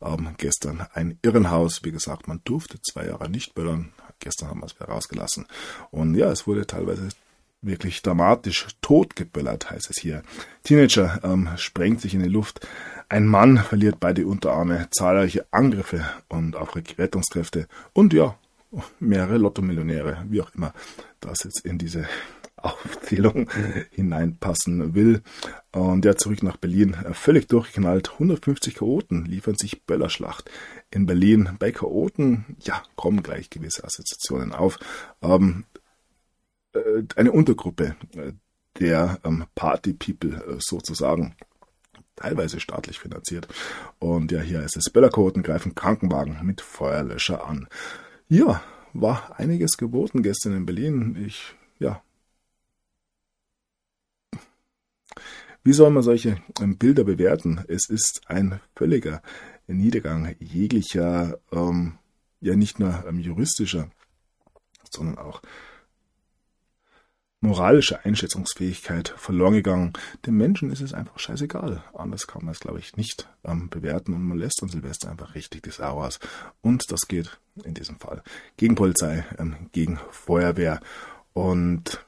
Ähm, 0.00 0.34
gestern 0.36 0.86
ein 0.92 1.18
Irrenhaus. 1.22 1.84
Wie 1.84 1.92
gesagt, 1.92 2.28
man 2.28 2.40
durfte 2.44 2.78
zwei 2.82 3.06
Jahre 3.06 3.28
nicht 3.30 3.54
böllern. 3.54 3.92
Gestern 4.18 4.48
haben 4.48 4.60
wir 4.60 4.66
es 4.66 4.76
wieder 4.76 4.88
rausgelassen. 4.88 5.46
Und 5.90 6.14
ja, 6.14 6.30
es 6.30 6.46
wurde 6.46 6.66
teilweise 6.66 7.08
wirklich 7.62 8.02
dramatisch 8.02 8.66
totgeböllert, 8.80 9.70
heißt 9.70 9.90
es 9.90 10.00
hier. 10.00 10.22
Teenager 10.62 11.20
ähm, 11.24 11.48
sprengt 11.56 12.00
sich 12.00 12.14
in 12.14 12.22
die 12.22 12.28
Luft. 12.28 12.66
Ein 13.08 13.26
Mann 13.26 13.58
verliert 13.58 14.00
beide 14.00 14.26
Unterarme. 14.26 14.88
Zahlreiche 14.90 15.46
Angriffe 15.50 16.04
und 16.28 16.56
auch 16.56 16.76
Rettungskräfte. 16.76 17.66
Und 17.92 18.12
ja, 18.12 18.36
mehrere 19.00 19.38
Lotto-Millionäre, 19.38 20.24
wie 20.28 20.42
auch 20.42 20.54
immer 20.54 20.72
das 21.20 21.44
jetzt 21.44 21.64
in 21.64 21.78
diese 21.78 22.06
Aufzählung 22.72 23.50
hineinpassen 23.90 24.94
will. 24.94 25.22
Und 25.72 26.04
ja, 26.04 26.16
zurück 26.16 26.42
nach 26.42 26.56
Berlin, 26.56 26.96
völlig 27.12 27.48
durchgeknallt. 27.48 28.12
150 28.12 28.76
Chaoten 28.76 29.24
liefern 29.24 29.56
sich 29.56 29.84
Böllerschlacht 29.84 30.50
in 30.90 31.06
Berlin. 31.06 31.50
Bei 31.58 31.72
Chaoten, 31.72 32.56
ja, 32.60 32.82
kommen 32.96 33.22
gleich 33.22 33.50
gewisse 33.50 33.84
Assoziationen 33.84 34.52
auf. 34.52 34.78
Ähm, 35.22 35.64
äh, 36.72 37.02
eine 37.16 37.32
Untergruppe 37.32 37.96
äh, 38.14 38.32
der 38.78 39.20
ähm, 39.24 39.44
Party 39.54 39.92
People 39.92 40.36
äh, 40.36 40.56
sozusagen 40.58 41.34
teilweise 42.14 42.60
staatlich 42.60 42.98
finanziert. 42.98 43.48
Und 43.98 44.32
ja, 44.32 44.40
hier 44.40 44.62
ist 44.62 44.76
es 44.76 44.90
Böllerkoten 44.90 45.42
greifen 45.42 45.74
Krankenwagen 45.74 46.38
mit 46.44 46.60
Feuerlöscher 46.60 47.46
an. 47.46 47.68
Ja, 48.28 48.62
war 48.92 49.38
einiges 49.38 49.76
geboten 49.76 50.22
gestern 50.22 50.54
in 50.54 50.66
Berlin. 50.66 51.24
Ich, 51.26 51.54
ja, 51.78 52.02
Wie 55.66 55.72
soll 55.72 55.90
man 55.90 56.04
solche 56.04 56.40
ähm, 56.60 56.78
Bilder 56.78 57.02
bewerten? 57.02 57.64
Es 57.66 57.88
ist 57.88 58.20
ein 58.26 58.60
völliger 58.76 59.20
Niedergang 59.66 60.36
jeglicher, 60.38 61.40
ähm, 61.50 61.98
ja 62.40 62.54
nicht 62.54 62.78
nur 62.78 63.04
ähm, 63.04 63.18
juristischer, 63.18 63.90
sondern 64.88 65.18
auch 65.18 65.42
moralische 67.40 68.04
Einschätzungsfähigkeit 68.04 69.08
verloren 69.16 69.54
gegangen. 69.54 69.92
Den 70.24 70.36
Menschen 70.36 70.70
ist 70.70 70.82
es 70.82 70.94
einfach 70.94 71.18
scheißegal. 71.18 71.82
Anders 71.94 72.28
kann 72.28 72.44
man 72.44 72.52
es, 72.52 72.60
glaube 72.60 72.78
ich, 72.78 72.96
nicht 72.96 73.28
ähm, 73.42 73.68
bewerten 73.68 74.14
und 74.14 74.22
man 74.22 74.38
lässt 74.38 74.62
an 74.62 74.68
Silvester 74.68 75.10
einfach 75.10 75.34
richtig 75.34 75.64
die 75.64 75.70
Sau 75.70 76.00
aus. 76.00 76.20
Und 76.62 76.92
das 76.92 77.08
geht 77.08 77.40
in 77.64 77.74
diesem 77.74 77.98
Fall 77.98 78.22
gegen 78.56 78.76
Polizei, 78.76 79.24
ähm, 79.36 79.56
gegen 79.72 79.98
Feuerwehr 80.12 80.78
und 81.32 82.05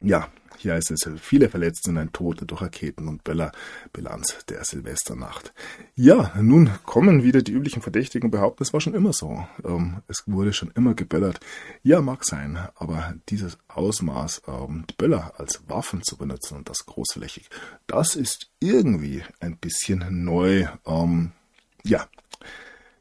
ja, 0.00 0.28
hier 0.58 0.74
heißt 0.74 0.90
es, 0.90 1.08
viele 1.20 1.48
Verletzte 1.48 1.90
und 1.90 1.98
ein 1.98 2.12
Tote 2.12 2.44
durch 2.44 2.62
Raketen 2.62 3.06
und 3.06 3.22
Böller. 3.22 3.52
Bilanz 3.92 4.44
der 4.48 4.64
Silvesternacht. 4.64 5.52
Ja, 5.94 6.32
nun 6.40 6.70
kommen 6.84 7.22
wieder 7.22 7.42
die 7.42 7.52
üblichen 7.52 7.80
Verdächtigen 7.80 8.26
und 8.26 8.30
behaupten, 8.32 8.64
es 8.64 8.72
war 8.72 8.80
schon 8.80 8.94
immer 8.94 9.12
so. 9.12 9.46
Ähm, 9.64 10.02
es 10.08 10.24
wurde 10.26 10.52
schon 10.52 10.72
immer 10.74 10.94
geböllert. 10.94 11.38
Ja, 11.84 12.00
mag 12.00 12.24
sein, 12.24 12.58
aber 12.74 13.14
dieses 13.28 13.58
Ausmaß, 13.68 14.42
ähm, 14.48 14.84
die 14.90 14.94
Böller 14.94 15.32
als 15.38 15.62
Waffen 15.68 16.02
zu 16.02 16.16
benutzen 16.16 16.56
und 16.56 16.68
das 16.68 16.86
großflächig, 16.86 17.48
das 17.86 18.16
ist 18.16 18.50
irgendwie 18.58 19.22
ein 19.38 19.56
bisschen 19.58 20.24
neu. 20.24 20.66
Ähm, 20.86 21.32
ja, 21.84 22.08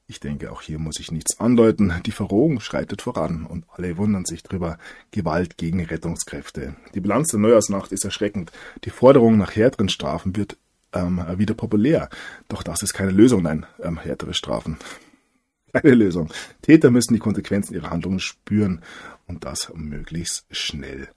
ich 0.10 0.22
denke, 0.22 0.52
auch 0.54 0.62
hier 0.62 0.80
muss 0.80 1.02
ich 1.02 1.12
nichts 1.12 1.40
andeuten. 1.42 1.94
Die 2.06 2.12
Verrohung 2.12 2.62
schreitet 2.62 3.02
voran 3.02 3.46
und 3.46 3.66
alle 3.70 3.98
wundern 3.98 4.24
sich 4.24 4.42
drüber. 4.42 4.78
Gewalt 5.12 5.58
gegen 5.58 5.84
Rettungskräfte. 5.84 6.78
Die 6.94 7.02
Bilanz 7.02 7.28
der 7.28 7.42
Neujahrsnacht 7.42 7.92
ist 7.92 8.06
erschreckend. 8.06 8.54
Die 8.86 8.90
Forderung 8.90 9.38
nach 9.38 9.56
härteren 9.56 9.90
Strafen 9.90 10.38
wird 10.38 10.58
ähm, 10.94 11.22
wieder 11.38 11.56
populär. 11.56 12.10
Doch 12.48 12.64
das 12.64 12.84
ist 12.84 12.94
keine 12.94 13.12
Lösung, 13.12 13.44
nein, 13.44 13.66
ähm, 13.84 13.98
härtere 13.98 14.34
Strafen. 14.34 14.78
Keine 15.74 15.96
Lösung. 15.96 16.32
Täter 16.62 16.90
müssen 16.90 17.14
die 17.14 17.20
Konsequenzen 17.20 17.74
ihrer 17.76 17.90
Handlungen 17.92 18.22
spüren 18.22 18.82
und 19.28 19.44
das 19.44 19.72
möglichst 19.76 20.46
schnell. 20.50 21.10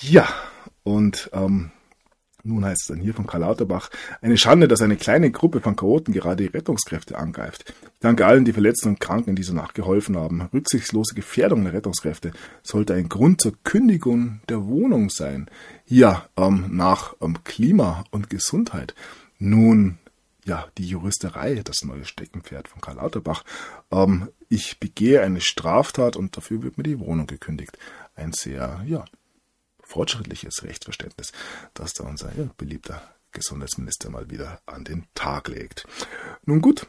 Ja, 0.00 0.26
und 0.82 1.30
ähm, 1.34 1.70
nun 2.44 2.64
heißt 2.64 2.82
es 2.82 2.86
dann 2.88 3.00
hier 3.00 3.14
von 3.14 3.26
Karl 3.26 3.40
Lauterbach, 3.40 3.90
eine 4.20 4.36
Schande, 4.36 4.68
dass 4.68 4.80
eine 4.80 4.96
kleine 4.96 5.30
Gruppe 5.30 5.60
von 5.60 5.76
Chaoten 5.76 6.14
gerade 6.14 6.44
die 6.44 6.56
Rettungskräfte 6.56 7.18
angreift. 7.18 7.74
Danke 8.00 8.26
allen, 8.26 8.44
die 8.44 8.52
Verletzten 8.52 8.90
und 8.90 9.00
Kranken 9.00 9.30
in 9.30 9.36
dieser 9.36 9.54
Nacht 9.54 9.74
geholfen 9.74 10.16
haben. 10.16 10.48
Rücksichtslose 10.52 11.14
Gefährdung 11.14 11.64
der 11.64 11.72
Rettungskräfte 11.72 12.32
sollte 12.62 12.94
ein 12.94 13.08
Grund 13.08 13.40
zur 13.40 13.54
Kündigung 13.64 14.40
der 14.48 14.66
Wohnung 14.66 15.10
sein. 15.10 15.50
Ja, 15.86 16.28
ähm, 16.36 16.66
nach 16.70 17.14
ähm, 17.20 17.42
Klima 17.44 18.04
und 18.10 18.30
Gesundheit. 18.30 18.94
Nun, 19.38 19.98
ja, 20.44 20.66
die 20.78 20.86
Juristerei, 20.86 21.60
das 21.64 21.82
neue 21.84 22.04
Steckenpferd 22.04 22.68
von 22.68 22.80
Karl 22.80 22.96
Lauterbach. 22.96 23.44
Ähm, 23.90 24.28
ich 24.48 24.78
begehe 24.78 25.22
eine 25.22 25.40
Straftat 25.40 26.16
und 26.16 26.36
dafür 26.36 26.62
wird 26.62 26.78
mir 26.78 26.84
die 26.84 27.00
Wohnung 27.00 27.26
gekündigt. 27.26 27.76
Ein 28.14 28.32
sehr, 28.32 28.82
ja, 28.86 29.04
fortschrittliches 29.88 30.62
Rechtsverständnis, 30.62 31.32
das 31.74 31.94
da 31.94 32.04
unser 32.04 32.34
ja, 32.36 32.48
beliebter 32.56 33.02
Gesundheitsminister 33.32 34.10
mal 34.10 34.30
wieder 34.30 34.60
an 34.66 34.84
den 34.84 35.06
Tag 35.14 35.48
legt. 35.48 35.86
Nun 36.44 36.60
gut, 36.60 36.86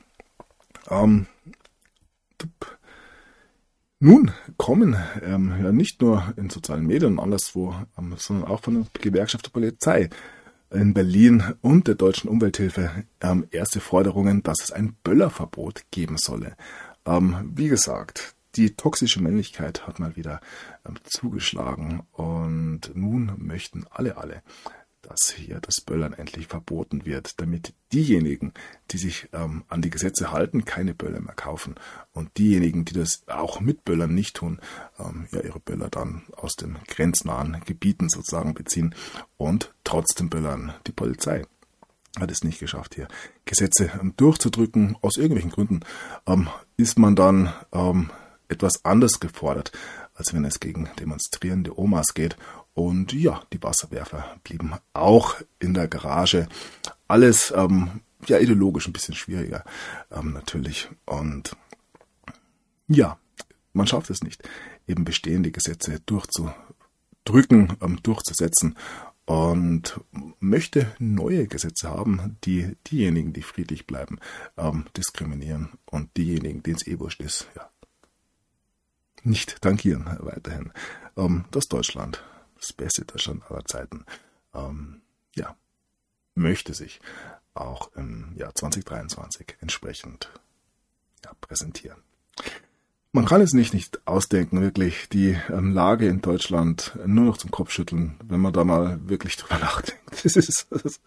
ähm, 0.90 1.28
nun 4.00 4.32
kommen 4.58 4.96
ähm, 5.22 5.54
ja 5.62 5.72
nicht 5.72 6.02
nur 6.02 6.34
in 6.38 6.50
sozialen 6.50 6.86
Medien 6.86 7.14
und 7.14 7.20
anderswo, 7.20 7.76
ähm, 7.98 8.16
sondern 8.18 8.50
auch 8.50 8.62
von 8.62 8.76
der 8.76 9.02
Gewerkschaft 9.02 9.46
der 9.46 9.52
Polizei 9.52 10.10
in 10.72 10.94
Berlin 10.94 11.56
und 11.62 11.88
der 11.88 11.96
deutschen 11.96 12.30
Umwelthilfe 12.30 13.06
ähm, 13.22 13.48
erste 13.52 13.80
Forderungen, 13.80 14.44
dass 14.44 14.62
es 14.62 14.72
ein 14.72 14.96
Böllerverbot 15.04 15.84
geben 15.92 16.18
solle. 16.18 16.56
Ähm, 17.06 17.52
wie 17.56 17.68
gesagt, 17.68 18.36
die 18.56 18.76
toxische 18.76 19.22
Männlichkeit 19.22 19.88
hat 19.88 20.00
mal 20.00 20.16
wieder 20.16 20.42
ähm, 20.88 20.96
zugeschlagen 21.04 22.04
und 22.14 22.92
nun 22.96 23.34
möchten 23.38 23.86
alle, 23.90 24.18
alle, 24.18 24.42
dass 25.02 25.32
hier 25.32 25.60
das 25.60 25.82
Böllern 25.82 26.14
endlich 26.14 26.48
verboten 26.48 27.06
wird, 27.06 27.40
damit 27.40 27.74
diejenigen, 27.94 28.54
die 28.92 28.98
sich 28.98 29.30
ähm, 29.34 29.64
an 29.68 29.82
die 29.82 29.90
Gesetze 29.90 30.32
halten, 30.32 30.66
keine 30.66 30.94
Böller 30.94 31.22
mehr 31.22 31.36
kaufen 31.36 31.76
und 32.12 32.38
diejenigen, 32.38 32.86
die 32.86 32.94
das 32.94 33.24
auch 33.28 33.60
mit 33.60 33.86
Böllern 33.86 34.14
nicht 34.14 34.36
tun, 34.36 34.60
ähm, 35.00 35.28
ja 35.32 35.42
ihre 35.42 35.60
Böller 35.60 35.90
dann 35.90 36.24
aus 36.36 36.56
den 36.56 36.78
grenznahen 36.88 37.62
Gebieten 37.66 38.10
sozusagen 38.10 38.54
beziehen 38.54 38.94
und 39.38 39.74
trotzdem 39.84 40.30
böllern. 40.30 40.74
Die 40.86 40.92
Polizei 40.92 41.44
hat 42.20 42.32
es 42.32 42.44
nicht 42.44 42.60
geschafft, 42.60 42.96
hier 42.96 43.08
Gesetze 43.46 43.92
ähm, 44.00 44.14
durchzudrücken. 44.18 44.98
Aus 45.02 45.18
irgendwelchen 45.18 45.52
Gründen 45.52 45.80
ähm, 46.28 46.50
ist 46.78 47.00
man 47.00 47.16
dann 47.16 47.54
ähm, 47.72 48.10
etwas 48.50 48.84
anders 48.84 49.20
gefordert, 49.20 49.72
als 50.14 50.34
wenn 50.34 50.44
es 50.44 50.60
gegen 50.60 50.90
demonstrierende 51.00 51.80
Omas 51.80 52.14
geht. 52.14 52.36
Und 52.74 53.14
ja, 53.14 53.42
die 53.54 53.64
Wasserwerfer 53.64 54.38
blieben 54.44 54.74
auch 54.94 55.36
in 55.60 55.74
der 55.74 55.88
Garage. 55.88 56.48
Alles 57.08 57.54
ähm, 57.56 58.02
ja 58.28 58.38
ideologisch 58.40 58.88
ein 58.88 58.94
bisschen 58.94 59.16
schwieriger 59.16 59.64
ähm, 60.12 60.34
natürlich. 60.34 60.90
Und 61.06 61.56
ja, 62.88 63.18
man 63.74 63.88
schafft 63.88 64.10
es 64.10 64.24
nicht, 64.24 64.48
eben 64.88 65.06
bestehende 65.06 65.52
Gesetze 65.52 66.00
durchzudrücken, 66.06 67.78
ähm, 67.82 68.00
durchzusetzen 68.04 68.76
und 69.26 70.00
möchte 70.40 70.92
neue 70.98 71.48
Gesetze 71.48 71.90
haben, 71.90 72.38
die 72.44 72.76
diejenigen, 72.88 73.32
die 73.32 73.44
friedlich 73.44 73.86
bleiben, 73.86 74.20
ähm, 74.58 74.86
diskriminieren 74.98 75.70
und 75.86 76.16
diejenigen, 76.18 76.64
denen 76.64 76.78
es 76.78 76.88
eh 76.88 77.00
wurscht 77.00 77.22
ist, 77.22 77.48
ja, 77.56 77.70
nicht 79.26 79.62
tangieren 79.62 80.06
weiterhin. 80.20 80.72
Ähm, 81.18 81.46
das 81.52 81.68
Deutschland, 81.68 82.24
das 82.60 82.74
beste 82.74 83.06
Deutschland 83.06 83.44
aller 83.50 83.66
Zeiten, 83.66 84.06
ähm, 84.54 85.02
ja, 85.36 85.56
möchte 86.36 86.74
sich 86.74 87.00
auch 87.54 87.92
im 87.96 88.34
Jahr 88.36 88.56
2023 88.56 89.58
entsprechend 89.60 90.32
ja, 91.26 91.32
präsentieren. 91.42 92.02
man 93.12 93.26
kann 93.26 93.42
es 93.42 93.54
nicht, 93.54 93.74
nicht 93.74 94.08
ausdenken, 94.08 94.62
wirklich, 94.62 95.10
die 95.10 95.38
ähm, 95.50 95.74
Lage 95.74 96.08
in 96.08 96.22
Deutschland 96.22 96.98
nur 97.06 97.26
noch 97.26 97.38
zum 97.38 97.52
Kopfschütteln, 97.52 98.16
wenn 98.24 98.40
man 98.40 98.54
da 98.54 98.64
mal 98.64 99.00
wirklich 99.10 99.36
drüber 99.36 99.60
nachdenkt. 99.60 100.24
Das 100.24 100.36
ist, 100.36 100.68
das 100.70 100.82
ist 100.84 101.02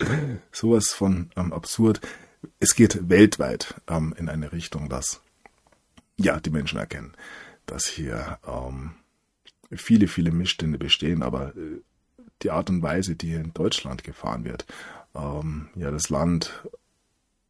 sowas 0.51 0.91
von 0.91 1.31
ähm, 1.37 1.53
absurd. 1.53 2.01
Es 2.59 2.75
geht 2.75 3.09
weltweit 3.09 3.75
ähm, 3.89 4.15
in 4.19 4.29
eine 4.29 4.53
Richtung, 4.53 4.89
dass 4.89 5.23
ja 6.17 6.41
die 6.41 6.51
Menschen 6.51 6.79
erkennen, 6.79 7.15
dass 7.67 7.87
hier 7.87 8.39
ähm, 8.47 8.95
viele, 9.71 10.09
viele 10.09 10.31
Missstände 10.31 10.79
bestehen, 10.79 11.23
aber 11.23 11.57
äh, 11.57 11.81
die 12.43 12.51
Art 12.51 12.71
und 12.71 12.83
Weise, 12.83 13.17
die 13.17 13.29
hier 13.29 13.41
in 13.41 13.55
Deutschland 13.55 14.05
gefahren 14.05 14.45
wird, 14.45 14.67
ähm, 15.15 15.69
ja 15.75 15.91
das 15.91 16.09
Land 16.09 16.67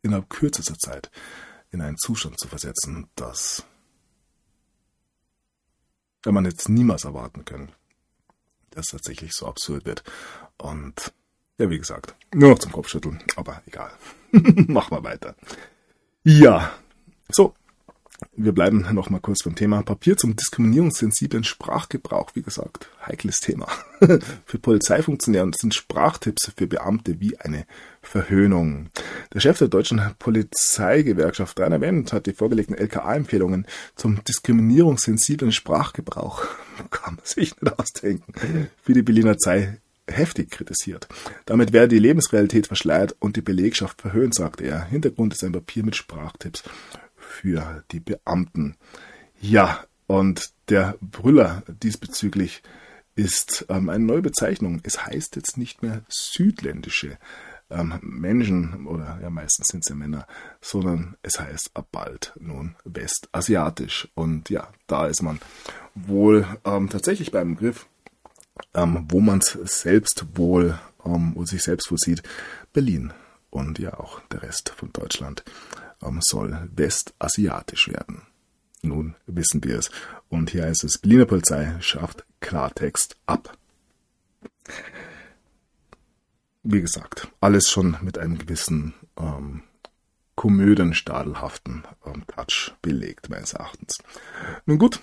innerhalb 0.03 0.29
kürzester 0.29 0.77
Zeit 0.79 1.11
in 1.71 1.81
einen 1.81 1.97
Zustand 1.97 2.39
zu 2.39 2.49
versetzen, 2.49 3.09
dass 3.17 3.65
wenn 6.23 6.35
man 6.35 6.45
jetzt 6.45 6.69
niemals 6.69 7.05
erwarten 7.05 7.45
können, 7.45 7.73
dass 8.71 8.87
tatsächlich 8.87 9.33
so 9.33 9.47
absurd 9.47 9.85
wird. 9.85 10.03
Und 10.57 11.13
ja, 11.59 11.69
wie 11.71 11.79
gesagt, 11.79 12.15
nur 12.33 12.51
noch 12.51 12.59
zum 12.59 12.73
Kopfschütteln, 12.73 13.23
aber 13.37 13.63
egal. 13.67 13.93
Machen 14.33 14.97
wir 14.97 15.05
weiter. 15.05 15.35
Ja, 16.25 16.73
so, 17.29 17.55
wir 18.35 18.53
bleiben 18.53 18.87
noch 18.93 19.11
mal 19.11 19.21
kurz 19.21 19.43
beim 19.43 19.55
Thema 19.55 19.83
Papier 19.83 20.17
zum 20.17 20.37
diskriminierungssensiblen 20.37 21.45
Sprachgebrauch. 21.45 22.31
Wie 22.35 22.43
gesagt, 22.43 22.89
heikles 23.07 23.41
Thema. 23.41 23.67
für 24.47 24.59
Polizeifunktionäre 24.59 25.51
sind 25.57 25.75
Sprachtipps 25.75 26.53
für 26.57 26.67
Beamte 26.67 27.21
wie 27.21 27.39
eine 27.39 27.67
Verhöhnung. 28.03 28.91
Der 29.33 29.41
Chef 29.41 29.59
der 29.59 29.69
deutschen 29.69 30.01
Polizeigewerkschaft 30.19 31.61
Rainer 31.61 31.81
Wendt 31.81 32.13
hat 32.13 32.27
die 32.27 32.33
vorgelegten 32.33 32.77
LKA-Empfehlungen 32.77 33.67
zum 33.97 34.23
diskriminierungssensiblen 34.25 35.53
Sprachgebrauch, 35.53 36.45
kann 36.91 37.17
man 37.17 37.25
sich 37.25 37.61
nicht 37.61 37.79
ausdenken, 37.79 38.35
für 38.83 38.93
die 38.93 39.03
Berliner 39.03 39.39
Zeit 39.39 39.79
heftig 40.09 40.51
kritisiert. 40.51 41.09
Damit 41.47 41.73
werde 41.73 41.89
die 41.89 41.99
Lebensrealität 41.99 42.67
verschleiert 42.67 43.15
und 43.21 43.37
die 43.37 43.43
Belegschaft 43.43 44.01
verhöhnt, 44.01 44.35
sagte 44.35 44.65
er. 44.65 44.85
Hintergrund 44.85 45.33
ist 45.35 45.45
ein 45.45 45.53
Papier 45.53 45.85
mit 45.85 45.97
Sprachtipps 45.97 46.65
für 47.33 47.85
die 47.91 48.01
Beamten. 48.01 48.77
Ja, 49.41 49.85
und 50.07 50.53
der 50.69 50.97
Brüller 51.01 51.63
diesbezüglich 51.67 52.63
ist 53.15 53.67
ähm, 53.69 53.89
eine 53.89 54.05
neue 54.05 54.23
Bezeichnung. 54.23 54.81
Es 54.85 55.05
heißt 55.07 55.37
jetzt 55.37 55.57
nicht 55.57 55.83
mehr 55.83 56.03
südländische 56.09 57.19
ähm, 57.71 57.99
Menschen, 58.03 58.87
oder 58.87 59.19
ja 59.23 59.31
meistens 59.31 59.69
sind 59.69 59.85
es 59.85 59.89
ja 59.89 59.95
Männer, 59.95 60.27
sondern 60.61 61.17
es 61.23 61.41
heißt 61.41 61.71
ab 61.75 61.89
bald 61.93 62.33
nun 62.39 62.77
westasiatisch. 62.85 64.09
Und 64.15 64.51
ja, 64.51 64.69
da 64.87 65.07
ist 65.07 65.23
man 65.23 65.41
wohl 65.95 66.47
ähm, 66.65 66.89
tatsächlich 66.89 67.33
beim 67.33 67.55
Begriff, 67.55 67.87
ähm, 68.75 69.07
wo 69.09 69.21
man 69.21 69.41
es 69.41 69.81
selbst 69.83 70.25
wohl, 70.35 70.79
ähm, 71.05 71.33
wo 71.35 71.45
sich 71.45 71.63
selbst 71.63 71.91
wohl 71.91 71.99
sieht, 71.99 72.23
Berlin 72.73 73.13
und 73.51 73.79
ja 73.79 73.99
auch 73.99 74.21
der 74.31 74.43
Rest 74.43 74.71
von 74.71 74.93
Deutschland 74.93 75.45
soll 76.21 76.69
westasiatisch 76.75 77.89
werden. 77.89 78.23
Nun 78.83 79.15
wissen 79.27 79.63
wir 79.63 79.79
es. 79.79 79.91
Und 80.29 80.51
hier 80.51 80.65
heißt 80.65 80.85
es, 80.85 80.99
Berliner 80.99 81.27
Polizei 81.27 81.77
schafft 81.81 82.25
Klartext 82.41 83.17
ab. 83.27 83.57
Wie 86.65 86.81
gesagt, 86.81 87.29
alles 87.41 87.71
schon 87.71 87.97
mit 88.03 88.19
einem 88.19 88.39
gewissen 88.39 88.95
ähm, 89.17 89.63
komödenstadelhaften 90.35 91.85
ähm, 92.07 92.25
Touch 92.27 92.75
belegt, 92.83 93.31
meines 93.31 93.53
Erachtens. 93.53 93.99
Nun 94.67 94.79
gut, 94.79 95.01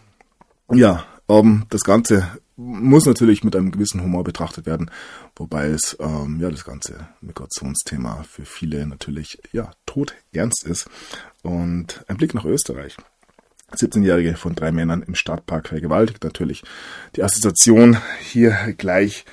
ja, 0.71 1.05
ähm, 1.27 1.65
das 1.69 1.83
Ganze 1.83 2.29
muss 2.59 3.05
natürlich 3.05 3.45
mit 3.45 3.55
einem 3.55 3.71
gewissen 3.71 4.03
Humor 4.03 4.25
betrachtet 4.25 4.65
werden, 4.65 4.91
wobei 5.37 5.67
es 5.67 5.95
ähm, 6.01 6.39
ja 6.41 6.49
das 6.49 6.65
ganze 6.65 7.07
Migrationsthema 7.21 8.23
für 8.23 8.43
viele 8.43 8.85
natürlich 8.85 9.39
ja 9.53 9.71
tot 9.85 10.13
ernst 10.33 10.65
ist. 10.65 10.89
Und 11.41 12.03
ein 12.07 12.17
Blick 12.17 12.33
nach 12.33 12.43
Österreich. 12.43 12.97
17-Jährige 13.71 14.35
von 14.35 14.55
drei 14.55 14.73
Männern 14.73 15.03
im 15.03 15.15
Stadtpark 15.15 15.69
vergewaltigt. 15.69 16.23
Natürlich 16.23 16.63
die 17.15 17.23
Assoziation 17.23 17.97
hier 18.19 18.73
gleich 18.77 19.25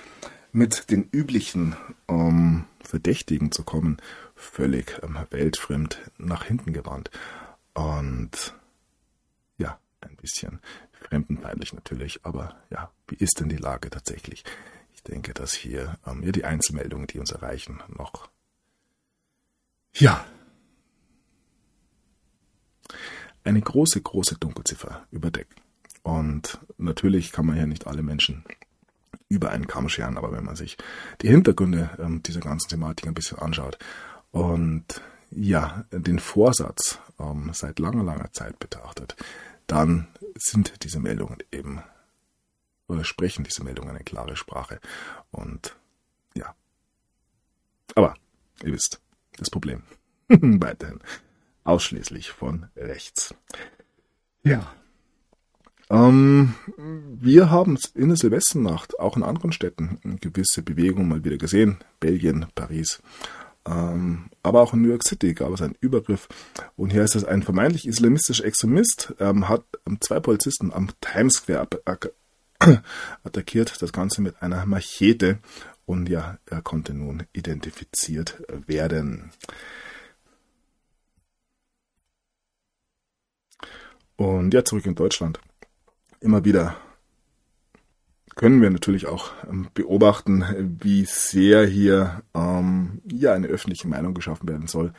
mit 0.53 0.91
den 0.91 1.09
üblichen 1.11 1.75
ähm, 2.09 2.65
Verdächtigen 2.81 3.51
zu 3.51 3.65
kommen, 3.65 3.97
völlig 4.37 5.01
ähm, 5.03 5.19
weltfremd 5.31 6.01
nach 6.17 6.45
hinten 6.45 6.73
gewandt. 6.73 7.11
Und 7.75 8.55
ja, 9.59 9.81
ein 10.01 10.17
bisschen 10.17 10.61
fremdenfeindlich 10.93 11.73
natürlich, 11.73 12.21
aber 12.23 12.55
ja, 12.71 12.91
wie 13.09 13.17
ist 13.17 13.41
denn 13.41 13.49
die 13.49 13.57
Lage 13.57 13.91
tatsächlich? 13.91 14.45
Ich 14.95 15.03
denke, 15.03 15.35
dass 15.35 15.53
hier 15.53 15.99
ähm, 16.07 16.23
ja, 16.23 16.33
die 16.33 16.45
Einzelmeldungen, 16.45 17.07
die 17.07 17.19
uns 17.19 17.31
erreichen, 17.31 17.83
noch 17.89 18.29
ja 19.95 20.25
eine 23.45 23.61
große, 23.61 24.01
große 24.01 24.37
Dunkelziffer 24.39 25.07
überdecken. 25.11 25.55
Und 26.03 26.59
natürlich 26.79 27.33
kann 27.33 27.47
man 27.47 27.57
ja 27.57 27.67
nicht 27.67 27.87
alle 27.87 28.03
Menschen 28.03 28.45
über 29.29 29.51
einen 29.51 29.67
Kamm 29.67 29.89
scheren, 29.89 30.19
aber 30.19 30.33
wenn 30.33 30.45
man 30.45 30.57
sich 30.57 30.77
die 31.23 31.29
Hintergründe 31.29 31.91
ähm, 31.99 32.23
dieser 32.23 32.41
ganzen 32.41 32.69
Thematik 32.69 33.07
ein 33.07 33.15
bisschen 33.15 33.39
anschaut 33.39 33.79
und 34.31 35.01
ja, 35.31 35.85
den 35.91 36.21
Vorsatz 36.21 37.01
ähm, 37.19 37.51
seit 37.53 37.79
langer, 37.81 38.05
langer 38.05 38.33
Zeit 38.33 38.59
betrachtet, 38.61 39.17
dann 39.67 40.07
sind 40.37 40.85
diese 40.85 41.01
Meldungen 41.01 41.39
eben, 41.51 41.83
oder 42.89 43.05
sprechen 43.05 43.45
diese 43.45 43.65
Meldungen 43.65 43.91
eine 43.91 44.05
klare 44.05 44.37
Sprache. 44.37 44.81
Und 45.31 45.77
ja. 46.35 46.55
Aber 47.95 48.15
ihr 48.63 48.73
wisst, 48.73 49.01
das 49.37 49.51
Problem 49.51 49.83
weiterhin 50.29 51.01
ausschließlich 51.65 52.31
von 52.31 52.67
rechts. 52.77 53.35
Ja. 54.43 54.73
Ähm, 55.89 56.55
wir 56.77 57.51
haben 57.51 57.79
in 57.95 58.09
der 58.09 58.17
Silvesternacht 58.17 58.99
auch 58.99 59.17
in 59.17 59.23
anderen 59.23 59.53
Städten 59.53 60.19
gewisse 60.21 60.63
Bewegungen 60.63 61.09
mal 61.09 61.25
wieder 61.25 61.37
gesehen. 61.37 61.79
Belgien, 62.01 62.47
Paris, 62.55 63.01
ähm, 63.67 64.31
aber 64.43 64.63
auch 64.63 64.73
in 64.73 64.83
New 64.83 64.89
York 64.89 65.03
City 65.03 65.35
gab 65.35 65.53
es 65.53 65.63
einen 65.63 65.77
Übergriff. 65.81 66.29
Und 66.77 66.91
hier 66.91 67.03
ist 67.03 67.17
es 67.17 67.25
ein 67.25 67.43
vermeintlich 67.43 67.87
islamistischer 67.87 68.45
Extremist, 68.45 69.15
ähm, 69.19 69.49
hat 69.49 69.65
ähm, 69.87 69.99
zwei 70.01 70.21
Polizisten 70.21 70.73
am 70.73 70.89
Times 71.01 71.35
Square 71.35 71.69
attackiert, 73.25 73.81
das 73.81 73.93
Ganze 73.93 74.23
mit 74.23 74.43
einer 74.43 74.67
Machete. 74.67 75.39
Und 75.85 76.09
ja, 76.09 76.39
er 76.47 76.63
konnte 76.63 76.95
nun 76.95 77.25
identifiziert 77.33 78.43
werden. 78.67 79.31
Und 84.17 84.53
ja, 84.55 84.65
zurück 84.65 84.87
in 84.87 84.95
Deutschland. 84.95 85.41
Immer 86.21 86.45
wieder 86.45 86.77
können 88.37 88.61
wir 88.61 88.71
natürlich 88.71 89.07
auch 89.07 89.33
ähm, 89.49 89.69
beobachten, 89.75 90.45
wie 90.81 91.05
sehr 91.07 91.67
hier 91.67 92.23
ähm, 92.35 93.01
ja 93.11 93.33
eine 93.33 93.49
öffentliche 93.49 93.89
Meinung 93.89 94.15
geschaffen 94.15 94.49
werden 94.49 94.67
soll, 94.67 94.93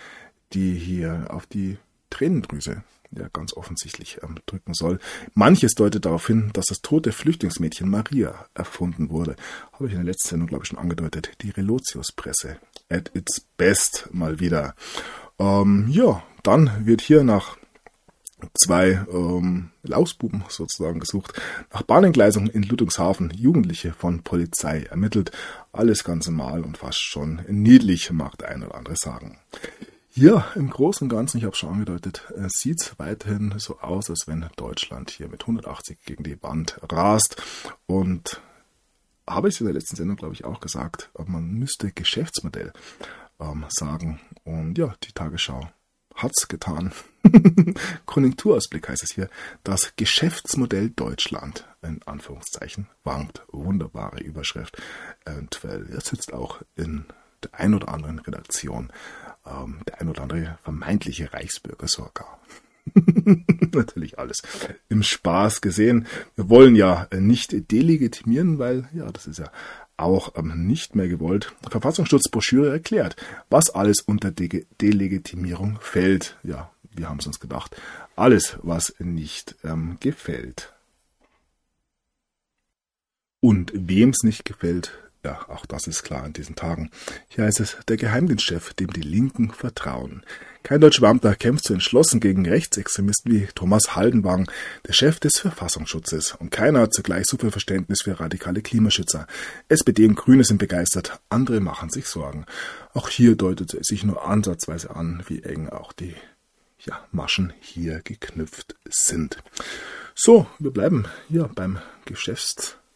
die 0.53 0.74
hier 0.74 1.28
auf 1.30 1.45
die 1.45 1.78
Tränendrüse 2.09 2.84
ja 3.11 3.27
ganz 3.31 3.53
offensichtlich 3.53 4.19
ähm, 4.23 4.35
drücken 4.45 4.73
soll. 4.73 4.99
Manches 5.33 5.75
deutet 5.75 6.05
darauf 6.05 6.27
hin, 6.27 6.51
dass 6.53 6.67
das 6.67 6.81
tote 6.81 7.11
Flüchtlingsmädchen 7.11 7.89
Maria 7.89 8.45
erfunden 8.53 9.09
wurde. 9.09 9.35
Habe 9.73 9.87
ich 9.87 9.93
in 9.93 9.99
der 9.99 10.05
letzten 10.05 10.29
Sendung, 10.29 10.47
glaube 10.47 10.63
ich, 10.63 10.69
schon 10.69 10.79
angedeutet. 10.79 11.31
Die 11.41 11.51
Relotius-Presse. 11.51 12.57
At 12.89 13.11
its 13.13 13.45
best 13.57 14.09
mal 14.11 14.39
wieder. 14.39 14.75
Ähm, 15.39 15.87
ja, 15.89 16.23
dann 16.43 16.85
wird 16.85 17.01
hier 17.01 17.23
nach 17.23 17.57
zwei 18.53 19.05
ähm, 19.11 19.71
Lausbuben 19.83 20.43
sozusagen 20.49 20.99
gesucht. 20.99 21.39
Nach 21.73 21.81
Bahnentgleisung 21.81 22.47
in 22.47 22.63
Ludwigshafen 22.63 23.31
Jugendliche 23.35 23.93
von 23.93 24.21
Polizei 24.23 24.83
ermittelt. 24.83 25.31
Alles 25.71 26.03
ganz 26.03 26.27
normal 26.27 26.63
und 26.63 26.77
fast 26.77 27.01
schon 27.01 27.41
niedlich, 27.47 28.11
mag 28.11 28.37
der 28.37 28.49
ein 28.49 28.63
oder 28.63 28.75
andere 28.75 28.95
sagen. 28.95 29.39
Ja, 30.20 30.47
im 30.55 30.72
Großen 30.72 31.05
und 31.05 31.09
Ganzen, 31.09 31.38
ich 31.38 31.43
habe 31.43 31.55
schon 31.55 31.70
angedeutet, 31.70 32.24
äh, 32.36 32.47
sieht 32.49 32.82
es 32.82 32.97
weiterhin 32.97 33.53
so 33.57 33.78
aus, 33.82 34.09
als 34.09 34.24
wenn 34.26 34.49
Deutschland 34.55 35.11
hier 35.11 35.28
mit 35.28 35.43
180 35.43 35.99
gegen 36.05 36.24
die 36.24 36.41
Wand 36.41 36.80
rast. 36.91 37.39
Und 37.86 38.41
habe 39.28 39.49
ich 39.49 39.59
in 39.59 39.68
der 39.68 39.76
letzten 39.76 39.95
Sendung, 39.95 40.18
glaube 40.18 40.34
ich, 40.34 40.43
auch 40.43 40.59
gesagt, 40.59 41.11
man 41.28 41.51
müsste 41.51 41.91
Geschäftsmodell 41.91 42.74
ähm, 43.39 43.65
sagen. 43.70 44.20
Und 44.43 44.80
ja, 44.80 44.95
die 45.03 45.11
Tagesschau 45.11 45.70
hat's 46.15 46.47
getan. 46.47 46.93
Konjunkturausblick 48.07 48.89
heißt 48.89 49.03
es 49.03 49.13
hier. 49.13 49.30
Das 49.63 49.93
Geschäftsmodell 49.97 50.89
Deutschland, 50.89 51.68
in 51.84 52.01
Anführungszeichen, 52.07 52.88
wankt. 53.03 53.43
Wunderbare 53.51 54.24
Überschrift. 54.24 54.82
Und 55.28 55.63
er 55.63 56.01
sitzt 56.01 56.34
auch 56.34 56.63
in 56.76 57.05
der 57.43 57.59
ein 57.59 57.76
oder 57.76 57.89
anderen 57.89 58.18
Redaktion, 58.18 58.91
ähm, 59.49 59.79
der 59.87 60.01
ein 60.01 60.09
oder 60.09 60.23
andere 60.23 60.57
vermeintliche 60.63 61.33
Reichsbürger 61.33 61.87
sogar. 61.87 62.39
Natürlich 63.73 64.17
alles 64.19 64.41
im 64.89 65.03
Spaß 65.03 65.61
gesehen. 65.61 66.07
Wir 66.35 66.49
wollen 66.49 66.75
ja 66.75 67.07
nicht 67.13 67.71
delegitimieren, 67.71 68.59
weil 68.59 68.87
ja, 68.93 69.11
das 69.11 69.27
ist 69.27 69.39
ja 69.39 69.51
auch 69.97 70.33
ähm, 70.35 70.67
nicht 70.67 70.95
mehr 70.95 71.07
gewollt. 71.07 71.53
Verfassungsschutzbroschüre 71.69 72.69
erklärt, 72.69 73.15
was 73.49 73.69
alles 73.71 74.01
unter 74.01 74.31
De 74.31 74.65
Delegitimierung 74.79 75.79
fällt. 75.81 76.37
Ja, 76.43 76.71
wir 76.91 77.09
haben 77.09 77.19
es 77.19 77.27
uns 77.27 77.39
gedacht. 77.39 77.75
Alles, 78.15 78.57
was 78.61 78.93
nicht 78.99 79.55
ähm, 79.63 79.97
gefällt. 79.99 80.73
Und 83.39 83.71
wem 83.73 84.09
es 84.09 84.23
nicht 84.23 84.45
gefällt, 84.45 84.91
ja, 85.28 85.45
auch 85.49 85.65
das 85.65 85.88
ist 85.88 86.03
klar 86.03 86.25
in 86.25 86.32
diesen 86.32 86.55
Tagen. 86.55 86.89
Hier 87.28 87.43
heißt 87.43 87.59
es, 87.59 87.75
der 87.89 87.97
Geheimdienstchef, 87.97 88.73
dem 88.73 88.93
die 88.93 89.01
Linken 89.01 89.51
vertrauen. 89.51 90.23
Kein 90.63 90.80
deutscher 90.80 91.01
Beamter 91.01 91.36
kämpft 91.36 91.65
so 91.65 91.73
entschlossen 91.73 92.21
gegen 92.21 92.47
Rechtsextremisten 92.47 93.32
wie 93.32 93.47
Thomas 93.53 93.95
Haldenwang, 93.95 94.49
der 94.88 94.93
Chef 94.93 95.19
des 95.19 95.38
Verfassungsschutzes. 95.39 96.36
Und 96.39 96.49
keiner 96.49 96.80
hat 96.80 96.93
zugleich 96.93 97.25
so 97.25 97.38
viel 97.38 97.51
Verständnis 97.51 98.03
für 98.03 98.17
radikale 98.21 98.61
Klimaschützer. 98.61 99.28
SPD 99.67 100.05
und 100.05 100.15
Grüne 100.15 100.45
sind 100.45 100.59
begeistert, 100.59 101.19
andere 101.30 101.59
machen 101.59 101.89
sich 101.89 102.07
Sorgen. 102.07 102.45
Auch 102.93 103.09
hier 103.09 103.36
deutet 103.36 103.73
es 103.73 103.88
sich 103.88 104.05
nur 104.05 104.25
ansatzweise 104.25 104.95
an, 104.95 105.23
wie 105.28 105.43
eng 105.43 105.67
auch 105.67 105.91
die 105.91 106.15
ja, 106.80 107.05
Maschen 107.11 107.51
hier 107.59 107.99
geknüpft 108.01 108.75
sind. 108.89 109.38
So, 110.15 110.47
wir 110.57 110.71
bleiben 110.71 111.05
hier 111.28 111.49
beim 111.53 111.80
Geschäftswirtschaftsstandort 112.05 112.86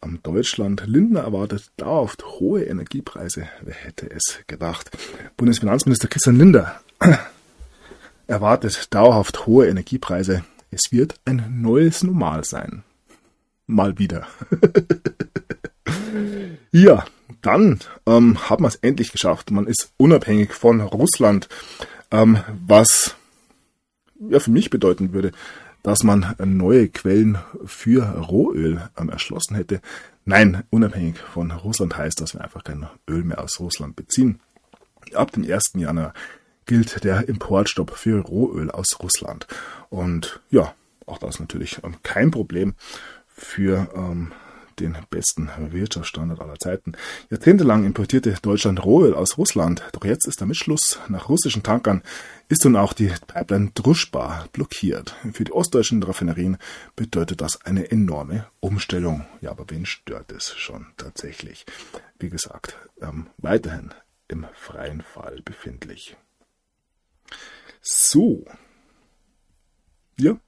am 0.00 0.22
Deutschland. 0.22 0.84
Lindner 0.86 1.20
erwartet 1.20 1.70
dauerhaft 1.76 2.24
hohe 2.24 2.64
Energiepreise. 2.64 3.48
Wer 3.62 3.74
hätte 3.74 4.10
es 4.10 4.40
gedacht? 4.46 4.90
Bundesfinanzminister 5.36 6.08
Christian 6.08 6.36
Linder 6.36 6.80
erwartet 8.26 8.94
dauerhaft 8.94 9.46
hohe 9.46 9.66
Energiepreise. 9.66 10.44
Es 10.70 10.92
wird 10.92 11.14
ein 11.24 11.62
neues 11.62 12.02
Normal 12.02 12.44
sein. 12.44 12.84
Mal 13.66 13.98
wieder. 13.98 14.26
ja, 16.72 17.04
dann 17.42 17.80
ähm, 18.06 18.48
hat 18.48 18.60
man 18.60 18.68
es 18.68 18.76
endlich 18.76 19.12
geschafft. 19.12 19.50
Man 19.50 19.66
ist 19.66 19.92
unabhängig 19.96 20.52
von 20.52 20.80
Russland, 20.80 21.48
ähm, 22.10 22.38
was 22.66 23.14
ja 24.18 24.40
für 24.40 24.50
mich 24.50 24.70
bedeuten 24.70 25.12
würde, 25.12 25.32
dass 25.82 26.02
man 26.02 26.34
neue 26.44 26.88
Quellen 26.88 27.38
für 27.64 28.04
Rohöl 28.04 28.88
ähm, 28.98 29.08
erschlossen 29.08 29.56
hätte. 29.56 29.80
Nein, 30.24 30.64
unabhängig 30.70 31.18
von 31.18 31.50
Russland 31.50 31.96
heißt, 31.96 32.20
dass 32.20 32.34
wir 32.34 32.42
einfach 32.42 32.64
kein 32.64 32.86
Öl 33.08 33.24
mehr 33.24 33.42
aus 33.42 33.60
Russland 33.60 33.96
beziehen. 33.96 34.40
Ab 35.14 35.32
dem 35.32 35.50
1. 35.50 35.72
Januar 35.74 36.12
gilt 36.66 37.02
der 37.04 37.28
Importstopp 37.28 37.92
für 37.92 38.20
Rohöl 38.20 38.70
aus 38.70 38.98
Russland. 39.00 39.46
Und 39.88 40.40
ja, 40.50 40.74
auch 41.06 41.18
das 41.18 41.40
natürlich 41.40 41.80
ähm, 41.82 41.96
kein 42.02 42.30
Problem 42.30 42.74
für 43.26 43.88
ähm, 43.94 44.32
den 44.80 44.96
besten 45.10 45.50
Wirtschaftsstandard 45.70 46.40
aller 46.40 46.58
Zeiten. 46.58 46.92
Jahrzehntelang 47.30 47.84
importierte 47.84 48.34
Deutschland 48.40 48.84
Rohöl 48.84 49.14
aus 49.14 49.38
Russland, 49.38 49.82
doch 49.92 50.04
jetzt 50.04 50.26
ist 50.26 50.40
damit 50.40 50.56
Schluss. 50.56 51.00
Nach 51.08 51.28
russischen 51.28 51.62
Tankern 51.62 52.02
ist 52.48 52.64
nun 52.64 52.76
auch 52.76 52.92
die 52.92 53.12
Pipeline 53.26 53.70
Druschba 53.74 54.46
blockiert. 54.52 55.16
Für 55.32 55.44
die 55.44 55.52
ostdeutschen 55.52 56.02
Raffinerien 56.02 56.56
bedeutet 56.96 57.40
das 57.40 57.64
eine 57.64 57.90
enorme 57.90 58.46
Umstellung. 58.60 59.26
Ja, 59.40 59.50
aber 59.50 59.64
wen 59.68 59.86
stört 59.86 60.32
es 60.32 60.56
schon 60.56 60.86
tatsächlich? 60.96 61.66
Wie 62.18 62.30
gesagt, 62.30 62.76
ähm, 63.00 63.28
weiterhin 63.38 63.92
im 64.28 64.46
freien 64.54 65.02
Fall 65.02 65.40
befindlich. 65.44 66.16
So. 67.80 68.44
Ja. 70.16 70.38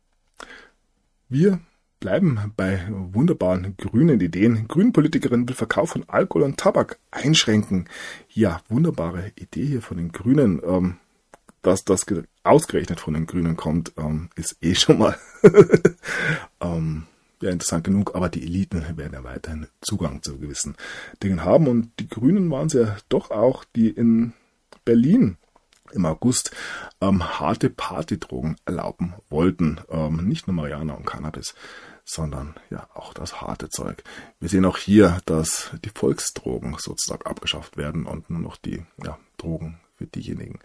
Wir 1.29 1.61
bleiben 2.01 2.53
bei 2.57 2.87
wunderbaren 2.91 3.77
grünen 3.77 4.21
Ideen. 4.21 4.67
Grünpolitikerin 4.67 5.47
will 5.47 5.55
Verkauf 5.55 5.91
von 5.91 6.09
Alkohol 6.09 6.43
und 6.43 6.57
Tabak 6.57 6.99
einschränken. 7.11 7.89
Ja, 8.31 8.61
wunderbare 8.69 9.33
Idee 9.37 9.67
hier 9.67 9.83
von 9.83 9.99
den 9.99 10.11
Grünen. 10.11 10.61
Ähm, 10.65 10.97
dass 11.63 11.85
das 11.85 12.07
ausgerechnet 12.43 13.01
von 13.01 13.15
den 13.15 13.27
Grünen 13.27 13.57
kommt, 13.57 13.93
ähm, 13.99 14.31
ist 14.35 14.57
eh 14.63 14.75
schon 14.75 14.99
mal 14.99 15.17
ähm, 16.61 17.05
ja, 17.43 17.51
interessant 17.51 17.85
genug. 17.85 18.15
Aber 18.15 18.29
die 18.29 18.43
Eliten 18.43 18.83
werden 18.97 19.13
ja 19.13 19.25
weiterhin 19.25 19.67
Zugang 19.81 20.23
zu 20.23 20.39
gewissen 20.39 20.77
Dingen 21.23 21.45
haben. 21.45 21.69
Und 21.69 21.91
die 22.01 22.09
Grünen 22.09 22.51
waren 22.51 22.69
es 22.69 22.73
ja 22.73 22.97
doch 23.09 23.31
auch, 23.31 23.65
die 23.77 23.91
in 23.91 24.33
Berlin 24.85 25.37
im 25.93 26.07
August 26.07 26.53
ähm, 27.01 27.41
harte 27.41 27.69
Partydrogen 27.69 28.57
erlauben 28.65 29.15
wollten. 29.29 29.81
Ähm, 29.91 30.29
nicht 30.29 30.47
nur 30.47 30.55
Mariana 30.55 30.95
und 30.95 31.07
Cannabis, 31.07 31.55
sondern 32.11 32.55
ja 32.71 32.89
auch 32.95 33.15
das 33.15 33.41
harte 33.41 33.69
Zeug. 33.69 34.03
Wir 34.41 34.49
sehen 34.49 34.65
auch 34.65 34.77
hier, 34.77 35.21
dass 35.27 35.71
die 35.85 35.91
Volksdrogen 35.91 36.77
sozusagen 36.79 37.25
abgeschafft 37.27 37.77
werden 37.77 38.07
und 38.07 38.29
nur 38.31 38.41
noch 38.41 38.57
die 38.57 38.85
ja, 39.05 39.19
Drogen 39.37 39.81
für 39.97 40.07
diejenigen 40.07 40.59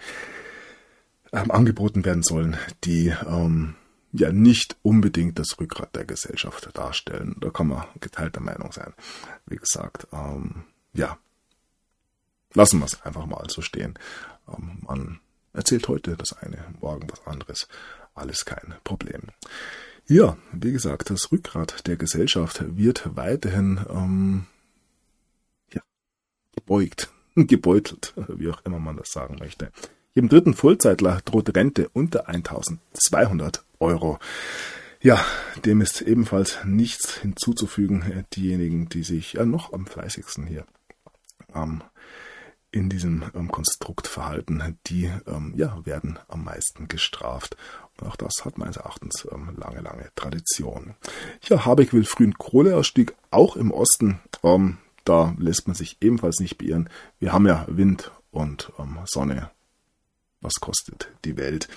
ähm, 1.31 1.51
angeboten 1.51 2.03
werden 2.03 2.23
sollen, 2.23 2.57
die 2.83 3.13
ähm, 3.27 3.75
ja 4.11 4.31
nicht 4.31 4.75
unbedingt 4.81 5.37
das 5.37 5.59
Rückgrat 5.59 5.95
der 5.95 6.05
Gesellschaft 6.05 6.69
darstellen. 6.73 7.35
Da 7.39 7.51
kann 7.51 7.67
man 7.67 7.85
geteilter 7.99 8.41
Meinung 8.41 8.71
sein. 8.71 8.93
Wie 9.45 9.57
gesagt, 9.57 10.07
ähm, 10.13 10.63
ja, 10.93 11.17
lassen 12.53 12.79
wir 12.79 12.85
es 12.85 13.01
einfach 13.03 13.27
mal 13.27 13.45
so 13.49 13.61
stehen. 13.61 13.99
Ähm, 14.47 14.79
man 14.81 15.19
erzählt 15.53 15.87
heute 15.87 16.17
das 16.17 16.33
eine, 16.33 16.57
morgen 16.81 17.07
was 17.11 17.25
anderes. 17.27 17.67
Alles 18.15 18.45
kein 18.45 18.73
Problem. 18.83 19.21
Ja, 20.07 20.37
wie 20.51 20.71
gesagt, 20.71 21.09
das 21.09 21.31
Rückgrat 21.31 21.87
der 21.87 21.95
Gesellschaft 21.95 22.63
wird 22.77 23.15
weiterhin 23.15 23.79
ähm, 23.89 24.45
ja, 25.73 25.81
gebeugt, 26.55 27.11
gebeutelt, 27.35 28.13
wie 28.27 28.49
auch 28.49 28.63
immer 28.65 28.79
man 28.79 28.97
das 28.97 29.11
sagen 29.11 29.37
möchte. 29.39 29.71
Jedem 30.13 30.29
dritten 30.29 30.53
Vollzeitler 30.53 31.21
droht 31.25 31.55
Rente 31.55 31.89
unter 31.91 32.29
1200 32.29 33.65
Euro. 33.79 34.19
Ja, 35.01 35.23
dem 35.65 35.81
ist 35.81 36.01
ebenfalls 36.01 36.59
nichts 36.63 37.17
hinzuzufügen. 37.17 38.25
Diejenigen, 38.35 38.87
die 38.87 39.03
sich 39.03 39.33
ja 39.33 39.45
noch 39.45 39.73
am 39.73 39.87
fleißigsten 39.87 40.45
hier 40.45 40.65
ähm, 41.53 41.83
in 42.75 42.89
diesem 42.89 43.23
ähm, 43.33 43.49
Konstrukt 43.49 44.05
verhalten, 44.05 44.77
die 44.87 45.09
ähm, 45.27 45.53
ja, 45.55 45.85
werden 45.85 46.19
am 46.27 46.43
meisten 46.43 46.89
gestraft. 46.89 47.55
Und 47.97 48.07
auch 48.07 48.17
das 48.17 48.43
hat 48.43 48.57
meines 48.57 48.75
Erachtens 48.75 49.25
ähm, 49.31 49.55
lange, 49.55 49.79
lange 49.79 50.09
Tradition. 50.15 50.93
Ja, 51.43 51.65
Habeck 51.65 51.93
will 51.93 52.03
frühen 52.03 52.33
Kohleausstieg 52.33 53.15
auch 53.31 53.55
im 53.55 53.71
Osten. 53.71 54.19
Ähm, 54.43 54.77
da 55.05 55.33
lässt 55.39 55.67
man 55.67 55.75
sich 55.75 55.97
ebenfalls 56.01 56.39
nicht 56.39 56.57
beirren. 56.57 56.89
Wir 57.17 57.31
haben 57.31 57.47
ja 57.47 57.65
Wind 57.69 58.11
und 58.31 58.73
ähm, 58.77 58.99
Sonne. 59.05 59.51
Was 60.41 60.55
kostet 60.55 61.09
die 61.23 61.37
Welt? 61.37 61.69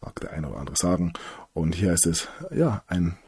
Mag 0.00 0.20
der 0.20 0.30
eine 0.30 0.48
oder 0.48 0.60
andere 0.60 0.76
sagen. 0.76 1.12
Und 1.54 1.74
hier 1.74 1.92
ist 1.92 2.06
es 2.06 2.28
ja 2.54 2.84
ein 2.86 3.18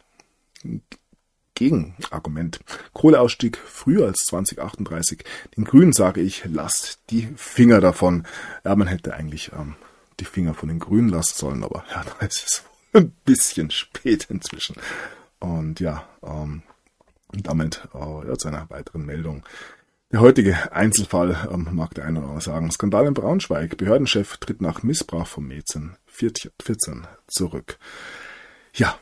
Gegenargument. 1.58 2.60
Kohleausstieg 2.92 3.58
früher 3.58 4.06
als 4.06 4.18
2038. 4.26 5.24
Den 5.56 5.64
Grünen 5.64 5.92
sage 5.92 6.20
ich, 6.20 6.44
lasst 6.44 7.00
die 7.10 7.28
Finger 7.34 7.80
davon. 7.80 8.24
Ja, 8.64 8.76
man 8.76 8.86
hätte 8.86 9.14
eigentlich 9.14 9.50
ähm, 9.52 9.74
die 10.20 10.24
Finger 10.24 10.54
von 10.54 10.68
den 10.68 10.78
Grünen 10.78 11.08
lassen 11.08 11.34
sollen, 11.36 11.64
aber 11.64 11.84
ja, 11.90 12.04
da 12.04 12.24
ist 12.24 12.44
es 12.46 12.62
ein 12.92 13.10
bisschen 13.24 13.72
spät 13.72 14.28
inzwischen. 14.30 14.76
Und 15.40 15.80
ja, 15.80 16.08
ähm, 16.22 16.62
damit 17.32 17.88
äh, 17.92 18.28
ja, 18.28 18.34
zu 18.36 18.48
einer 18.48 18.70
weiteren 18.70 19.04
Meldung. 19.04 19.44
Der 20.12 20.20
heutige 20.20 20.72
Einzelfall 20.72 21.48
ähm, 21.52 21.70
mag 21.72 21.92
der 21.94 22.04
eine 22.04 22.20
oder 22.20 22.28
andere 22.28 22.40
sagen. 22.40 22.70
Skandal 22.70 23.06
in 23.06 23.14
Braunschweig. 23.14 23.76
Behördenchef 23.76 24.36
tritt 24.36 24.62
nach 24.62 24.84
Missbrauch 24.84 25.26
vom 25.26 25.48
Mädchen 25.48 25.96
14 26.06 27.08
zurück. 27.26 27.78
Ja, 28.74 28.96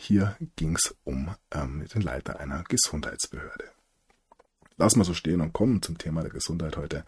hier 0.00 0.36
ging 0.56 0.76
es 0.76 0.94
um 1.04 1.30
ähm, 1.52 1.84
den 1.94 2.00
Leiter 2.00 2.40
einer 2.40 2.64
Gesundheitsbehörde. 2.64 3.64
Lassen 4.78 4.98
wir 4.98 5.04
so 5.04 5.12
stehen 5.12 5.42
und 5.42 5.52
kommen 5.52 5.82
zum 5.82 5.98
Thema 5.98 6.22
der 6.22 6.30
Gesundheit 6.30 6.78
heute. 6.78 7.04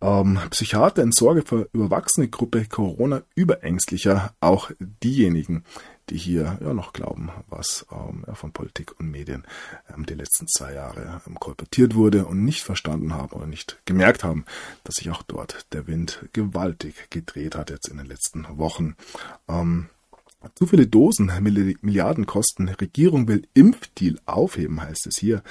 Ähm, 0.00 0.38
Psychiater 0.50 1.02
in 1.02 1.10
Sorge 1.10 1.42
für 1.42 1.68
überwachsene 1.72 2.28
Gruppe 2.28 2.64
Corona 2.66 3.22
überängstlicher, 3.34 4.32
auch 4.38 4.70
diejenigen, 4.78 5.64
die 6.08 6.16
hier 6.16 6.56
ja 6.60 6.72
noch 6.72 6.92
glauben, 6.92 7.30
was 7.48 7.84
ähm, 7.90 8.22
ja, 8.28 8.34
von 8.36 8.52
Politik 8.52 8.98
und 9.00 9.10
Medien 9.10 9.44
ähm, 9.92 10.06
die 10.06 10.14
letzten 10.14 10.46
zwei 10.46 10.74
Jahre 10.74 11.20
ähm, 11.26 11.34
kolportiert 11.40 11.96
wurde 11.96 12.26
und 12.26 12.44
nicht 12.44 12.62
verstanden 12.62 13.12
haben 13.12 13.32
oder 13.32 13.46
nicht 13.46 13.80
gemerkt 13.86 14.22
haben, 14.22 14.44
dass 14.84 14.94
sich 14.94 15.10
auch 15.10 15.22
dort 15.22 15.66
der 15.72 15.88
Wind 15.88 16.28
gewaltig 16.32 17.10
gedreht 17.10 17.56
hat 17.56 17.70
jetzt 17.70 17.88
in 17.88 17.96
den 17.96 18.06
letzten 18.06 18.46
Wochen. 18.56 18.94
Ähm, 19.48 19.88
Zu 20.54 20.66
viele 20.66 20.86
Dosen, 20.86 21.30
Milliarden 21.82 22.24
kosten. 22.24 22.68
Regierung 22.68 23.28
will 23.28 23.46
Impfdeal 23.52 24.18
aufheben, 24.24 24.80
heißt 24.80 25.06
es 25.06 25.18
hier. 25.18 25.42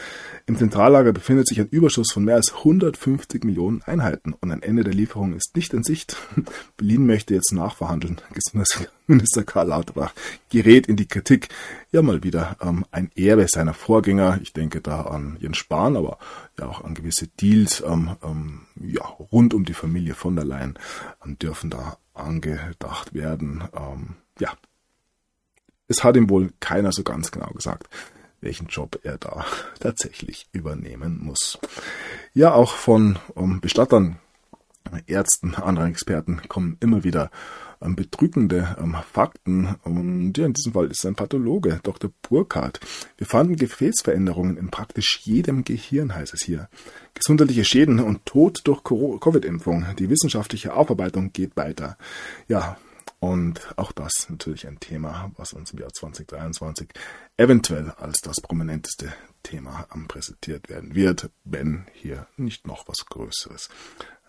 Im 0.48 0.58
Zentrallager 0.58 1.14
befindet 1.14 1.48
sich 1.48 1.60
ein 1.60 1.68
Überschuss 1.70 2.12
von 2.12 2.26
mehr 2.26 2.38
als 2.38 2.56
150 2.56 3.44
Millionen 3.44 3.84
Einheiten 3.84 4.34
und 4.34 4.52
ein 4.52 4.64
Ende 4.64 4.84
der 4.84 4.96
Lieferung 4.96 5.34
ist 5.34 5.56
nicht 5.56 5.76
in 5.76 5.84
Sicht. 5.84 6.18
Berlin 6.78 7.06
möchte 7.06 7.36
jetzt 7.36 7.54
nachverhandeln. 7.54 8.20
Gesundheitsminister 8.34 9.44
Karl 9.44 9.68
Lauterbach 9.68 10.12
gerät 10.50 10.88
in 10.88 10.96
die 10.96 11.08
Kritik. 11.08 11.50
Ja, 11.92 12.02
mal 12.02 12.24
wieder 12.24 12.58
ähm, 12.60 12.84
ein 12.90 13.12
Erbe 13.16 13.48
seiner 13.48 13.76
Vorgänger. 13.76 14.40
Ich 14.42 14.54
denke 14.54 14.82
da 14.82 15.04
an 15.04 15.38
Jens 15.40 15.58
Spahn, 15.58 15.98
aber 15.98 16.18
ja 16.60 16.68
auch 16.68 16.84
an 16.84 16.96
gewisse 16.96 17.28
Deals 17.28 17.84
ähm, 17.86 18.16
ähm, 18.24 18.62
ja, 18.82 19.04
rund 19.04 19.54
um 19.54 19.66
die 19.66 19.74
Familie 19.74 20.16
von 20.16 20.36
der 20.36 20.46
Leyen 20.46 20.80
dürfen 21.40 21.70
da 21.70 21.98
angedacht 22.16 23.14
werden. 23.14 23.64
Ähm, 23.76 24.16
ja, 24.40 24.54
es 25.90 26.04
hat 26.04 26.16
ihm 26.16 26.30
wohl 26.30 26.52
keiner 26.62 26.94
so 26.94 27.04
ganz 27.04 27.32
genau 27.32 27.50
gesagt, 27.52 27.90
welchen 28.40 28.68
Job 28.68 29.00
er 29.04 29.18
da 29.18 29.46
tatsächlich 29.80 30.48
übernehmen 30.54 31.20
muss. 31.22 31.60
Ja, 32.34 32.54
auch 32.54 32.72
von 32.72 33.20
ähm, 33.36 33.60
Bestattern, 33.60 34.18
Ärzten, 35.08 35.56
anderen 35.56 35.92
Experten 35.92 36.42
kommen 36.48 36.78
immer 36.80 37.04
wieder 37.04 37.30
ähm, 37.82 37.96
bedrückende 37.96 38.78
ähm, 38.80 38.96
Fakten. 39.12 39.76
Und 39.84 40.38
ja, 40.38 40.46
in 40.46 40.54
diesem 40.54 40.74
Fall 40.74 40.88
ist 40.88 41.00
es 41.00 41.06
ein 41.06 41.16
Pathologe, 41.16 41.80
Dr. 41.84 42.12
Burkhardt. 42.22 42.80
Wir 43.18 43.28
fanden 43.28 43.56
Gefäßveränderungen 43.56 44.58
in 44.58 44.70
praktisch 44.70 45.20
jedem 45.24 45.64
Gehirn, 45.64 46.16
heißt 46.16 46.34
es 46.34 46.44
hier. 46.44 46.70
Gesundheitliche 47.14 47.66
Schäden 47.66 48.00
und 48.00 48.26
Tod 48.26 48.62
durch 48.64 48.84
Covid-Impfung. 48.84 49.86
Die 49.98 50.10
wissenschaftliche 50.10 50.74
Aufarbeitung 50.74 51.34
geht 51.34 51.58
weiter. 51.58 51.98
Ja, 52.48 52.78
und 53.20 53.74
auch 53.78 53.92
das 53.92 54.28
natürlich 54.30 54.68
ein 54.68 54.80
Thema, 54.80 55.32
was 55.36 55.54
uns 55.54 55.72
im 55.72 55.80
Jahr 55.80 55.92
2023 55.92 56.90
eventuell 57.38 57.92
als 57.98 58.22
das 58.22 58.40
prominenteste 58.42 59.14
Thema 59.44 59.88
präsentiert 60.08 60.70
werden 60.70 60.96
wird, 60.96 61.30
wenn 61.44 61.86
hier 61.94 62.28
nicht 62.38 62.66
noch 62.66 62.88
was 62.88 63.06
Größeres 63.06 63.70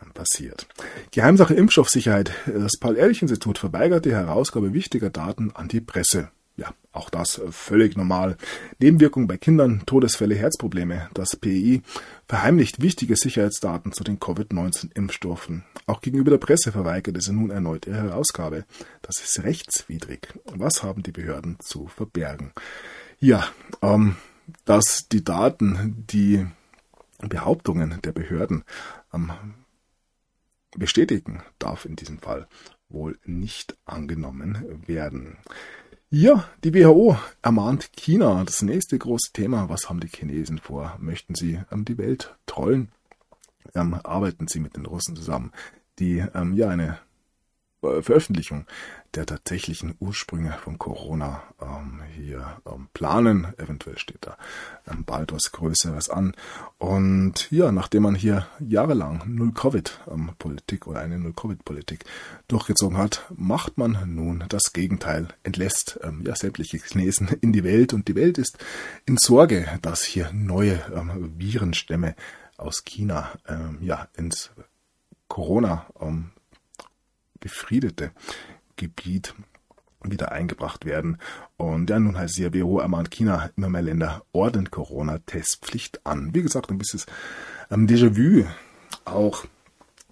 ähm, 0.02 0.12
passiert. 0.12 0.66
Geheimsache 1.12 1.54
Impfstoffsicherheit. 1.54 2.32
Das 2.46 2.78
Paul-Ehrlich-Institut 2.80 3.58
verweigert 3.58 4.04
die 4.04 4.12
Herausgabe 4.12 4.72
wichtiger 4.72 5.10
Daten 5.10 5.52
an 5.54 5.68
die 5.68 5.80
Presse. 5.80 6.30
Ja, 6.60 6.74
auch 6.92 7.08
das 7.08 7.38
äh, 7.38 7.50
völlig 7.50 7.96
normal. 7.96 8.36
Nebenwirkungen 8.78 9.26
bei 9.26 9.38
Kindern, 9.38 9.82
Todesfälle, 9.86 10.34
Herzprobleme. 10.34 11.08
Das 11.14 11.34
PI 11.34 11.80
verheimlicht 12.28 12.82
wichtige 12.82 13.16
Sicherheitsdaten 13.16 13.92
zu 13.92 14.04
den 14.04 14.20
Covid-19-Impfstoffen. 14.20 15.64
Auch 15.86 16.02
gegenüber 16.02 16.32
der 16.32 16.36
Presse 16.38 16.70
verweigert 16.70 17.16
es 17.16 17.28
nun 17.30 17.50
erneut 17.50 17.86
ihre 17.86 18.02
Herausgabe. 18.02 18.66
Das 19.00 19.22
ist 19.22 19.42
rechtswidrig. 19.42 20.34
Was 20.44 20.82
haben 20.82 21.02
die 21.02 21.12
Behörden 21.12 21.56
zu 21.60 21.86
verbergen? 21.86 22.52
Ja, 23.20 23.48
ähm, 23.80 24.16
dass 24.66 25.08
die 25.08 25.24
Daten, 25.24 26.04
die 26.10 26.46
Behauptungen 27.20 28.02
der 28.02 28.12
Behörden 28.12 28.64
ähm, 29.14 29.32
bestätigen, 30.76 31.42
darf 31.58 31.86
in 31.86 31.96
diesem 31.96 32.18
Fall 32.18 32.48
wohl 32.90 33.18
nicht 33.24 33.78
angenommen 33.86 34.82
werden. 34.86 35.38
Ja, 36.12 36.44
die 36.64 36.74
WHO 36.74 37.16
ermahnt 37.40 37.92
China. 37.92 38.42
Das 38.44 38.62
nächste 38.62 38.98
große 38.98 39.32
Thema. 39.32 39.68
Was 39.68 39.88
haben 39.88 40.00
die 40.00 40.08
Chinesen 40.08 40.58
vor? 40.58 40.96
Möchten 40.98 41.36
sie 41.36 41.60
ähm, 41.70 41.84
die 41.84 41.98
Welt 41.98 42.34
trollen? 42.46 42.90
Ähm, 43.76 43.94
arbeiten 43.94 44.48
sie 44.48 44.58
mit 44.58 44.74
den 44.74 44.86
Russen 44.86 45.14
zusammen, 45.14 45.52
die 46.00 46.18
ähm, 46.34 46.54
ja 46.54 46.68
eine 46.68 46.98
Veröffentlichung 47.80 48.66
der 49.14 49.26
tatsächlichen 49.26 49.94
Ursprünge 49.98 50.52
von 50.62 50.78
Corona 50.78 51.42
ähm, 51.60 52.00
hier 52.14 52.60
ähm, 52.66 52.88
planen. 52.92 53.48
Eventuell 53.56 53.98
steht 53.98 54.18
da 54.20 54.36
ähm, 54.90 55.04
bald 55.04 55.32
was 55.32 55.50
Größeres 55.50 56.10
an. 56.10 56.34
Und 56.78 57.50
ja, 57.50 57.72
nachdem 57.72 58.04
man 58.04 58.14
hier 58.14 58.46
jahrelang 58.60 59.22
Null-Covid-Politik 59.26 60.86
oder 60.86 61.00
eine 61.00 61.18
Null-Covid-Politik 61.18 62.04
durchgezogen 62.48 62.98
hat, 62.98 63.24
macht 63.34 63.78
man 63.78 64.14
nun 64.14 64.44
das 64.48 64.72
Gegenteil, 64.72 65.28
entlässt 65.42 65.98
ähm, 66.02 66.22
ja 66.24 66.36
sämtliche 66.36 66.78
Chinesen 66.78 67.28
in 67.40 67.52
die 67.52 67.64
Welt 67.64 67.92
und 67.92 68.08
die 68.08 68.14
Welt 68.14 68.38
ist 68.38 68.58
in 69.06 69.16
Sorge, 69.16 69.66
dass 69.82 70.04
hier 70.04 70.30
neue 70.32 70.80
ähm, 70.94 71.34
Virenstämme 71.36 72.14
aus 72.56 72.84
China 72.84 73.30
ähm, 73.48 73.78
ja 73.80 74.06
ins 74.16 74.50
Corona 75.28 75.86
ähm, 76.00 76.32
befriedete 77.40 78.12
Gebiet 78.76 79.34
wieder 80.02 80.32
eingebracht 80.32 80.84
werden. 80.84 81.18
Und 81.56 81.90
ja, 81.90 81.98
nun 81.98 82.16
heißt 82.16 82.38
es 82.38 82.38
ja, 82.38 82.54
WHO 82.54 82.80
ermahnt 82.80 83.10
China 83.10 83.50
immer 83.56 83.68
mehr 83.68 83.82
Länder 83.82 84.24
ordnen 84.32 84.70
Corona-Testpflicht 84.70 86.06
an. 86.06 86.34
Wie 86.34 86.42
gesagt, 86.42 86.70
ein 86.70 86.78
bisschen 86.78 87.02
ähm, 87.70 87.86
Déjà-vu. 87.86 88.46
Auch 89.04 89.44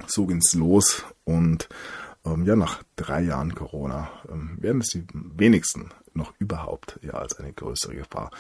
so 0.07 0.27
ging's 0.27 0.55
los. 0.55 1.05
Und 1.25 1.69
ähm, 2.25 2.45
ja, 2.45 2.57
nach 2.57 2.83
drei 2.97 3.23
Jahren 3.23 3.55
Corona 3.55 4.11
ähm, 4.31 4.57
werden 4.61 4.83
es 4.83 4.89
die 4.89 5.07
wenigsten 5.13 5.91
noch 6.15 6.35
überhaupt 6.39 6.99
ja 7.03 7.13
als 7.15 7.39
eine 7.39 7.53
größere 7.53 7.95
Gefahr 7.95 8.31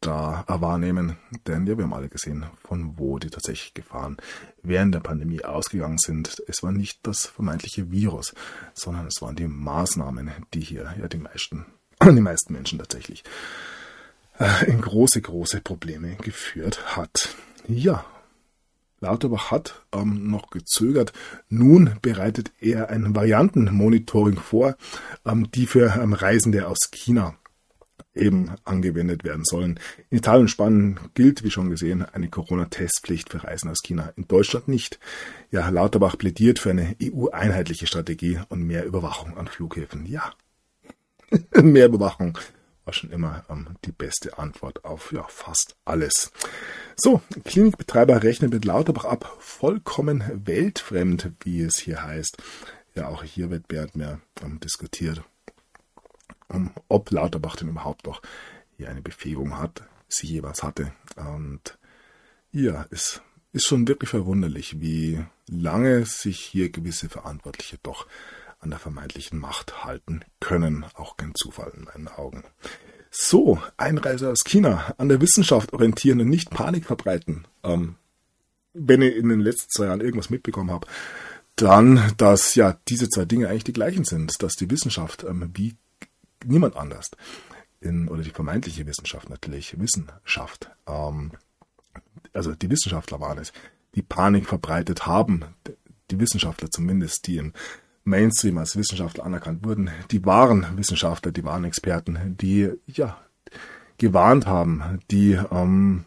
da 0.00 0.44
wahrnehmen. 0.46 1.16
Denn 1.46 1.66
ja, 1.66 1.76
wir 1.76 1.84
haben 1.84 1.94
alle 1.94 2.08
gesehen, 2.08 2.46
von 2.62 2.98
wo 2.98 3.18
die 3.18 3.30
tatsächlich 3.30 3.74
Gefahren 3.74 4.16
während 4.62 4.94
der 4.94 5.00
Pandemie 5.00 5.44
ausgegangen 5.44 5.98
sind. 5.98 6.42
Es 6.46 6.62
war 6.62 6.72
nicht 6.72 7.00
das 7.06 7.26
vermeintliche 7.26 7.90
Virus, 7.90 8.34
sondern 8.74 9.06
es 9.06 9.20
waren 9.20 9.36
die 9.36 9.48
Maßnahmen, 9.48 10.30
die 10.54 10.60
hier 10.60 10.94
ja 10.98 11.08
die 11.08 11.18
meisten, 11.18 11.66
die 12.04 12.20
meisten 12.20 12.52
Menschen 12.52 12.78
tatsächlich 12.78 13.24
äh, 14.38 14.70
in 14.70 14.80
große, 14.80 15.20
große 15.20 15.60
Probleme 15.60 16.16
geführt 16.16 16.96
hat. 16.96 17.34
Ja, 17.66 18.04
Lauterbach 19.00 19.50
hat 19.50 19.82
ähm, 19.92 20.30
noch 20.30 20.50
gezögert. 20.50 21.12
Nun 21.48 21.96
bereitet 22.02 22.50
er 22.60 22.90
ein 22.90 23.14
Variantenmonitoring 23.14 24.38
vor, 24.38 24.76
ähm, 25.24 25.50
die 25.52 25.66
für 25.66 25.94
ähm, 26.00 26.12
Reisende 26.12 26.66
aus 26.66 26.90
China 26.90 27.36
eben 28.14 28.52
angewendet 28.64 29.24
werden 29.24 29.44
sollen. 29.44 29.78
In 30.10 30.18
Italien 30.18 30.42
und 30.42 30.48
Spanien 30.48 31.00
gilt, 31.14 31.44
wie 31.44 31.50
schon 31.50 31.70
gesehen, 31.70 32.04
eine 32.04 32.28
Corona-Testpflicht 32.28 33.30
für 33.30 33.44
Reisen 33.44 33.70
aus 33.70 33.82
China. 33.82 34.12
In 34.16 34.26
Deutschland 34.28 34.68
nicht. 34.68 34.98
Ja, 35.50 35.62
Herr 35.62 35.72
Lauterbach 35.72 36.18
plädiert 36.18 36.58
für 36.58 36.70
eine 36.70 36.96
EU-einheitliche 37.02 37.86
Strategie 37.86 38.40
und 38.48 38.62
mehr 38.62 38.84
Überwachung 38.84 39.36
an 39.36 39.46
Flughäfen. 39.46 40.06
Ja, 40.06 40.32
mehr 41.62 41.86
Überwachung 41.86 42.38
war 42.84 42.94
schon 42.94 43.10
immer 43.10 43.44
ähm, 43.50 43.76
die 43.84 43.92
beste 43.92 44.38
Antwort 44.38 44.84
auf 44.84 45.12
ja, 45.12 45.24
fast 45.28 45.76
alles. 45.84 46.32
So, 46.96 47.20
Klinikbetreiber 47.44 48.22
rechnen 48.22 48.50
mit 48.50 48.64
Lauterbach 48.64 49.04
ab, 49.04 49.36
vollkommen 49.40 50.24
weltfremd, 50.46 51.32
wie 51.40 51.62
es 51.62 51.78
hier 51.78 52.02
heißt. 52.02 52.38
Ja, 52.94 53.08
auch 53.08 53.22
hier 53.22 53.50
wird 53.50 53.68
Bernd 53.68 53.94
mehr 53.94 54.20
ähm, 54.42 54.58
diskutiert 54.60 55.22
ob 56.88 57.10
Lauterbach 57.10 57.56
denn 57.56 57.68
überhaupt 57.68 58.06
noch 58.06 58.22
hier 58.76 58.88
eine 58.88 59.02
Befähigung 59.02 59.58
hat, 59.58 59.82
sie 60.08 60.26
jeweils 60.26 60.62
hatte. 60.62 60.92
Und 61.16 61.78
ja, 62.52 62.86
es 62.90 63.20
ist 63.52 63.66
schon 63.66 63.88
wirklich 63.88 64.10
verwunderlich, 64.10 64.80
wie 64.80 65.24
lange 65.48 66.04
sich 66.06 66.38
hier 66.40 66.70
gewisse 66.70 67.08
Verantwortliche 67.08 67.78
doch 67.82 68.06
an 68.60 68.70
der 68.70 68.78
vermeintlichen 68.78 69.38
Macht 69.38 69.84
halten 69.84 70.24
können. 70.40 70.84
Auch 70.94 71.16
kein 71.16 71.34
Zufall 71.34 71.72
in 71.76 71.84
meinen 71.84 72.08
Augen. 72.08 72.44
So, 73.10 73.60
Einreise 73.76 74.30
aus 74.30 74.44
China, 74.44 74.94
an 74.98 75.08
der 75.08 75.20
Wissenschaft 75.20 75.72
orientieren 75.72 76.20
und 76.20 76.28
nicht 76.28 76.50
Panik 76.50 76.84
verbreiten. 76.84 77.46
Ähm, 77.62 77.96
wenn 78.74 79.02
ich 79.02 79.16
in 79.16 79.28
den 79.28 79.40
letzten 79.40 79.70
zwei 79.70 79.86
Jahren 79.86 80.00
irgendwas 80.00 80.30
mitbekommen 80.30 80.70
habe, 80.70 80.86
dann, 81.56 82.12
dass 82.16 82.54
ja 82.54 82.78
diese 82.88 83.08
zwei 83.08 83.24
Dinge 83.24 83.48
eigentlich 83.48 83.64
die 83.64 83.72
gleichen 83.72 84.04
sind, 84.04 84.42
dass 84.42 84.54
die 84.54 84.70
Wissenschaft 84.70 85.24
ähm, 85.24 85.50
wie 85.54 85.76
niemand 86.44 86.76
anders 86.76 87.10
in, 87.80 88.08
oder 88.08 88.22
die 88.22 88.30
vermeintliche 88.30 88.86
Wissenschaft 88.86 89.30
natürlich, 89.30 89.78
Wissenschaft, 89.78 90.70
ähm, 90.86 91.32
also 92.32 92.54
die 92.54 92.70
Wissenschaftler 92.70 93.20
waren 93.20 93.38
es, 93.38 93.52
die 93.94 94.02
Panik 94.02 94.46
verbreitet 94.46 95.06
haben, 95.06 95.44
die 96.10 96.20
Wissenschaftler 96.20 96.70
zumindest, 96.70 97.26
die 97.26 97.36
im 97.36 97.52
Mainstream 98.04 98.58
als 98.58 98.76
Wissenschaftler 98.76 99.24
anerkannt 99.24 99.64
wurden, 99.64 99.90
die 100.10 100.24
waren 100.24 100.66
Wissenschaftler, 100.76 101.32
die 101.32 101.44
waren 101.44 101.64
Experten, 101.64 102.36
die 102.38 102.70
ja 102.86 103.18
gewarnt 103.98 104.46
haben, 104.46 105.00
die 105.10 105.38
ähm, 105.50 106.04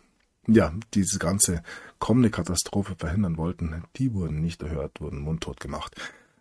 ja 0.47 0.73
diese 0.93 1.19
ganze 1.19 1.61
kommende 1.99 2.29
Katastrophe 2.29 2.95
verhindern 2.97 3.37
wollten, 3.37 3.83
die 3.97 4.13
wurden 4.13 4.41
nicht 4.41 4.63
erhört, 4.63 4.99
wurden 5.01 5.19
mundtot 5.19 5.59
gemacht, 5.59 5.95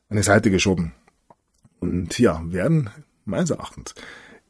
an 0.08 0.16
die 0.16 0.22
Seite 0.22 0.50
geschoben. 0.50 0.92
Und 1.80 2.18
ja 2.18 2.40
werden 2.44 2.90
meines 3.30 3.50
Erachtens 3.50 3.94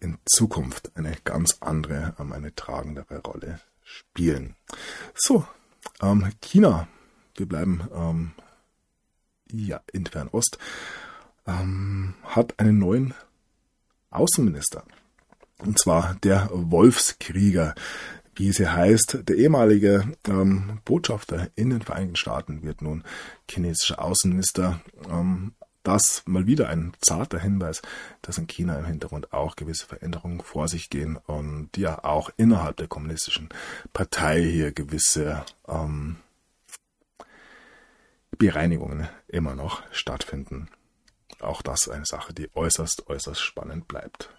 in 0.01 0.19
Zukunft 0.25 0.91
eine 0.97 1.17
ganz 1.25 1.59
andere, 1.61 2.15
ähm, 2.19 2.33
eine 2.33 2.55
tragendere 2.55 3.19
Rolle 3.19 3.61
spielen. 3.85 4.57
So, 5.15 5.47
ähm, 6.01 6.33
China. 6.41 6.89
Wir 7.37 7.47
bleiben 7.47 7.89
ähm, 7.95 8.33
ja 9.51 9.81
in 9.93 10.07
Fernost. 10.07 10.59
Ähm, 11.47 12.15
hat 12.25 12.59
einen 12.59 12.79
neuen 12.79 13.15
Außenminister. 14.11 14.85
Und 15.59 15.79
zwar 15.79 16.17
der 16.23 16.49
Wolfskrieger, 16.53 17.75
wie 18.35 18.53
sie 18.53 18.69
heißt. 18.69 19.29
Der 19.29 19.37
ehemalige 19.37 20.17
ähm, 20.27 20.81
Botschafter 20.85 21.49
in 21.55 21.71
den 21.71 21.83
Vereinigten 21.83 22.17
Staaten 22.17 22.63
wird 22.63 22.83
nun 22.83 23.05
chinesischer 23.49 24.03
Außenminister. 24.03 24.81
Ähm, 25.09 25.53
das 25.83 26.23
mal 26.27 26.47
wieder 26.47 26.69
ein 26.69 26.93
zarter 27.01 27.39
Hinweis, 27.39 27.83
dass 28.23 28.39
in 28.39 28.47
China 28.47 28.79
im 28.79 28.85
Hintergrund 28.85 29.33
auch 29.33 29.57
gewisse 29.57 29.87
Veränderungen 29.87 30.41
vor 30.41 30.69
sich 30.69 30.91
gehen 30.91 31.17
und 31.17 31.77
ja 31.77 32.05
auch 32.05 32.31
innerhalb 32.37 32.77
der 32.77 32.89
kommunistischen 32.89 33.49
Partei 33.93 34.43
hier 34.43 34.73
gewisse 34.73 35.45
ähm, 35.69 36.17
Bereinigungen 38.37 39.09
immer 39.29 39.55
noch 39.55 39.83
stattfinden. 39.91 40.69
Auch 41.41 41.63
das 41.63 41.89
eine 41.89 42.05
Sache, 42.05 42.35
die 42.35 42.55
äußerst, 42.55 43.09
äußerst 43.09 43.41
spannend 43.41 43.89
bleibt. 43.89 44.31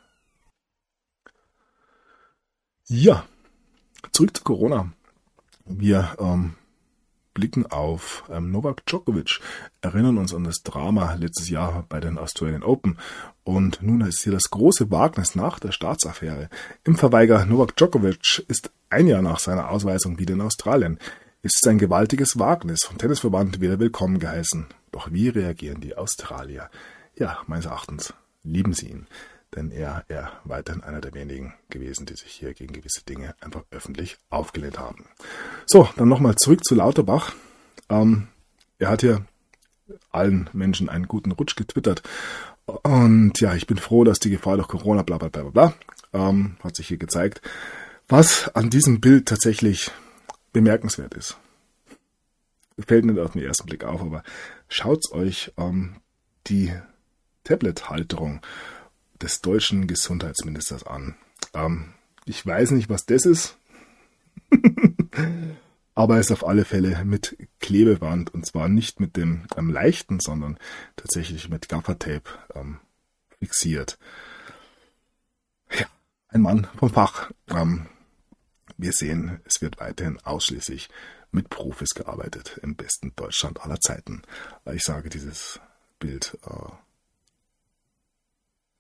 Ja, 2.86 3.26
zurück 4.12 4.36
zu 4.36 4.44
Corona. 4.44 4.92
Wir 5.66 6.16
ähm, 6.20 6.56
blicken 7.34 7.66
auf 7.66 8.24
ähm, 8.30 8.52
Novak 8.52 8.86
Djokovic, 8.86 9.40
erinnern 9.82 10.18
uns 10.18 10.34
an 10.34 10.44
das 10.44 10.64
Drama 10.64 11.14
letztes 11.16 11.50
Jahr 11.50 11.86
bei 11.90 12.00
den 12.00 12.18
Australian 12.18 12.64
Open 12.64 12.98
und 13.44 13.82
nun 13.82 14.02
ist 14.02 14.24
hier 14.24 14.34
das 14.34 14.50
große 14.50 14.92
Wagnis 14.92 15.36
nach 15.36 15.60
der 15.60 15.72
Staatsaffäre. 15.72 16.50
Im 16.84 16.96
Verweiger 16.96 17.46
Novak 17.46 17.76
Djokovic 17.76 18.44
ist 18.48 18.72
ein 18.90 19.08
Jahr 19.08 19.22
nach 19.22 19.40
seiner 19.40 19.70
Ausweisung 19.70 20.20
wieder 20.20 20.34
in 20.34 20.42
Australien. 20.42 21.00
Es 21.44 21.54
ist 21.56 21.68
ein 21.68 21.78
gewaltiges 21.78 22.38
Wagnis 22.38 22.84
vom 22.84 22.98
Tennisverband 22.98 23.62
wieder 23.62 23.80
willkommen 23.80 24.20
geheißen. 24.20 24.68
Doch 24.92 25.12
wie 25.12 25.30
reagieren 25.30 25.82
die 25.82 25.96
Australier? 25.96 26.70
Ja, 27.16 27.40
meines 27.48 27.66
Erachtens 27.66 28.14
lieben 28.44 28.74
sie 28.74 28.90
ihn 28.90 29.08
denn 29.56 29.72
er 29.72 30.06
er 30.08 30.32
weiterhin 30.44 30.84
einer 30.84 31.02
der 31.02 31.14
wenigen 31.14 31.54
gewesen, 31.70 32.06
die 32.06 32.16
sich 32.16 32.32
hier 32.32 32.54
gegen 32.54 32.74
gewisse 32.74 33.04
Dinge 33.04 33.36
einfach 33.42 33.64
öffentlich 33.72 34.18
aufgelehnt 34.30 34.80
haben. 34.80 35.06
So, 35.66 35.90
dann 35.98 36.10
nochmal 36.10 36.36
zurück 36.36 36.64
zu 36.64 36.76
Lauterbach. 36.76 37.34
Ähm, 37.90 38.28
er 38.80 38.90
hat 38.90 39.02
hier 39.02 39.26
allen 40.12 40.50
Menschen 40.54 40.90
einen 40.90 41.08
guten 41.08 41.32
Rutsch 41.32 41.56
getwittert. 41.56 42.02
Und 42.66 43.40
ja, 43.42 43.56
ich 43.56 43.68
bin 43.68 43.78
froh, 43.78 44.04
dass 44.04 44.20
die 44.20 44.30
Gefahr 44.30 44.56
durch 44.56 44.68
Corona 44.68 45.02
bla 45.02 45.18
bla 45.18 45.30
bla 45.30 45.44
bla 45.44 45.74
ähm, 46.14 46.58
hat 46.64 46.76
sich 46.76 46.88
hier 46.88 46.98
gezeigt. 46.98 47.42
Was 48.08 48.54
an 48.56 48.70
diesem 48.70 49.02
Bild 49.02 49.28
tatsächlich 49.28 49.92
bemerkenswert 50.54 51.14
ist. 51.14 51.38
Fällt 52.80 53.06
nicht 53.06 53.20
auf 53.20 53.34
den 53.34 53.44
ersten 53.44 53.68
Blick 53.68 53.84
auf, 53.84 54.02
aber 54.02 54.24
schaut's 54.68 55.12
euch 55.12 55.54
ähm, 55.58 55.98
die 56.48 56.74
Tablet-Halterung 57.44 58.42
des 59.22 59.42
deutschen 59.42 59.88
Gesundheitsministers 59.88 60.86
an. 60.86 61.16
Ähm, 61.54 61.94
ich 62.26 62.46
weiß 62.46 62.72
nicht, 62.72 62.90
was 62.90 63.06
das 63.06 63.26
ist, 63.26 63.58
aber 65.96 66.18
es 66.18 66.28
ist 66.28 66.32
auf 66.32 66.48
alle 66.48 66.66
Fälle 66.66 67.04
mit 67.06 67.38
Klebeband 67.60 68.34
und 68.34 68.46
zwar 68.46 68.70
nicht 68.70 69.00
mit 69.00 69.18
dem 69.18 69.46
ähm, 69.56 69.70
leichten, 69.70 70.20
sondern 70.20 70.58
tatsächlich 70.96 71.50
mit 71.50 71.70
Gaffertape 71.70 72.30
ähm, 72.56 72.80
fixiert. 73.40 73.98
Ja, 75.78 75.88
ein 76.30 76.42
Mann 76.42 76.68
vom 76.78 76.90
Fach. 76.90 77.32
Ähm, 77.50 77.88
wir 78.78 78.94
sehen, 78.94 79.42
es 79.46 79.62
wird 79.62 79.80
weiterhin 79.80 80.20
ausschließlich 80.20 80.90
mit 81.32 81.50
Profis 81.50 81.90
gearbeitet, 81.90 82.60
im 82.62 82.76
besten 82.76 83.14
Deutschland 83.16 83.62
aller 83.62 83.80
Zeiten. 83.80 84.22
Ich 84.74 84.84
sage 84.84 85.10
dieses 85.10 85.60
Bild 86.00 86.38
äh, 86.46 86.72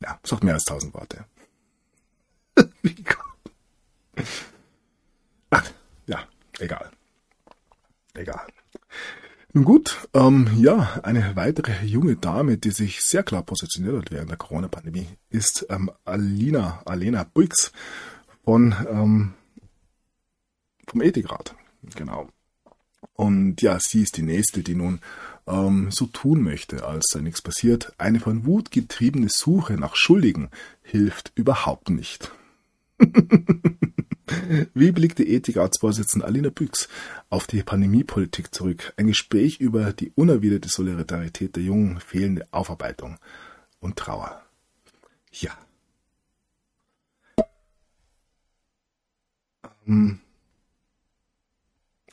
ja, 0.02 0.20
sagt 0.24 0.43
mehr 0.43 0.56
als 0.56 0.66
tausend 0.66 0.93
Worte. 0.93 1.26
Ach, 5.49 5.72
ja, 6.08 6.28
egal. 6.60 6.91
Egal. 8.14 8.45
Nun 9.54 9.66
gut, 9.66 10.08
ähm, 10.14 10.49
ja, 10.58 11.02
eine 11.04 11.36
weitere 11.36 11.86
junge 11.86 12.16
Dame, 12.16 12.58
die 12.58 12.72
sich 12.72 13.02
sehr 13.02 13.24
klar 13.24 13.43
positioniert 13.43 13.97
hat 13.97 14.12
während 14.12 14.30
der 14.30 14.38
Corona-Pandemie, 14.38 15.08
ist 15.30 15.66
ähm, 15.70 15.91
Alina, 16.06 16.82
Alena 16.86 17.24
Buix 17.24 17.74
von, 18.45 18.74
ähm, 18.89 19.34
vom 20.88 21.02
Ethikrat. 21.02 21.54
Genau. 21.95 22.30
Und 23.14 23.62
ja, 23.62 23.78
sie 23.80 24.04
ist 24.04 24.16
die 24.16 24.22
nächste, 24.22 24.64
die 24.64 24.76
nun 24.76 25.02
ähm, 25.48 25.89
so 25.92 26.06
tun 26.08 26.42
möchte, 26.42 26.86
als 26.86 27.08
sei 27.12 27.22
nichts 27.22 27.42
passiert. 27.42 27.94
Eine 27.98 28.20
von 28.20 28.46
Wut 28.46 28.72
getriebene 28.72 29.30
Suche 29.30 29.74
nach 29.74 29.96
Schuldigen 29.96 30.50
hilft 30.82 31.32
überhaupt 31.36 31.89
nicht. 31.89 32.32
Wie 34.74 34.92
blickt 34.92 35.20
die 35.20 35.34
Ethikratsvorsitzende 35.34 36.26
Alina 36.26 36.50
Büchs 36.50 36.88
auf 37.30 37.48
die 37.48 37.64
Pandemiepolitik 37.64 38.54
zurück? 38.54 38.94
Ein 38.98 39.08
Gespräch 39.08 39.60
über 39.60 39.94
die 39.94 40.12
unerwiderte 40.16 40.70
Solidarität 40.70 41.56
der 41.56 41.64
Jungen, 41.64 42.00
fehlende 42.00 42.48
Aufarbeitung 42.52 43.18
und 43.80 43.98
Trauer. 43.98 44.42
Ja. 45.32 45.58
Ähm, 49.88 50.20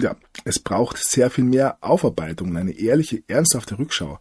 ja, 0.01 0.17
es 0.45 0.59
braucht 0.59 0.99
sehr 0.99 1.31
viel 1.31 1.45
mehr 1.45 1.79
Aufarbeitung, 1.81 2.57
eine 2.57 2.73
ehrliche, 2.73 3.23
ernsthafte 3.27 3.79
Rückschau. 3.79 4.19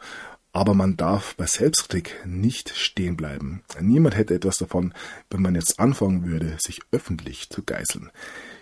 Aber 0.54 0.74
man 0.74 0.98
darf 0.98 1.36
bei 1.36 1.46
Selbstkritik 1.46 2.16
nicht 2.26 2.76
stehen 2.76 3.16
bleiben. 3.16 3.62
Niemand 3.80 4.16
hätte 4.16 4.34
etwas 4.34 4.58
davon, 4.58 4.94
wenn 5.30 5.42
man 5.42 5.54
jetzt 5.54 5.80
anfangen 5.80 6.26
würde, 6.26 6.58
sich 6.60 6.80
öffentlich 6.92 7.50
zu 7.50 7.62
geißeln. 7.64 8.10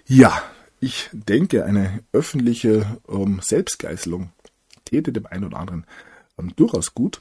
Ja, 0.06 0.42
ich 0.82 1.10
denke, 1.14 1.64
eine 1.64 2.04
öffentliche 2.12 3.00
ähm, 3.08 3.40
Selbstgeißelung 3.42 4.32
täte 4.84 5.14
dem 5.14 5.26
einen 5.26 5.46
oder 5.46 5.58
anderen 5.58 5.86
ähm, 6.38 6.54
durchaus 6.56 6.94
gut. 6.94 7.20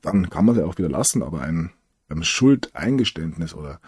Dann 0.00 0.30
kann 0.30 0.46
man 0.46 0.54
sie 0.54 0.64
auch 0.64 0.78
wieder 0.78 0.88
lassen, 0.88 1.22
aber 1.22 1.42
ein 1.42 1.70
ähm, 2.10 2.24
Schuldeingeständnis 2.24 3.52
oder 3.54 3.80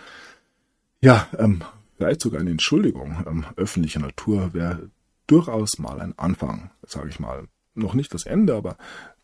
ja, 1.00 1.28
ähm, 1.38 1.62
vielleicht 1.96 2.20
sogar 2.20 2.40
eine 2.40 2.50
Entschuldigung 2.50 3.24
ähm, 3.26 3.44
öffentlicher 3.56 4.00
Natur 4.00 4.54
wäre 4.54 4.90
durchaus 5.26 5.78
mal 5.78 6.00
ein 6.00 6.18
Anfang, 6.18 6.70
sage 6.86 7.08
ich 7.08 7.20
mal. 7.20 7.48
Noch 7.74 7.94
nicht 7.94 8.14
das 8.14 8.24
Ende, 8.24 8.54
aber 8.54 8.76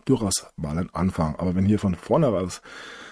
durchaus 0.04 0.46
mal 0.56 0.76
ein 0.78 0.90
Anfang. 0.92 1.36
Aber 1.36 1.54
wenn 1.54 1.66
hier 1.66 1.78
von 1.78 1.94
vornherein 1.94 2.50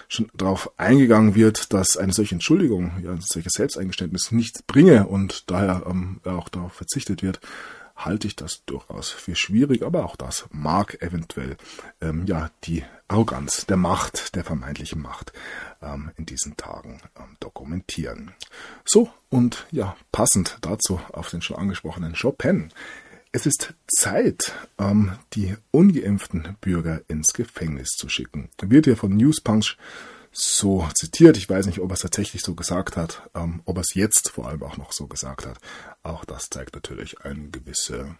schon 0.07 0.29
darauf 0.33 0.71
eingegangen 0.77 1.35
wird, 1.35 1.71
dass 1.71 1.97
eine 1.97 2.13
solche 2.13 2.35
Entschuldigung, 2.35 2.91
ja, 3.03 3.11
ein 3.11 3.21
solches 3.21 3.53
Selbsteingeständnis 3.53 4.31
nichts 4.31 4.63
bringe 4.63 5.07
und 5.07 5.49
daher 5.51 5.83
ähm, 5.87 6.19
auch 6.25 6.49
darauf 6.49 6.73
verzichtet 6.73 7.21
wird, 7.21 7.39
halte 8.05 8.27
ich 8.27 8.35
das 8.35 8.63
durchaus 8.65 9.09
für 9.09 9.35
schwierig, 9.35 9.83
aber 9.83 10.05
auch 10.05 10.15
das 10.15 10.45
mag 10.51 11.01
eventuell 11.01 11.57
ähm, 12.01 12.25
ja 12.25 12.49
die 12.63 12.83
Arroganz 13.07 13.65
der 13.65 13.77
Macht, 13.77 14.35
der 14.35 14.43
vermeintlichen 14.43 15.01
Macht 15.01 15.33
ähm, 15.81 16.11
in 16.17 16.25
diesen 16.25 16.57
Tagen 16.57 17.01
ähm, 17.17 17.37
dokumentieren. 17.39 18.31
So 18.85 19.11
und 19.29 19.67
ja 19.71 19.95
passend 20.11 20.57
dazu 20.61 20.99
auf 21.11 21.29
den 21.29 21.41
schon 21.41 21.57
angesprochenen 21.57 22.15
Chopin. 22.19 22.71
Es 23.31 23.45
ist 23.45 23.75
Zeit, 23.87 24.53
ähm, 24.79 25.11
die 25.33 25.55
ungeimpften 25.71 26.57
Bürger 26.61 27.01
ins 27.07 27.33
Gefängnis 27.33 27.89
zu 27.89 28.09
schicken. 28.09 28.49
Wird 28.59 28.85
hier 28.85 28.97
von 28.97 29.15
Newspunch 29.15 29.77
so 30.31 30.87
zitiert. 30.93 31.37
Ich 31.37 31.49
weiß 31.49 31.65
nicht, 31.65 31.79
ob 31.79 31.91
er 31.91 31.93
es 31.93 32.01
tatsächlich 32.01 32.41
so 32.41 32.55
gesagt 32.55 32.97
hat, 32.97 33.29
ähm, 33.35 33.61
ob 33.65 33.77
er 33.77 33.81
es 33.81 33.93
jetzt 33.93 34.29
vor 34.29 34.47
allem 34.47 34.63
auch 34.63 34.77
noch 34.77 34.91
so 34.91 35.07
gesagt 35.07 35.45
hat. 35.45 35.57
Auch 36.03 36.25
das 36.25 36.49
zeigt 36.49 36.75
natürlich 36.75 37.21
eine 37.21 37.49
gewisse, 37.49 38.15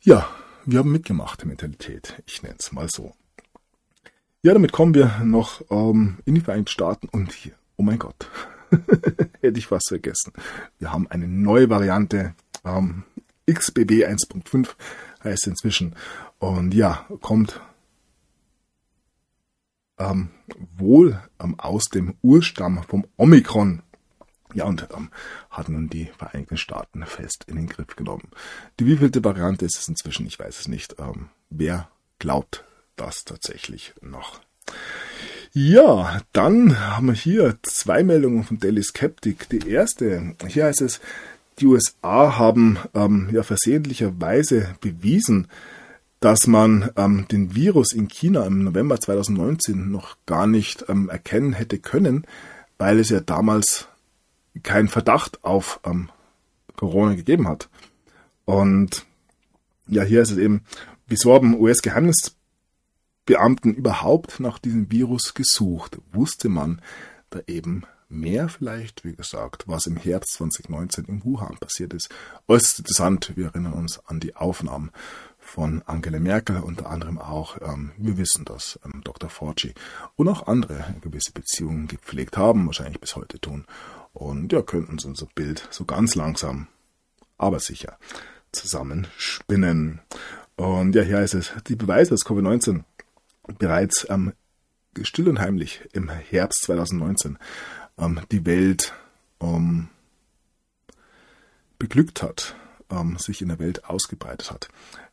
ja, 0.00 0.28
wir 0.64 0.78
haben 0.78 0.92
mitgemacht, 0.92 1.44
Mentalität. 1.44 2.22
Ich 2.26 2.42
nenne 2.42 2.56
es 2.58 2.72
mal 2.72 2.88
so. 2.88 3.14
Ja, 4.42 4.52
damit 4.52 4.72
kommen 4.72 4.94
wir 4.94 5.20
noch 5.24 5.62
ähm, 5.70 6.18
in 6.24 6.34
die 6.34 6.40
Vereinigten 6.40 6.70
Staaten 6.70 7.08
und 7.08 7.32
hier, 7.32 7.54
oh 7.76 7.82
mein 7.82 7.98
Gott, 7.98 8.28
hätte 9.40 9.58
ich 9.58 9.68
fast 9.68 9.88
vergessen. 9.88 10.32
Wir 10.78 10.92
haben 10.92 11.08
eine 11.08 11.28
neue 11.28 11.70
Variante, 11.70 12.34
ähm, 12.64 13.04
XBB 13.50 14.04
1.5 14.04 14.68
heißt 15.22 15.46
inzwischen. 15.46 15.94
Und 16.38 16.74
ja, 16.74 17.06
kommt 17.20 17.60
ähm, 19.98 20.30
wohl 20.76 21.20
ähm, 21.40 21.58
aus 21.58 21.84
dem 21.84 22.14
Urstamm 22.22 22.82
vom 22.88 23.06
Omikron. 23.16 23.82
Ja, 24.54 24.64
und 24.64 24.86
ähm, 24.94 25.10
hat 25.50 25.68
nun 25.68 25.88
die 25.88 26.10
Vereinigten 26.18 26.56
Staaten 26.56 27.04
fest 27.06 27.44
in 27.46 27.56
den 27.56 27.68
Griff 27.68 27.96
genommen. 27.96 28.28
Die 28.78 28.86
wievielte 28.86 29.24
Variante 29.24 29.64
ist 29.64 29.78
es 29.78 29.88
inzwischen? 29.88 30.26
Ich 30.26 30.38
weiß 30.38 30.60
es 30.60 30.68
nicht. 30.68 30.96
Ähm, 30.98 31.30
wer 31.48 31.88
glaubt 32.18 32.64
das 32.96 33.24
tatsächlich 33.24 33.94
noch? 34.02 34.40
Ja, 35.54 36.20
dann 36.32 36.78
haben 36.78 37.08
wir 37.08 37.14
hier 37.14 37.58
zwei 37.62 38.02
Meldungen 38.02 38.44
von 38.44 38.58
Daily 38.58 38.82
Skeptic. 38.82 39.48
Die 39.50 39.68
erste, 39.68 40.34
hier 40.46 40.64
heißt 40.64 40.80
es, 40.80 41.00
die 41.58 41.66
USA 41.66 42.38
haben 42.38 42.78
ähm, 42.94 43.28
ja 43.32 43.42
versehentlicherweise 43.42 44.74
bewiesen, 44.80 45.48
dass 46.22 46.46
man 46.46 46.90
ähm, 46.96 47.26
den 47.28 47.54
Virus 47.56 47.92
in 47.92 48.06
China 48.06 48.46
im 48.46 48.62
November 48.62 49.00
2019 49.00 49.90
noch 49.90 50.16
gar 50.24 50.46
nicht 50.46 50.84
ähm, 50.88 51.08
erkennen 51.08 51.52
hätte 51.52 51.80
können, 51.80 52.28
weil 52.78 53.00
es 53.00 53.08
ja 53.08 53.18
damals 53.18 53.88
keinen 54.62 54.86
Verdacht 54.86 55.42
auf 55.42 55.80
ähm, 55.84 56.10
Corona 56.76 57.14
gegeben 57.14 57.48
hat. 57.48 57.68
Und 58.44 59.04
ja, 59.88 60.04
hier 60.04 60.22
ist 60.22 60.30
es 60.30 60.38
eben, 60.38 60.62
wieso 61.08 61.34
haben 61.34 61.58
US-Geheimnisbeamten 61.58 63.74
überhaupt 63.74 64.38
nach 64.38 64.60
diesem 64.60 64.92
Virus 64.92 65.34
gesucht? 65.34 65.98
Wusste 66.12 66.48
man 66.48 66.80
da 67.30 67.40
eben 67.48 67.82
mehr 68.08 68.48
vielleicht, 68.48 69.04
wie 69.04 69.16
gesagt, 69.16 69.64
was 69.66 69.88
im 69.88 69.96
Herbst 69.96 70.34
2019 70.34 71.06
in 71.06 71.24
Wuhan 71.24 71.58
passiert 71.58 71.94
ist. 71.94 72.10
Äußerst 72.46 72.78
interessant, 72.80 73.32
wir 73.34 73.46
erinnern 73.46 73.72
uns 73.72 73.98
an 74.06 74.20
die 74.20 74.36
Aufnahmen 74.36 74.92
von 75.42 75.82
Angela 75.86 76.20
Merkel, 76.20 76.58
unter 76.60 76.88
anderem 76.88 77.18
auch, 77.18 77.58
ähm, 77.60 77.92
wir 77.98 78.16
wissen, 78.16 78.44
dass 78.44 78.78
ähm, 78.84 79.02
Dr. 79.04 79.28
Fauci 79.28 79.74
und 80.16 80.28
auch 80.28 80.46
andere 80.46 80.94
gewisse 81.02 81.32
Beziehungen 81.32 81.88
gepflegt 81.88 82.36
haben, 82.36 82.66
wahrscheinlich 82.66 83.00
bis 83.00 83.16
heute 83.16 83.38
tun. 83.38 83.66
Und 84.14 84.52
ja, 84.52 84.62
könnten 84.62 84.92
uns 84.92 85.04
unser 85.04 85.26
Bild 85.34 85.68
so 85.70 85.84
ganz 85.84 86.14
langsam, 86.14 86.68
aber 87.36 87.60
sicher 87.60 87.98
zusammenspinnen. 88.52 90.00
Und 90.56 90.94
ja, 90.94 91.02
hier 91.02 91.18
heißt 91.18 91.34
es, 91.34 91.52
die 91.66 91.76
Beweise, 91.76 92.10
dass 92.10 92.24
Covid-19 92.24 92.84
bereits 93.58 94.06
ähm, 94.08 94.32
still 95.02 95.28
und 95.28 95.40
heimlich 95.40 95.82
im 95.92 96.08
Herbst 96.08 96.62
2019 96.62 97.38
ähm, 97.98 98.20
die 98.30 98.46
Welt 98.46 98.94
ähm, 99.40 99.88
beglückt 101.78 102.22
hat, 102.22 102.54
ähm, 102.90 103.18
sich 103.18 103.42
in 103.42 103.48
der 103.48 103.58
Welt 103.58 103.84
ausgebreitet 103.84 104.50
hat, 104.50 104.68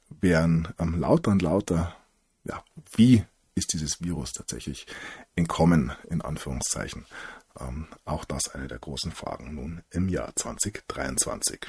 wären 0.09 0.69
ähm, 0.79 0.99
lauter 0.99 1.31
und 1.31 1.41
lauter, 1.41 1.95
ja, 2.43 2.63
wie 2.95 3.23
ist 3.55 3.73
dieses 3.73 4.01
Virus 4.01 4.31
tatsächlich 4.31 4.87
entkommen, 5.35 5.91
in 6.09 6.21
Anführungszeichen. 6.21 7.05
Ähm, 7.59 7.87
auch 8.05 8.25
das 8.25 8.49
eine 8.49 8.67
der 8.67 8.79
großen 8.79 9.11
Fragen 9.11 9.55
nun 9.55 9.81
im 9.91 10.09
Jahr 10.09 10.35
2023. 10.35 11.59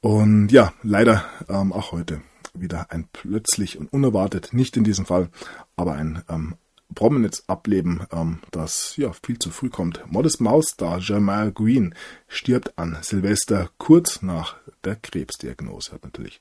Und 0.00 0.50
ja, 0.50 0.72
leider 0.82 1.24
ähm, 1.48 1.72
auch 1.72 1.92
heute 1.92 2.22
wieder 2.54 2.90
ein 2.90 3.08
plötzlich 3.12 3.78
und 3.78 3.92
unerwartet, 3.92 4.52
nicht 4.52 4.76
in 4.76 4.84
diesem 4.84 5.06
Fall, 5.06 5.28
aber 5.76 5.92
ein 5.92 6.22
ähm, 6.28 6.56
prominentes 6.94 7.48
Ableben, 7.48 8.06
ähm, 8.12 8.40
das 8.50 8.96
ja 8.96 9.12
viel 9.12 9.38
zu 9.38 9.50
früh 9.50 9.70
kommt. 9.70 10.02
Modest 10.10 10.40
Maus-Star 10.40 10.98
Jamal 11.00 11.52
Green 11.52 11.94
stirbt 12.28 12.78
an 12.78 12.98
Silvester 13.02 13.70
kurz 13.78 14.22
nach 14.22 14.56
der 14.84 14.96
Krebsdiagnose. 14.96 15.92
Hat 15.92 16.04
natürlich 16.04 16.40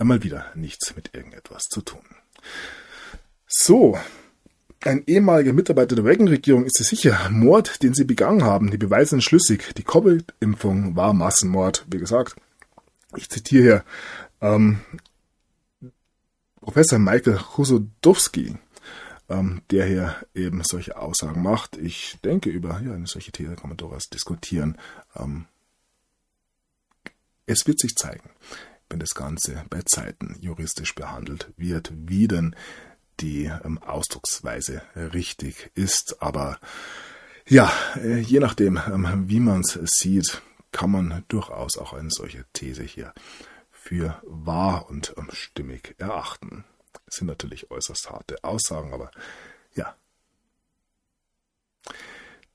ja 0.00 0.04
mal 0.04 0.24
wieder 0.24 0.46
nichts 0.56 0.96
mit 0.96 1.14
irgendetwas 1.14 1.64
zu 1.64 1.82
tun. 1.82 2.02
So, 3.46 3.96
ein 4.80 5.04
ehemaliger 5.06 5.52
Mitarbeiter 5.52 5.94
der 5.94 6.04
Reagan-Regierung 6.04 6.64
ist 6.64 6.80
es 6.80 6.88
sicher. 6.88 7.28
Mord, 7.30 7.82
den 7.82 7.94
sie 7.94 8.04
begangen 8.04 8.42
haben. 8.42 8.70
Die 8.70 8.78
Beweise 8.78 9.10
sind 9.10 9.22
schlüssig. 9.22 9.74
Die 9.76 9.84
Covid-Impfung 9.84 10.96
war 10.96 11.12
Massenmord. 11.12 11.84
Wie 11.88 11.98
gesagt, 11.98 12.34
ich 13.16 13.28
zitiere 13.28 13.62
hier 13.62 13.84
ähm, 14.40 14.80
Professor 16.60 16.98
Michael 16.98 17.38
Chusodowski 17.38 18.56
ähm, 19.30 19.62
der 19.70 19.86
hier 19.86 20.16
eben 20.34 20.62
solche 20.64 20.98
Aussagen 20.98 21.42
macht. 21.42 21.76
Ich 21.76 22.18
denke, 22.24 22.50
über 22.50 22.80
ja, 22.84 22.92
eine 22.92 23.06
solche 23.06 23.32
These 23.32 23.54
kann 23.54 23.70
man 23.70 23.76
durchaus 23.76 24.10
diskutieren. 24.10 24.76
Ähm, 25.16 25.46
es 27.46 27.66
wird 27.66 27.80
sich 27.80 27.94
zeigen, 27.94 28.28
wenn 28.90 29.00
das 29.00 29.14
Ganze 29.14 29.64
bei 29.70 29.80
Zeiten 29.82 30.36
juristisch 30.40 30.94
behandelt 30.94 31.52
wird, 31.56 31.92
wie 31.94 32.28
denn 32.28 32.54
die 33.20 33.44
ähm, 33.44 33.78
Ausdrucksweise 33.78 34.82
richtig 34.96 35.70
ist. 35.74 36.16
Aber 36.20 36.58
ja, 37.46 37.72
äh, 37.96 38.18
je 38.18 38.40
nachdem, 38.40 38.76
ähm, 38.76 39.24
wie 39.28 39.40
man 39.40 39.60
es 39.60 39.78
sieht, 39.84 40.42
kann 40.72 40.90
man 40.90 41.24
durchaus 41.28 41.78
auch 41.78 41.92
eine 41.92 42.10
solche 42.10 42.44
These 42.52 42.82
hier 42.82 43.12
für 43.70 44.20
wahr 44.24 44.88
und 44.88 45.14
ähm, 45.16 45.28
stimmig 45.32 45.94
erachten. 45.98 46.64
Das 47.06 47.16
sind 47.16 47.26
natürlich 47.26 47.70
äußerst 47.70 48.10
harte 48.10 48.42
Aussagen, 48.44 48.92
aber 48.92 49.10
ja. 49.74 49.94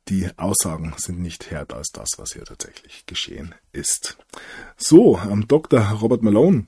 Die 0.08 0.30
Aussagen 0.38 0.94
sind 0.98 1.20
nicht 1.20 1.50
härter 1.50 1.78
als 1.78 1.90
das, 1.92 2.10
was 2.18 2.34
hier 2.34 2.44
tatsächlich 2.44 3.06
geschehen 3.08 3.56
ist. 3.72 4.18
So, 4.78 5.20
ähm, 5.20 5.48
Dr. 5.48 5.80
Robert 5.80 6.22
Malone 6.22 6.68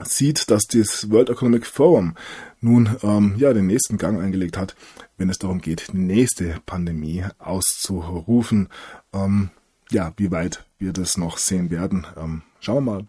sieht, 0.00 0.50
dass 0.50 0.64
das 0.64 1.08
World 1.10 1.30
Economic 1.30 1.64
Forum 1.64 2.16
nun 2.60 2.96
ähm, 3.04 3.36
ja 3.38 3.52
den 3.52 3.68
nächsten 3.68 3.98
Gang 3.98 4.20
eingelegt 4.20 4.56
hat, 4.56 4.74
wenn 5.16 5.30
es 5.30 5.38
darum 5.38 5.60
geht, 5.60 5.92
die 5.92 5.98
nächste 5.98 6.60
Pandemie 6.66 7.24
auszurufen. 7.38 8.68
Ähm, 9.12 9.50
ja, 9.92 10.12
wie 10.16 10.32
weit 10.32 10.64
wir 10.78 10.92
das 10.92 11.16
noch 11.16 11.38
sehen 11.38 11.70
werden, 11.70 12.06
ähm, 12.16 12.42
schauen 12.58 12.84
wir 12.84 12.92
mal. 12.92 13.06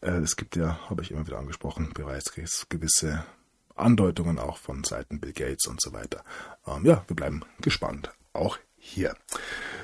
Äh, 0.00 0.22
es 0.22 0.36
gibt 0.36 0.56
ja, 0.56 0.78
habe 0.88 1.02
ich 1.02 1.10
immer 1.10 1.26
wieder 1.26 1.38
angesprochen, 1.38 1.90
bereits 1.92 2.32
gewisse 2.68 3.24
Andeutungen 3.74 4.38
auch 4.38 4.56
von 4.56 4.84
Seiten 4.84 5.20
Bill 5.20 5.32
Gates 5.32 5.66
und 5.66 5.80
so 5.80 5.92
weiter. 5.92 6.24
Ähm, 6.66 6.86
ja, 6.86 7.04
wir 7.06 7.16
bleiben 7.16 7.42
gespannt. 7.60 8.10
Auch 8.32 8.58
hier. 8.76 9.14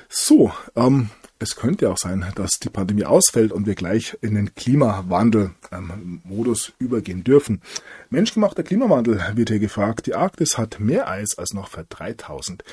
So, 0.09 0.51
ähm, 0.75 1.09
es 1.41 1.55
könnte 1.55 1.89
auch 1.89 1.97
sein, 1.97 2.25
dass 2.35 2.59
die 2.61 2.69
Pandemie 2.69 3.05
ausfällt 3.05 3.53
und 3.53 3.65
wir 3.65 3.75
gleich 3.75 4.17
in 4.21 4.35
den 4.35 4.53
Klimawandel-Modus 4.55 6.67
ähm, 6.67 6.73
übergehen 6.79 7.23
dürfen. 7.23 7.61
Menschgemachter 8.09 8.63
Klimawandel 8.63 9.23
wird 9.35 9.47
hier 9.49 9.59
gefragt. 9.59 10.07
Die 10.07 10.15
Arktis 10.15 10.57
hat 10.57 10.81
mehr 10.81 11.09
Eis 11.09 11.37
als 11.37 11.53
noch 11.53 11.69
vor 11.69 11.85
3000 11.87 12.65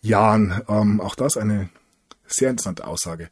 Jahren. 0.00 0.62
Ähm, 0.68 1.00
auch 1.00 1.14
das 1.14 1.36
eine 1.36 1.68
sehr 2.26 2.50
interessante 2.50 2.88
Aussage, 2.88 3.30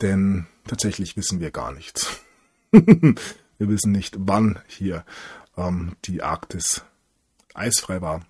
denn 0.00 0.46
tatsächlich 0.66 1.16
wissen 1.16 1.40
wir 1.40 1.50
gar 1.50 1.72
nichts. 1.72 2.20
wir 2.70 3.16
wissen 3.58 3.90
nicht, 3.90 4.14
wann 4.18 4.60
hier 4.68 5.04
ähm, 5.56 5.96
die 6.04 6.22
Arktis 6.22 6.84
eisfrei 7.54 8.00
war, 8.00 8.20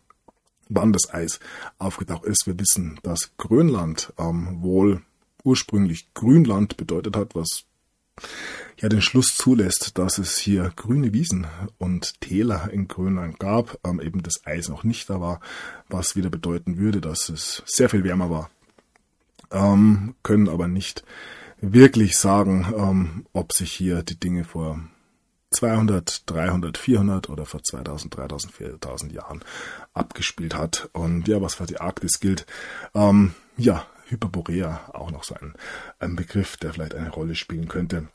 wann 0.70 0.92
das 0.92 1.12
Eis 1.12 1.40
aufgetaucht 1.78 2.24
ist. 2.24 2.46
Wir 2.46 2.58
wissen, 2.58 2.98
dass 3.02 3.32
Grönland 3.36 4.12
ähm, 4.18 4.62
wohl 4.62 5.02
ursprünglich 5.44 6.12
Grünland 6.14 6.76
bedeutet 6.76 7.16
hat, 7.16 7.34
was 7.34 7.64
ja 8.78 8.88
den 8.88 9.02
Schluss 9.02 9.34
zulässt, 9.34 9.98
dass 9.98 10.18
es 10.18 10.38
hier 10.38 10.72
grüne 10.76 11.12
Wiesen 11.12 11.46
und 11.78 12.20
Täler 12.20 12.70
in 12.70 12.88
Grönland 12.88 13.38
gab, 13.38 13.78
ähm, 13.84 14.00
eben 14.00 14.22
das 14.22 14.46
Eis 14.46 14.68
noch 14.68 14.84
nicht 14.84 15.10
da 15.10 15.20
war, 15.20 15.40
was 15.88 16.16
wieder 16.16 16.30
bedeuten 16.30 16.78
würde, 16.78 17.00
dass 17.00 17.28
es 17.28 17.62
sehr 17.66 17.88
viel 17.88 18.04
wärmer 18.04 18.30
war. 18.30 18.50
Ähm, 19.50 20.14
können 20.22 20.48
aber 20.48 20.68
nicht 20.68 21.04
wirklich 21.60 22.16
sagen, 22.16 22.72
ähm, 22.76 23.26
ob 23.32 23.52
sich 23.52 23.72
hier 23.72 24.02
die 24.02 24.18
Dinge 24.18 24.44
vor 24.44 24.80
200, 25.50 26.30
300, 26.30 26.78
400 26.78 27.28
oder 27.28 27.44
vor 27.44 27.62
2000, 27.62 28.16
3000, 28.16 28.52
4000 28.52 29.12
Jahren 29.12 29.40
abgespielt 29.94 30.54
hat. 30.54 30.88
Und 30.92 31.28
ja, 31.28 31.42
was 31.42 31.54
für 31.54 31.66
die 31.66 31.80
Arktis 31.80 32.20
gilt, 32.20 32.46
ähm, 32.94 33.34
ja, 33.56 33.86
Hyperborea, 34.06 34.90
auch 34.92 35.10
noch 35.10 35.24
so 35.24 35.34
ein, 35.34 35.54
ein 35.98 36.16
Begriff, 36.16 36.56
der 36.56 36.72
vielleicht 36.72 36.94
eine 36.94 37.10
Rolle 37.10 37.34
spielen 37.34 37.68
könnte. 37.68 38.08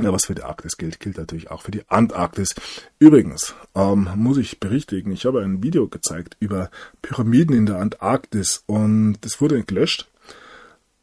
Ja, 0.00 0.12
was 0.12 0.24
für 0.24 0.34
die 0.34 0.42
Arktis 0.42 0.76
gilt, 0.76 0.98
gilt 0.98 1.18
natürlich 1.18 1.52
auch 1.52 1.62
für 1.62 1.70
die 1.70 1.88
Antarktis. 1.88 2.54
Übrigens, 2.98 3.54
ähm, 3.76 4.08
muss 4.16 4.38
ich 4.38 4.58
berichtigen, 4.58 5.12
ich 5.12 5.24
habe 5.24 5.42
ein 5.42 5.62
Video 5.62 5.86
gezeigt 5.88 6.36
über 6.40 6.70
Pyramiden 7.00 7.56
in 7.56 7.66
der 7.66 7.78
Antarktis 7.78 8.64
und 8.66 9.18
das 9.20 9.40
wurde 9.40 9.62
gelöscht 9.62 10.08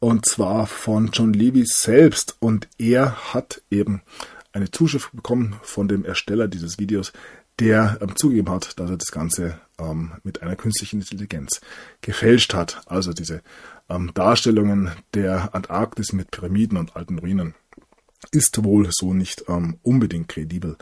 und 0.02 0.26
zwar 0.26 0.66
von 0.66 1.10
John 1.12 1.32
Levy 1.32 1.64
selbst. 1.64 2.36
Und 2.40 2.68
er 2.76 3.32
hat 3.32 3.62
eben 3.70 4.02
eine 4.52 4.70
Zuschrift 4.70 5.12
bekommen 5.12 5.56
von 5.62 5.88
dem 5.88 6.04
Ersteller 6.04 6.48
dieses 6.48 6.78
Videos, 6.78 7.12
der 7.58 7.98
ähm, 8.00 8.16
zugegeben 8.16 8.50
hat, 8.50 8.78
dass 8.78 8.90
er 8.90 8.96
das 8.96 9.10
Ganze 9.10 9.58
ähm, 9.78 10.12
mit 10.22 10.42
einer 10.42 10.56
künstlichen 10.56 11.00
Intelligenz 11.00 11.60
gefälscht 12.00 12.54
hat. 12.54 12.82
Also 12.86 13.12
diese 13.12 13.42
ähm, 13.88 14.12
Darstellungen 14.14 14.92
der 15.14 15.54
Antarktis 15.54 16.12
mit 16.12 16.30
Pyramiden 16.30 16.78
und 16.78 16.96
alten 16.96 17.18
Ruinen 17.18 17.54
ist 18.30 18.62
wohl 18.64 18.88
so 18.90 19.14
nicht 19.14 19.44
ähm, 19.48 19.78
unbedingt 19.82 20.28
kredibel. 20.28 20.76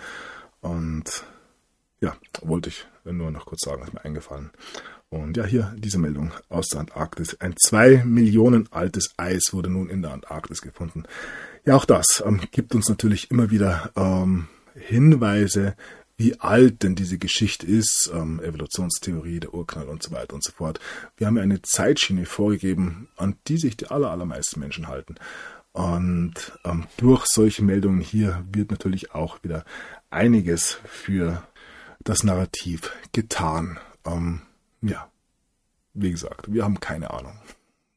Und 0.61 1.25
ja, 2.01 2.17
wollte 2.43 2.69
ich 2.69 2.87
nur 3.05 3.31
noch 3.31 3.47
kurz 3.47 3.65
sagen, 3.65 3.83
ist 3.83 3.95
mir 3.95 4.05
eingefallen. 4.05 4.51
Und 5.09 5.37
ja, 5.37 5.45
hier 5.45 5.75
diese 5.77 5.99
Meldung 5.99 6.31
aus 6.49 6.69
der 6.69 6.81
Antarktis. 6.81 7.41
Ein 7.41 7.55
zwei 7.57 8.05
Millionen 8.05 8.71
altes 8.73 9.13
Eis 9.17 9.53
wurde 9.53 9.69
nun 9.69 9.91
in 9.91 10.03
der 10.03 10.13
Antarktis 10.13 10.63
gefunden. 10.63 11.03
Ja, 11.65 11.77
auch 11.77 11.85
das 11.85 12.23
ähm, 12.25 12.41
gibt 12.51 12.75
uns 12.75 12.89
natürlich 12.89 13.31
immer 13.31 13.51
wieder 13.51 13.91
ähm, 13.97 14.49
Hinweise, 14.75 15.77
wie 16.17 16.39
alt 16.39 16.83
denn 16.83 16.95
diese 16.95 17.19
Geschichte 17.19 17.67
ist, 17.67 18.11
ähm, 18.15 18.41
Evolutionstheorie, 18.43 19.41
der 19.41 19.55
Urknall 19.55 19.89
und 19.89 20.03
so 20.03 20.11
weiter 20.11 20.35
und 20.35 20.45
so 20.45 20.53
fort. 20.53 20.81
Wir 21.17 21.27
haben 21.27 21.39
eine 21.39 21.63
Zeitschiene 21.63 22.27
vorgegeben, 22.27 23.09
an 23.17 23.37
die 23.47 23.59
sich 23.59 23.77
die 23.77 23.87
aller, 23.87 24.11
allermeisten 24.11 24.61
Menschen 24.61 24.89
halten. 24.89 25.17
Und 25.73 26.35
ähm, 26.65 26.87
durch 26.97 27.27
solche 27.27 27.63
Meldungen 27.63 28.01
hier 28.01 28.45
wird 28.53 28.71
natürlich 28.71 29.15
auch 29.15 29.43
wieder 29.43 29.65
einiges 30.11 30.79
für 30.85 31.43
das 32.01 32.25
Narrativ 32.25 32.93
getan. 33.13 33.79
Ähm, 34.05 34.43
ja, 34.83 35.11
wie 35.95 36.11
gesagt, 36.11 36.53
wir 36.53 36.65
haben 36.65 36.81
keine 36.81 37.11
Ahnung. 37.11 37.39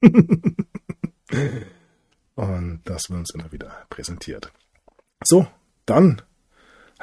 Und 2.36 2.82
das 2.86 3.10
wird 3.10 3.20
uns 3.20 3.34
immer 3.34 3.52
wieder 3.52 3.86
präsentiert. 3.90 4.52
So, 5.24 5.48
dann 5.86 6.22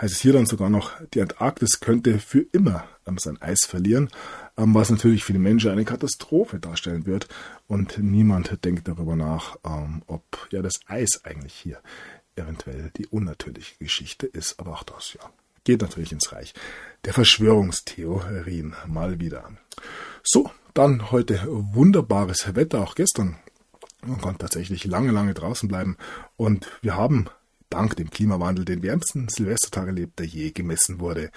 heißt 0.01 0.15
es 0.15 0.21
hier 0.21 0.33
dann 0.33 0.47
sogar 0.47 0.71
noch, 0.71 0.93
die 1.15 1.21
Antarktis 1.21 1.81
könnte 1.81 2.19
für 2.19 2.41
immer 2.53 2.85
ähm, 3.07 3.19
sein 3.19 3.41
Eis 3.41 3.67
verlieren, 3.67 4.09
ähm, 4.57 4.75
was 4.75 4.91
natürlich 4.91 5.25
für 5.25 5.33
die 5.33 5.39
Menschen 5.39 5.71
eine 5.71 5.85
Katastrophe 5.85 6.59
darstellen 6.59 7.07
wird. 7.07 7.29
Und 7.67 7.99
niemand 7.99 8.65
denkt 8.65 8.89
darüber 8.89 9.17
nach, 9.17 9.57
ähm, 9.65 10.03
ob 10.07 10.49
ja 10.51 10.63
das 10.63 10.75
Eis 10.87 11.25
eigentlich 11.25 11.55
hier 11.55 11.81
eventuell 12.37 12.91
die 12.97 13.07
unnatürliche 13.07 13.77
Geschichte 13.79 14.27
ist. 14.27 14.59
Aber 14.59 14.73
auch 14.73 14.83
das, 14.83 15.15
ja, 15.15 15.31
geht 15.65 15.83
natürlich 15.83 16.13
ins 16.13 16.33
Reich 16.33 16.55
der 17.05 17.13
Verschwörungstheorien 17.13 18.75
mal 18.87 19.21
wieder. 19.21 19.51
So, 20.23 20.51
dann 20.75 21.11
heute 21.11 21.47
wunderbares 21.49 22.55
Wetter, 22.55 22.81
auch 22.81 22.95
gestern. 22.95 23.37
Man 24.07 24.21
konnte 24.21 24.39
tatsächlich 24.39 24.85
lange, 24.85 25.13
lange 25.13 25.35
draußen 25.35 25.69
bleiben. 25.69 25.97
Und 26.37 26.67
wir 26.83 26.97
haben 26.97 27.29
dank 27.71 27.97
dem 27.97 28.11
Klimawandel 28.11 28.65
den 28.65 28.83
wärmsten 28.83 29.29
Silvestertag 29.29 29.87
erlebt, 29.87 30.19
der 30.19 30.27
je 30.27 30.51
gemessen 30.51 30.99
wurde. 30.99 31.31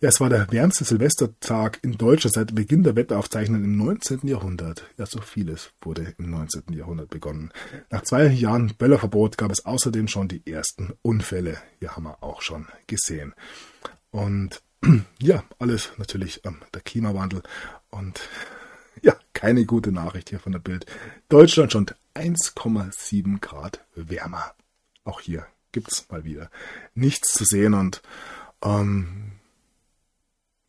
Ja, 0.00 0.08
es 0.08 0.20
war 0.20 0.30
der 0.30 0.50
wärmste 0.50 0.84
Silvestertag 0.84 1.80
in 1.82 1.98
Deutschland 1.98 2.34
seit 2.34 2.54
Beginn 2.54 2.84
der 2.84 2.96
Wetteraufzeichnungen 2.96 3.64
im 3.64 3.76
19. 3.76 4.20
Jahrhundert. 4.22 4.84
Ja, 4.96 5.06
so 5.06 5.20
vieles 5.20 5.72
wurde 5.82 6.14
im 6.16 6.30
19. 6.30 6.72
Jahrhundert 6.72 7.10
begonnen. 7.10 7.52
Nach 7.90 8.02
zwei 8.02 8.28
Jahren 8.28 8.72
Böllerverbot 8.78 9.36
gab 9.36 9.50
es 9.50 9.66
außerdem 9.66 10.08
schon 10.08 10.28
die 10.28 10.46
ersten 10.50 10.94
Unfälle. 11.02 11.58
Ja, 11.80 11.96
haben 11.96 12.04
wir 12.04 12.22
auch 12.22 12.40
schon 12.40 12.66
gesehen. 12.86 13.34
Und 14.10 14.62
ja, 15.20 15.42
alles 15.58 15.90
natürlich 15.98 16.40
ähm, 16.44 16.60
der 16.72 16.80
Klimawandel 16.80 17.42
und 17.90 18.20
ja, 19.02 19.16
keine 19.32 19.64
gute 19.64 19.92
Nachricht 19.92 20.30
hier 20.30 20.40
von 20.40 20.52
der 20.52 20.58
Bild. 20.58 20.86
Deutschland 21.28 21.72
schon 21.72 21.86
1,7 22.20 23.40
Grad 23.40 23.84
wärmer. 23.94 24.54
Auch 25.04 25.20
hier 25.20 25.46
gibt's 25.72 26.06
mal 26.10 26.24
wieder 26.24 26.50
nichts 26.94 27.32
zu 27.32 27.44
sehen 27.44 27.74
und 27.74 28.02
ähm, 28.62 29.32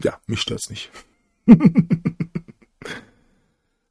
ja, 0.01 0.19
mich 0.27 0.41
stört's 0.41 0.69
nicht. 0.69 0.89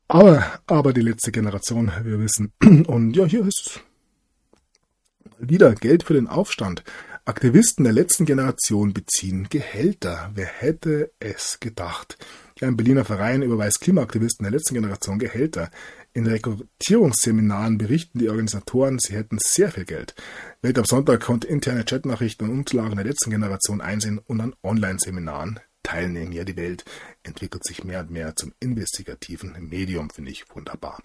aber, 0.09 0.61
aber 0.67 0.93
die 0.93 1.03
letzte 1.03 1.33
Generation, 1.33 1.93
wir 2.03 2.19
wissen. 2.19 2.53
Und 2.87 3.15
ja, 3.15 3.27
hier 3.27 3.47
ist 3.47 3.83
wieder 5.39 5.75
Geld 5.75 6.03
für 6.03 6.15
den 6.15 6.27
Aufstand. 6.27 6.83
Aktivisten 7.25 7.85
der 7.85 7.93
letzten 7.93 8.25
Generation 8.25 8.93
beziehen 8.93 9.49
Gehälter. 9.51 10.31
Wer 10.35 10.47
hätte 10.47 11.13
es 11.21 11.61
gedacht? 11.61 12.19
Ein 12.61 12.77
Berliner 12.77 13.05
Verein 13.05 13.43
überweist 13.43 13.81
Klimaaktivisten 13.81 14.45
der 14.45 14.53
letzten 14.53 14.75
Generation 14.75 15.19
Gehälter. 15.19 15.71
In 16.13 16.27
Rekrutierungsseminaren 16.27 17.79
berichten 17.79 18.19
die 18.19 18.29
Organisatoren, 18.29 18.99
sie 18.99 19.15
hätten 19.15 19.39
sehr 19.39 19.71
viel 19.71 19.85
Geld. 19.85 20.17
Welt 20.61 20.77
am 20.77 20.85
Sonntag 20.85 21.21
konnte 21.21 21.47
interne 21.47 21.85
Chatnachrichten 21.85 22.49
und 22.49 22.59
Unterlagen 22.59 22.97
der 22.97 23.05
letzten 23.05 23.31
Generation 23.31 23.81
einsehen 23.81 24.19
und 24.19 24.41
an 24.41 24.57
Online-Seminaren 24.65 25.61
teilnehmen. 25.85 26.33
Ja, 26.33 26.43
die 26.43 26.57
Welt 26.57 26.85
entwickelt 27.23 27.65
sich 27.65 27.85
mehr 27.85 28.01
und 28.01 28.11
mehr 28.11 28.35
zum 28.35 28.53
investigativen 28.59 29.55
Medium, 29.69 30.11
finde 30.11 30.33
ich 30.33 30.45
wunderbar. 30.53 31.01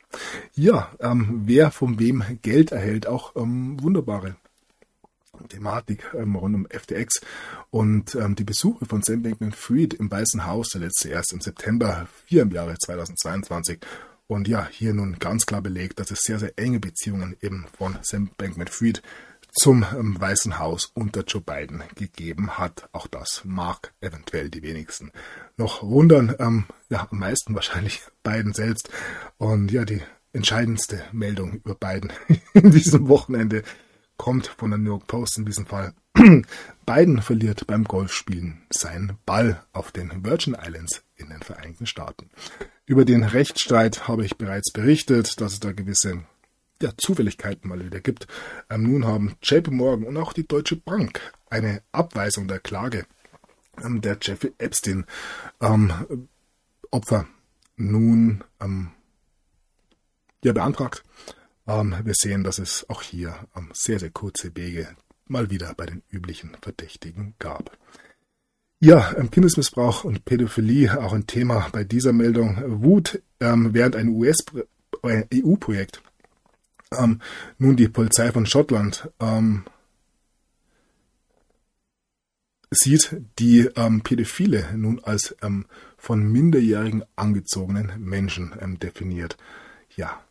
Ja, 0.56 0.92
ähm, 1.00 1.44
wer 1.46 1.70
von 1.70 2.00
wem 2.00 2.24
Geld 2.42 2.72
erhält, 2.72 3.06
auch 3.06 3.36
ähm, 3.36 3.82
wunderbare 3.84 4.38
Thematik 5.50 6.04
ähm, 6.16 6.36
rund 6.36 6.56
um 6.56 6.68
FTX 6.68 7.22
und 7.70 8.16
ähm, 8.16 8.36
die 8.36 8.44
Besuche 8.44 8.86
von 8.86 9.04
Sam 9.04 9.22
Bankman-Fried 9.22 9.94
im 9.94 10.10
Weißen 10.10 10.48
Haus, 10.48 10.70
der 10.70 10.82
letzte 10.82 11.10
erst 11.10 11.34
im 11.34 11.42
September 11.42 12.08
4 12.26 12.42
im 12.42 12.52
Jahre 12.52 12.76
2022 12.78 13.80
und 14.28 14.48
ja, 14.48 14.68
hier 14.72 14.94
nun 14.94 15.20
ganz 15.20 15.46
klar 15.46 15.62
belegt, 15.62 16.00
dass 16.00 16.12
es 16.12 16.22
sehr, 16.22 16.40
sehr 16.40 16.58
enge 16.58 16.80
Beziehungen 16.80 17.36
eben 17.42 17.66
von 17.78 17.98
Sam 18.02 18.32
Bankman-Fried 18.38 19.02
zum 19.56 19.86
ähm, 19.98 20.20
Weißen 20.20 20.60
Haus 20.60 20.92
unter 20.94 21.24
Joe 21.24 21.42
Biden 21.42 21.84
gegeben 21.96 22.58
hat. 22.58 22.90
Auch 22.92 23.08
das 23.08 23.42
mag 23.46 23.94
eventuell 24.02 24.50
die 24.50 24.64
wenigsten 24.64 25.12
noch 25.58 25.82
wundern. 25.82 26.36
Ähm, 26.40 26.66
ja, 26.90 27.08
am 27.10 27.20
meisten 27.20 27.56
wahrscheinlich 27.56 28.02
Biden 28.24 28.54
selbst. 28.54 28.90
Und 29.38 29.72
ja, 29.72 29.86
die 29.86 30.02
entscheidendste 30.34 31.04
Meldung 31.14 31.54
über 31.64 31.76
Biden 31.76 32.12
in 32.54 32.72
diesem 32.72 33.08
Wochenende 33.08 33.64
kommt 34.18 34.48
von 34.48 34.72
der 34.72 34.80
New 34.80 34.92
York 34.92 35.08
Post 35.08 35.38
in 35.38 35.46
diesem 35.46 35.66
Fall. 35.66 35.94
Biden 36.86 37.22
verliert 37.22 37.68
beim 37.68 37.84
Golfspielen 37.84 38.64
seinen 38.70 39.18
Ball 39.26 39.64
auf 39.72 39.92
den 39.92 40.26
Virgin 40.26 40.56
Islands 40.56 41.04
in 41.16 41.30
den 41.30 41.42
Vereinigten 41.42 41.86
Staaten. 41.86 42.30
Über 42.86 43.04
den 43.04 43.24
Rechtsstreit 43.24 44.08
habe 44.08 44.26
ich 44.26 44.38
bereits 44.38 44.72
berichtet, 44.72 45.42
dass 45.42 45.54
es 45.54 45.60
da 45.60 45.72
gewisse 45.72 46.24
ja, 46.82 46.92
Zufälligkeiten 46.98 47.68
mal 47.68 47.84
wieder 47.84 48.00
gibt. 48.00 48.28
Ähm, 48.70 48.84
nun 48.84 49.06
haben 49.06 49.36
JP 49.42 49.72
Morgan 49.72 50.06
und 50.06 50.18
auch 50.18 50.34
die 50.34 50.48
Deutsche 50.48 50.76
Bank 50.76 51.20
eine 51.50 51.82
Abweisung 51.92 52.48
der 52.48 52.60
Klage 52.60 53.06
ähm, 53.84 54.02
der 54.02 54.18
Jeffrey 54.22 54.54
Epstein 54.58 55.06
ähm, 55.62 56.28
Opfer 56.92 57.28
nun 57.76 58.44
ähm, 58.62 58.92
ja, 60.44 60.54
beantragt. 60.54 61.04
Ähm, 61.68 61.96
wir 62.04 62.14
sehen, 62.16 62.44
dass 62.44 62.60
es 62.60 62.88
auch 62.90 63.02
hier 63.02 63.48
ähm, 63.56 63.70
sehr, 63.74 64.00
sehr 64.00 64.12
kurze 64.12 64.56
Wege 64.56 64.96
mal 65.26 65.50
wieder 65.50 65.74
bei 65.74 65.88
den 65.88 66.04
üblichen 66.12 66.56
Verdächtigen 66.62 67.34
gab. 67.40 67.78
Ja, 68.80 69.14
Kindesmissbrauch 69.32 70.04
und 70.04 70.26
Pädophilie 70.26 71.02
auch 71.02 71.14
ein 71.14 71.28
Thema 71.28 71.70
bei 71.72 71.84
dieser 71.84 72.14
Meldung. 72.14 72.84
Wut 72.84 73.22
während 73.40 73.96
ein 73.96 74.10
US-EU-Projekt 74.10 76.02
ähm, 76.92 77.22
nun 77.58 77.76
die 77.76 77.88
Polizei 77.88 78.32
von 78.32 78.46
Schottland 78.46 79.10
ähm, 79.20 79.66
sieht 82.72 83.16
die 83.40 83.70
ähm, 83.76 84.02
Pädophile 84.02 84.70
nun 84.76 85.04
als 85.04 85.36
ähm, 85.42 85.66
von 85.98 86.24
Minderjährigen 86.32 87.04
angezogenen 87.16 87.94
Menschen 88.04 88.56
ähm, 88.60 88.80
definiert. 88.80 89.38
Ja, 89.96 90.22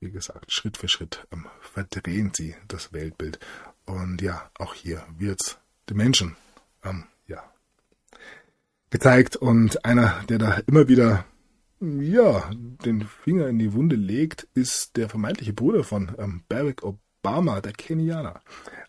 wie 0.00 0.10
gesagt, 0.10 0.52
Schritt 0.52 0.76
für 0.76 0.88
Schritt 0.88 1.26
ähm, 1.32 1.46
verdrehen 1.60 2.32
sie 2.34 2.54
das 2.68 2.92
Weltbild. 2.92 3.38
Und 3.86 4.20
ja, 4.20 4.50
auch 4.58 4.74
hier 4.74 5.04
wird 5.16 5.58
den 5.88 5.96
Menschen 5.96 6.36
ähm, 6.84 7.04
gezeigt. 8.90 9.36
Und 9.36 9.84
einer, 9.84 10.22
der 10.28 10.38
da 10.38 10.60
immer 10.66 10.88
wieder 10.88 11.24
ja, 11.80 12.50
den 12.84 13.02
Finger 13.02 13.48
in 13.48 13.58
die 13.58 13.72
Wunde 13.72 13.96
legt, 13.96 14.48
ist 14.54 14.96
der 14.96 15.08
vermeintliche 15.08 15.52
Bruder 15.52 15.84
von 15.84 16.12
ähm, 16.18 16.42
Barack 16.48 16.82
Obama, 16.82 17.60
der 17.60 17.72
Kenianer. 17.72 18.40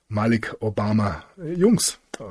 Malik 0.07 0.55
Obama. 0.59 1.23
Äh, 1.37 1.53
Jungs, 1.53 1.99
äh, 2.19 2.23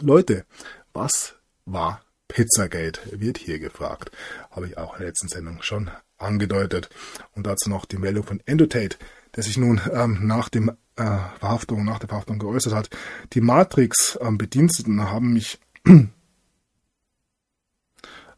Leute, 0.00 0.44
was 0.92 1.36
war 1.66 2.02
Pizzagate? 2.26 3.00
Wird 3.12 3.38
hier 3.38 3.60
gefragt. 3.60 4.10
Habe 4.50 4.66
ich 4.66 4.76
auch 4.76 4.94
in 4.94 5.00
der 5.00 5.08
letzten 5.08 5.28
Sendung 5.28 5.62
schon 5.62 5.90
angedeutet. 6.18 6.90
Und 7.34 7.46
dazu 7.46 7.70
noch 7.70 7.84
die 7.84 7.98
Meldung 7.98 8.24
von 8.24 8.42
Endotate, 8.46 8.96
der 9.36 9.44
sich 9.44 9.56
nun 9.56 9.80
ähm, 9.92 10.26
nach 10.26 10.48
dem 10.48 10.70
äh, 10.96 11.18
Verhaftung, 11.38 11.84
nach 11.84 12.00
der 12.00 12.08
Verhaftung 12.08 12.40
geäußert 12.40 12.74
hat. 12.74 12.90
Die 13.32 13.40
Matrix-Bediensteten 13.40 14.98
ähm, 14.98 15.10
haben 15.10 15.32
mich 15.32 15.60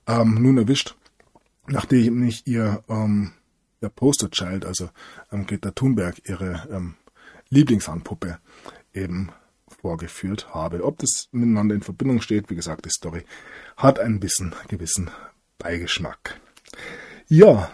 ähm, 0.06 0.42
nun 0.42 0.58
erwischt 0.58 0.94
nachdem 1.66 2.20
nicht 2.20 2.46
ihr, 2.46 2.82
ähm, 2.88 3.32
ihr 3.80 3.88
Posterchild, 3.88 4.64
also 4.64 4.90
ähm, 5.30 5.46
Greta 5.46 5.70
Thunberg, 5.70 6.28
ihre 6.28 6.68
ähm, 6.70 6.94
Lieblingshandpuppe 7.50 8.38
eben 8.94 9.30
vorgeführt 9.80 10.54
habe. 10.54 10.84
Ob 10.84 10.98
das 10.98 11.28
miteinander 11.32 11.74
in 11.74 11.82
Verbindung 11.82 12.20
steht, 12.20 12.50
wie 12.50 12.54
gesagt, 12.54 12.84
die 12.84 12.90
Story 12.90 13.24
hat 13.76 13.98
ein 13.98 14.20
bisschen 14.20 14.54
gewissen 14.68 15.10
Beigeschmack. 15.58 16.40
Ja, 17.28 17.70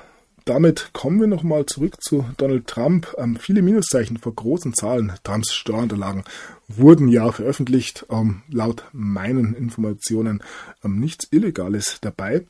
damit 0.49 0.91
kommen 0.93 1.20
wir 1.20 1.27
nochmal 1.27 1.66
zurück 1.66 2.01
zu 2.01 2.25
Donald 2.39 2.66
Trump. 2.66 3.15
Ähm, 3.19 3.37
viele 3.37 3.61
Minuszeichen 3.61 4.16
vor 4.16 4.35
großen 4.35 4.73
Zahlen 4.73 5.12
Trumps 5.23 5.53
Steuerunterlagen 5.53 6.25
wurden 6.69 7.09
ja 7.09 7.31
veröffentlicht. 7.31 8.07
Ähm, 8.11 8.43
laut 8.51 8.85
meinen 8.93 9.55
Informationen 9.55 10.43
ähm, 10.83 10.99
nichts 11.01 11.29
Illegales 11.31 11.99
dabei. 12.01 12.47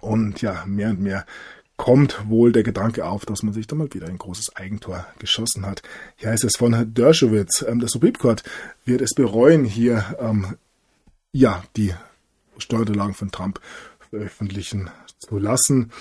Und 0.00 0.42
ja, 0.42 0.64
mehr 0.66 0.90
und 0.90 1.00
mehr 1.00 1.24
kommt 1.76 2.28
wohl 2.28 2.52
der 2.52 2.62
Gedanke 2.62 3.06
auf, 3.06 3.24
dass 3.24 3.42
man 3.42 3.52
sich 3.52 3.66
da 3.66 3.76
mal 3.76 3.92
wieder 3.92 4.08
ein 4.08 4.18
großes 4.18 4.56
Eigentor 4.56 5.06
geschossen 5.18 5.64
hat. 5.64 5.82
Hier 6.16 6.30
heißt 6.30 6.44
es 6.44 6.56
von 6.56 6.94
Dershowitz, 6.94 7.64
ähm, 7.68 7.78
der 7.78 7.88
Supreme 7.88 8.14
Court 8.14 8.42
wird 8.84 9.00
es 9.00 9.14
bereuen, 9.14 9.64
hier 9.64 10.16
ähm, 10.18 10.56
ja 11.32 11.62
die 11.76 11.94
Steuerunterlagen 12.58 13.14
von 13.14 13.30
Trump 13.30 13.60
veröffentlichen 14.10 14.90
zu 15.18 15.38
lassen. 15.38 15.92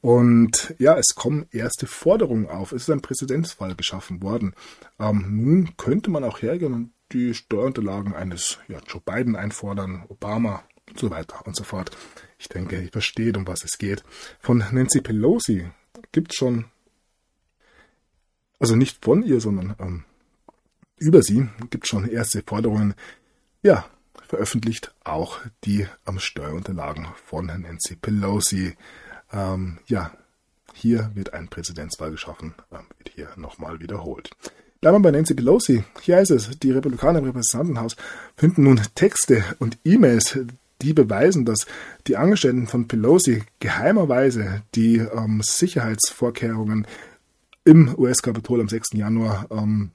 Und 0.00 0.74
ja, 0.78 0.96
es 0.96 1.14
kommen 1.14 1.46
erste 1.50 1.86
Forderungen 1.86 2.46
auf. 2.46 2.72
Es 2.72 2.82
ist 2.82 2.90
ein 2.90 3.00
Präzedenzfall 3.00 3.74
geschaffen 3.74 4.22
worden. 4.22 4.54
Ähm, 4.98 5.42
nun 5.42 5.76
könnte 5.76 6.10
man 6.10 6.24
auch 6.24 6.40
hergehen 6.40 6.74
und 6.74 6.92
die 7.12 7.34
Steuerunterlagen 7.34 8.14
eines 8.14 8.58
ja, 8.68 8.78
Joe 8.86 9.02
Biden 9.04 9.34
einfordern, 9.34 10.04
Obama 10.08 10.62
und 10.88 10.98
so 10.98 11.10
weiter 11.10 11.46
und 11.46 11.56
so 11.56 11.64
fort. 11.64 11.96
Ich 12.38 12.48
denke, 12.48 12.80
ihr 12.80 12.90
versteht, 12.90 13.36
um 13.36 13.46
was 13.46 13.64
es 13.64 13.78
geht. 13.78 14.04
Von 14.40 14.58
Nancy 14.70 15.00
Pelosi 15.00 15.66
gibt 16.12 16.32
es 16.32 16.36
schon, 16.36 16.66
also 18.58 18.76
nicht 18.76 19.04
von 19.04 19.22
ihr, 19.22 19.40
sondern 19.40 19.74
ähm, 19.80 20.04
über 20.98 21.22
sie 21.22 21.48
gibt 21.70 21.84
es 21.84 21.90
schon 21.90 22.08
erste 22.08 22.42
Forderungen, 22.46 22.94
ja, 23.62 23.86
veröffentlicht 24.28 24.94
auch 25.04 25.40
die 25.64 25.86
ähm, 26.06 26.18
Steuerunterlagen 26.18 27.08
von 27.24 27.46
Nancy 27.46 27.96
Pelosi. 27.96 28.76
Ähm, 29.32 29.78
ja, 29.86 30.12
hier 30.74 31.10
wird 31.14 31.32
ein 31.32 31.48
Präsidentswahl 31.48 32.10
geschaffen, 32.10 32.54
ähm, 32.72 32.86
wird 32.98 33.10
hier 33.14 33.28
nochmal 33.36 33.80
wiederholt. 33.80 34.30
Bleiben 34.80 34.98
wir 34.98 35.10
bei 35.10 35.10
Nancy 35.10 35.34
Pelosi. 35.34 35.82
Hier 36.02 36.16
heißt 36.16 36.30
es, 36.30 36.58
die 36.60 36.70
Republikaner 36.70 37.18
im 37.18 37.24
Repräsentantenhaus 37.24 37.96
finden 38.36 38.62
nun 38.62 38.80
Texte 38.94 39.44
und 39.58 39.76
E-Mails, 39.84 40.38
die 40.82 40.92
beweisen, 40.92 41.44
dass 41.44 41.66
die 42.06 42.16
Angestellten 42.16 42.68
von 42.68 42.86
Pelosi 42.86 43.42
geheimerweise 43.58 44.62
die 44.76 44.98
ähm, 44.98 45.40
Sicherheitsvorkehrungen 45.42 46.86
im 47.64 47.92
US-Kapitol 47.98 48.60
am 48.60 48.68
6. 48.68 48.90
Januar 48.92 49.46
ähm, 49.50 49.90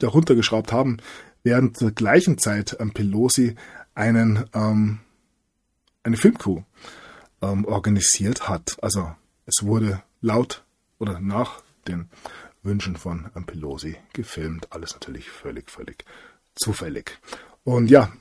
heruntergeschraubt 0.00 0.72
haben, 0.72 0.96
während 1.44 1.76
zur 1.76 1.92
gleichen 1.92 2.38
Zeit 2.38 2.76
ähm, 2.80 2.90
Pelosi 2.92 3.54
einen, 3.94 4.44
ähm, 4.52 4.98
eine 6.02 6.16
Filmcrew 6.16 6.62
ähm, 7.42 7.64
organisiert 7.64 8.48
hat. 8.48 8.76
Also 8.82 9.14
es 9.46 9.64
wurde 9.64 10.02
laut 10.20 10.64
oder 10.98 11.20
nach 11.20 11.62
den 11.88 12.08
Wünschen 12.62 12.96
von 12.96 13.30
Pelosi 13.46 13.96
gefilmt. 14.12 14.68
Alles 14.70 14.92
natürlich 14.92 15.30
völlig, 15.30 15.70
völlig 15.70 16.04
zufällig. 16.54 17.18
Und 17.64 17.90
ja, 17.90 18.12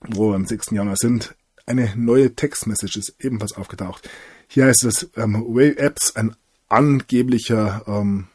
wo 0.00 0.30
wir 0.30 0.36
am 0.36 0.46
6. 0.46 0.70
Januar 0.70 0.96
sind, 0.96 1.34
eine 1.66 1.92
neue 1.96 2.34
Textmessage 2.34 2.98
ist 2.98 3.14
ebenfalls 3.20 3.52
aufgetaucht. 3.52 4.08
Hier 4.48 4.66
heißt 4.66 4.84
es, 4.84 5.10
ähm, 5.16 5.44
Way 5.48 5.76
Apps, 5.76 6.16
ein 6.16 6.36
angeblicher 6.68 7.84
ähm, 7.86 8.28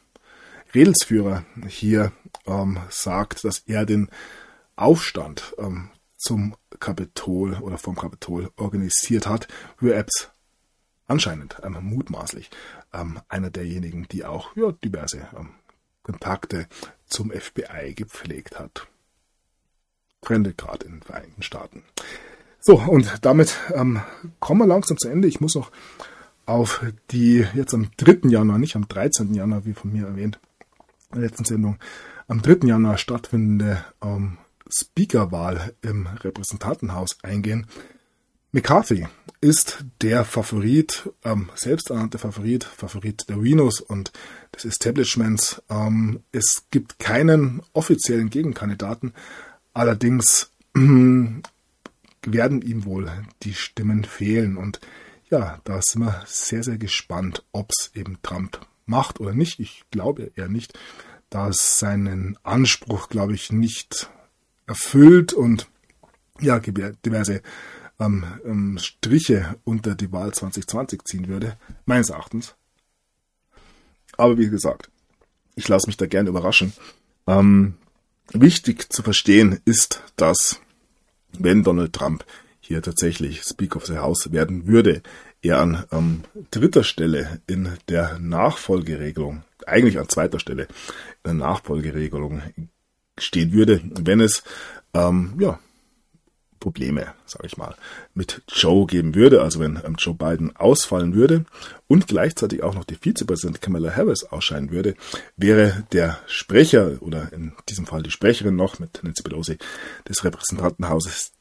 Redelsführer 0.74 1.44
hier 1.66 2.12
ähm, 2.46 2.78
sagt, 2.90 3.44
dass 3.44 3.60
er 3.66 3.84
den 3.84 4.08
Aufstand 4.76 5.54
ähm, 5.58 5.90
zum 6.18 6.56
Kapitol 6.80 7.54
oder 7.54 7.78
vom 7.78 7.96
Kapitol 7.96 8.50
organisiert 8.56 9.26
hat. 9.26 9.48
Way 9.80 9.92
Apps 9.92 10.30
anscheinend 11.06 11.56
ähm, 11.62 11.78
mutmaßlich 11.80 12.50
ähm, 12.92 13.20
einer 13.28 13.50
derjenigen, 13.50 14.06
die 14.10 14.24
auch 14.24 14.54
ja, 14.56 14.72
diverse 14.72 15.28
ähm, 15.36 15.50
Kontakte 16.02 16.66
zum 17.06 17.30
FBI 17.30 17.94
gepflegt 17.94 18.58
hat. 18.58 18.86
Trende 20.20 20.52
gerade 20.52 20.86
in 20.86 20.92
den 20.92 21.02
Vereinigten 21.02 21.42
Staaten. 21.42 21.82
So, 22.60 22.78
und 22.78 23.24
damit 23.24 23.56
ähm, 23.72 24.02
kommen 24.40 24.60
wir 24.60 24.66
langsam 24.66 24.98
zu 24.98 25.08
Ende. 25.08 25.28
Ich 25.28 25.40
muss 25.40 25.54
noch 25.54 25.70
auf 26.44 26.84
die 27.10 27.46
jetzt 27.54 27.74
am 27.74 27.90
3. 27.98 28.28
Januar, 28.28 28.58
nicht 28.58 28.74
am 28.74 28.88
13. 28.88 29.34
Januar, 29.34 29.64
wie 29.64 29.74
von 29.74 29.92
mir 29.92 30.06
erwähnt, 30.06 30.40
in 31.10 31.20
der 31.20 31.28
letzten 31.28 31.44
Sendung, 31.44 31.78
am 32.26 32.42
3. 32.42 32.66
Januar 32.66 32.98
stattfindende 32.98 33.84
ähm, 34.02 34.38
Speakerwahl 34.70 35.74
im 35.82 36.06
Repräsentantenhaus 36.06 37.18
eingehen. 37.22 37.66
McCarthy 38.50 39.06
ist 39.40 39.84
der 40.00 40.24
Favorit, 40.24 41.10
ähm, 41.22 41.50
selbsternannte 41.54 42.18
Favorit, 42.18 42.64
Favorit 42.64 43.28
der 43.28 43.36
Rhinos 43.36 43.80
und 43.80 44.10
des 44.54 44.64
Establishments. 44.64 45.62
Ähm, 45.68 46.22
es 46.32 46.64
gibt 46.70 46.98
keinen 46.98 47.62
offiziellen 47.72 48.30
Gegenkandidaten, 48.30 49.12
allerdings 49.74 50.50
äh, 50.74 50.80
werden 52.26 52.62
ihm 52.62 52.84
wohl 52.84 53.10
die 53.42 53.54
Stimmen 53.54 54.04
fehlen. 54.04 54.56
Und 54.56 54.80
ja, 55.30 55.60
da 55.64 55.80
sind 55.82 56.02
wir 56.02 56.22
sehr, 56.26 56.62
sehr 56.62 56.78
gespannt, 56.78 57.44
ob 57.52 57.70
es 57.70 57.90
eben 57.94 58.18
Trump 58.22 58.60
macht 58.86 59.20
oder 59.20 59.34
nicht. 59.34 59.60
Ich 59.60 59.84
glaube 59.90 60.32
eher 60.34 60.48
nicht, 60.48 60.78
da 61.30 61.48
es 61.48 61.78
seinen 61.78 62.38
Anspruch, 62.42 63.08
glaube 63.08 63.34
ich, 63.34 63.52
nicht 63.52 64.10
erfüllt 64.68 65.32
und 65.32 65.68
ja, 66.40 66.60
diverse 66.60 67.42
ähm, 67.98 68.24
ähm, 68.44 68.78
Striche 68.78 69.56
unter 69.64 69.94
die 69.94 70.12
Wahl 70.12 70.32
2020 70.32 71.02
ziehen 71.04 71.28
würde, 71.28 71.56
meines 71.84 72.10
Erachtens. 72.10 72.54
Aber 74.16 74.38
wie 74.38 74.48
gesagt, 74.48 74.90
ich 75.56 75.68
lasse 75.68 75.88
mich 75.88 75.96
da 75.96 76.06
gerne 76.06 76.28
überraschen. 76.28 76.72
Ähm, 77.26 77.74
wichtig 78.32 78.92
zu 78.92 79.02
verstehen 79.02 79.60
ist, 79.64 80.02
dass 80.16 80.60
wenn 81.38 81.64
Donald 81.64 81.92
Trump 81.92 82.24
hier 82.60 82.82
tatsächlich 82.82 83.42
Speaker 83.42 83.76
of 83.76 83.86
the 83.86 83.98
House 83.98 84.30
werden 84.32 84.66
würde, 84.66 85.02
er 85.40 85.60
an 85.60 85.84
ähm, 85.92 86.22
dritter 86.50 86.84
Stelle 86.84 87.40
in 87.46 87.76
der 87.88 88.18
Nachfolgeregelung, 88.18 89.44
eigentlich 89.66 89.98
an 89.98 90.08
zweiter 90.08 90.38
Stelle 90.38 90.64
in 90.64 90.68
der 91.24 91.34
Nachfolgeregelung 91.34 92.42
stehen 93.20 93.52
würde, 93.52 93.80
wenn 93.84 94.20
es 94.20 94.42
ähm, 94.94 95.34
ja, 95.38 95.58
Probleme, 96.60 97.14
sage 97.26 97.46
ich 97.46 97.56
mal, 97.56 97.74
mit 98.14 98.42
Joe 98.48 98.86
geben 98.86 99.14
würde, 99.14 99.42
also 99.42 99.60
wenn 99.60 99.80
ähm, 99.84 99.96
Joe 99.98 100.14
Biden 100.14 100.54
ausfallen 100.56 101.14
würde 101.14 101.44
und 101.86 102.06
gleichzeitig 102.06 102.62
auch 102.62 102.74
noch 102.74 102.84
die 102.84 102.96
Vizepräsidentin 102.96 103.60
Kamala 103.60 103.94
Harris 103.94 104.24
ausscheiden 104.24 104.70
würde, 104.70 104.94
wäre 105.36 105.86
der 105.92 106.18
Sprecher 106.26 107.00
oder 107.00 107.32
in 107.32 107.52
diesem 107.68 107.86
Fall 107.86 108.02
die 108.02 108.10
Sprecherin 108.10 108.56
noch 108.56 108.78
mit 108.78 109.00
Nancy 109.02 109.22
Pelosi 109.22 109.58
des 110.08 110.24
Repräsentantenhauses 110.24 111.32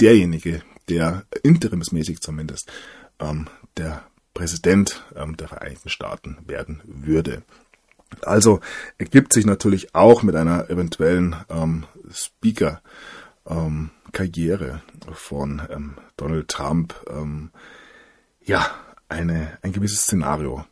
derjenige, 0.00 0.62
der 0.88 1.24
interimsmäßig 1.42 2.20
zumindest 2.20 2.70
ähm, 3.20 3.48
der 3.76 4.04
Präsident 4.34 5.04
ähm, 5.14 5.36
der 5.36 5.48
Vereinigten 5.48 5.88
Staaten 5.88 6.38
werden 6.46 6.80
würde. 6.84 7.42
Also 8.22 8.60
ergibt 8.98 9.32
sich 9.32 9.46
natürlich 9.46 9.94
auch 9.94 10.22
mit 10.22 10.36
einer 10.36 10.70
eventuellen 10.70 11.36
ähm, 11.48 11.86
Speaker 12.12 12.82
ähm, 13.48 13.90
von 15.12 15.62
ähm, 15.70 15.94
Donald 16.16 16.48
Trump 16.48 16.94
ähm, 17.10 17.50
ja 18.44 18.66
eine, 19.08 19.58
ein 19.62 19.72
gewisses 19.72 20.02
Szenario, 20.02 20.64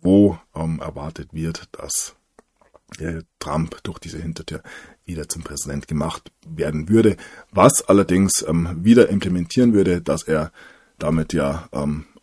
wo 0.00 0.38
ähm, 0.54 0.80
erwartet 0.80 1.32
wird, 1.32 1.68
dass 1.72 2.14
äh, 2.98 3.22
Trump 3.38 3.82
durch 3.82 3.98
diese 3.98 4.18
Hintertür 4.18 4.62
wieder 5.04 5.28
zum 5.28 5.42
Präsident 5.42 5.88
gemacht 5.88 6.32
werden 6.46 6.88
würde, 6.88 7.16
was 7.50 7.82
allerdings 7.82 8.44
ähm, 8.46 8.84
wieder 8.84 9.08
implementieren 9.08 9.72
würde, 9.72 10.00
dass 10.00 10.22
er 10.24 10.52
damit 10.98 11.32
ja 11.32 11.68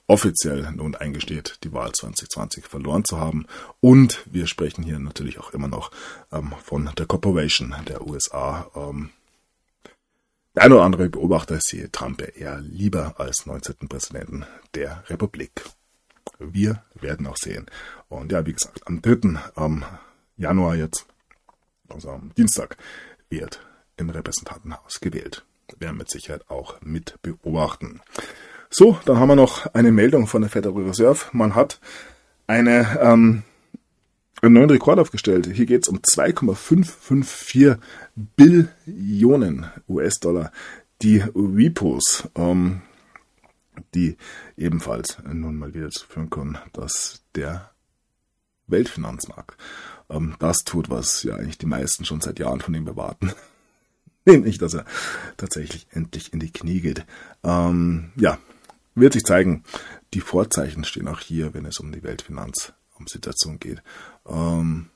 offiziell 0.08 0.72
nun 0.72 0.96
eingesteht, 0.96 1.60
die 1.64 1.74
Wahl 1.74 1.92
2020 1.92 2.66
verloren 2.66 3.06
zu 3.06 3.20
haben. 3.20 3.46
Und 3.80 4.22
wir 4.26 4.48
sprechen 4.48 4.84
hier 4.84 5.00
natürlich 5.00 5.40
auch 5.40 5.52
immer 5.52 5.68
noch 5.68 5.92
ähm, 6.32 6.54
von 6.64 6.90
der 6.98 7.06
Corporation 7.06 7.76
der 7.88 8.06
USA. 8.06 8.70
Ähm, 8.76 9.12
der 10.56 10.64
eine 10.64 10.76
oder 10.76 10.84
andere 10.84 11.10
Beobachter 11.10 11.60
sehe 11.60 11.92
Trump 11.92 12.22
eher 12.38 12.60
lieber 12.60 13.16
als 13.20 13.46
19. 13.46 13.88
Präsidenten 13.90 14.46
der 14.76 15.04
Republik. 15.10 15.64
Wir 16.38 16.84
werden 16.94 17.26
auch 17.26 17.38
sehen. 17.38 17.66
Und 18.10 18.32
ja, 18.32 18.46
wie 18.46 18.54
gesagt, 18.54 18.86
am 18.86 19.02
3. 19.02 19.40
Ähm, 19.58 19.84
Januar 20.38 20.76
jetzt, 20.76 21.06
also 21.90 22.12
am 22.12 22.34
Dienstag, 22.36 22.78
wird 23.30 23.66
im 23.98 24.10
Repräsentantenhaus 24.10 25.00
gewählt. 25.00 25.44
Werden 25.80 25.98
mit 25.98 26.10
Sicherheit 26.10 26.50
auch 26.50 26.80
mit 26.82 27.20
beobachten. 27.22 28.02
So, 28.76 28.98
dann 29.06 29.20
haben 29.20 29.28
wir 29.28 29.36
noch 29.36 29.68
eine 29.76 29.91
Meldung 29.91 30.26
von 30.26 30.41
der 30.41 30.50
Federal 30.50 30.82
Reserve. 30.82 31.26
Man 31.32 31.54
hat 31.54 31.80
eine 32.48 33.00
ähm, 33.00 33.44
einen 34.41 34.54
neuen 34.56 34.72
Rekord 34.72 34.98
aufgestellt. 34.98 35.48
Hier 35.54 35.68
geht 35.68 35.84
es 35.84 35.90
um 35.90 36.02
2,554 36.02 37.76
Billionen 38.36 39.68
US-Dollar. 39.88 40.52
Die 41.04 41.24
Repos, 41.36 42.28
ähm, 42.34 42.82
die 43.94 44.18
ebenfalls 44.58 45.20
nun 45.24 45.56
mal 45.56 45.76
wieder 45.76 45.91
zu 45.91 46.08
führen 46.08 46.32
können, 46.32 46.58
dass 46.74 47.22
der 47.36 47.70
Weltfinanzmarkt 48.66 49.56
ähm, 50.10 50.36
das 50.40 50.64
tut, 50.64 50.90
was 50.90 51.22
ja 51.22 51.36
eigentlich 51.36 51.60
die 51.60 51.68
meisten 51.68 52.06
schon 52.06 52.22
seit 52.22 52.40
Jahren 52.40 52.60
von 52.60 52.74
ihm 52.74 52.88
erwarten. 52.88 53.34
Nämlich, 54.26 54.58
dass 54.58 54.74
er 54.74 54.86
tatsächlich 55.38 55.86
endlich 55.91 56.34
in 56.34 56.40
die 56.40 56.52
Knie 56.52 56.82
geht. 56.82 57.06
Ähm, 57.44 58.14
ja, 58.16 58.40
wird 58.95 59.14
sich 59.14 59.24
zeigen. 59.24 59.64
Die 60.14 60.22
Vorzeichen 60.22 60.84
stehen 60.84 61.07
auch 61.07 61.20
hier, 61.20 61.53
wenn 61.53 61.65
es 61.65 61.80
um 61.80 61.91
die 61.91 62.03
Weltfinanzsituation 62.03 63.60
geht 63.60 63.82
ähm, 64.28 64.90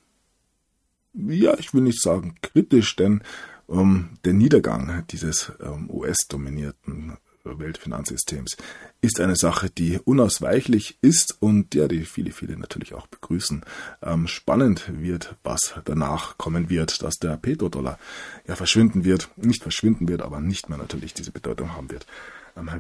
ja, 1.14 1.58
ich 1.58 1.74
will 1.74 1.82
nicht 1.82 2.02
sagen 2.02 2.36
kritisch, 2.42 2.96
denn 2.96 3.24
ähm, 3.70 4.18
der 4.24 4.34
Niedergang 4.34 5.04
dieses 5.10 5.52
ähm, 5.62 5.90
US-dominierten 5.90 7.18
Weltfinanzsystems 7.44 8.58
ist 9.00 9.22
eine 9.22 9.38
Sache, 9.38 9.70
die 9.70 10.00
unausweichlich 10.04 10.98
ist 11.02 11.38
und 11.40 11.74
ja, 11.76 11.88
die 11.88 12.04
viele, 12.04 12.32
viele 12.32 12.58
natürlich 12.58 12.94
auch 12.94 13.08
begrüßen. 13.08 13.64
Ähm, 14.02 14.28
spannend 14.28 14.92
wird, 15.02 15.38
was 15.44 15.76
danach 15.86 16.38
kommen 16.38 16.70
wird, 16.70 17.02
dass 17.04 17.16
der 17.16 17.38
Petrodollar 17.38 18.00
ja 18.48 18.56
verschwinden 18.56 19.06
wird, 19.06 19.30
nicht 19.38 19.64
verschwinden 19.64 20.10
wird, 20.10 20.22
aber 20.24 20.42
nicht 20.42 20.68
mehr 20.68 20.78
natürlich 20.78 21.14
diese 21.14 21.32
Bedeutung 21.32 21.74
haben 21.74 21.90
wird, 21.90 22.06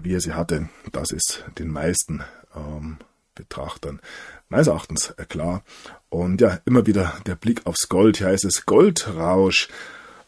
wie 0.02 0.14
er 0.14 0.22
sie 0.22 0.34
hatte. 0.34 0.70
Das 0.92 1.12
ist 1.12 1.46
den 1.58 1.70
meisten 1.70 2.24
ähm, 2.56 2.98
Betrachtern 3.36 4.02
meines 4.50 4.68
Erachtens 4.68 5.14
klar. 5.30 5.64
Und 6.10 6.42
ja, 6.42 6.60
immer 6.66 6.86
wieder 6.86 7.14
der 7.26 7.36
Blick 7.36 7.66
aufs 7.66 7.90
Gold. 7.90 8.18
Hier 8.18 8.28
heißt 8.28 8.46
es 8.46 8.66
Goldrausch 8.66 9.70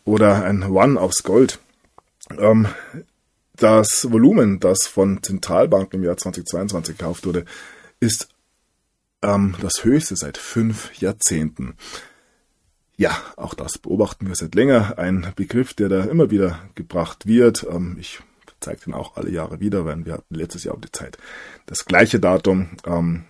oder 0.05 0.43
ein 0.43 0.63
One 0.63 0.99
aufs 0.99 1.23
Gold. 1.23 1.59
Ähm, 2.37 2.67
das 3.55 4.07
Volumen, 4.09 4.59
das 4.59 4.87
von 4.87 5.21
Zentralbanken 5.21 5.99
im 5.99 6.05
Jahr 6.05 6.17
2022 6.17 6.97
gekauft 6.97 7.25
wurde, 7.25 7.45
ist 7.99 8.29
ähm, 9.21 9.55
das 9.61 9.83
höchste 9.83 10.15
seit 10.15 10.37
fünf 10.37 10.95
Jahrzehnten. 10.99 11.75
Ja, 12.95 13.17
auch 13.37 13.53
das 13.53 13.77
beobachten 13.77 14.27
wir 14.27 14.35
seit 14.35 14.55
länger. 14.55 14.97
Ein 14.97 15.31
Begriff, 15.35 15.73
der 15.73 15.89
da 15.89 16.03
immer 16.03 16.31
wieder 16.31 16.59
gebracht 16.75 17.25
wird. 17.25 17.65
Ähm, 17.69 17.97
ich 17.99 18.19
zeige 18.59 18.81
den 18.81 18.93
auch 18.93 19.15
alle 19.17 19.29
Jahre 19.29 19.59
wieder, 19.59 19.85
weil 19.85 20.05
wir 20.05 20.13
hatten 20.13 20.35
letztes 20.35 20.63
Jahr 20.63 20.75
um 20.75 20.81
die 20.81 20.91
Zeit 20.91 21.17
das 21.65 21.85
gleiche 21.85 22.19
Datum. 22.19 22.69
Ähm, 22.85 23.25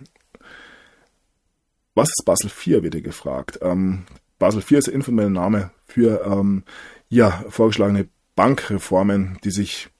was 1.94 2.08
ist 2.08 2.24
Basel 2.24 2.50
IV, 2.50 2.82
wird 2.82 2.94
ihr 2.94 3.02
gefragt. 3.02 3.58
Ähm, 3.62 4.06
Basel 4.38 4.60
IV 4.60 4.72
ist 4.72 4.86
der 4.86 4.94
informelle 4.94 5.30
Name 5.30 5.70
für 5.86 6.24
ähm, 6.24 6.64
ja, 7.08 7.44
vorgeschlagene 7.48 8.08
Bankreformen, 8.36 9.38
die 9.44 9.50
sich 9.50 9.90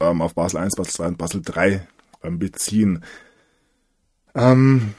ähm, 0.00 0.20
auf 0.20 0.34
Basel 0.34 0.64
I, 0.64 0.68
Basel 0.76 1.04
II 1.04 1.08
und 1.08 1.18
Basel 1.18 1.42
III 1.42 1.80
ähm, 2.22 2.38
beziehen. 2.38 3.04
Ähm, 4.34 4.94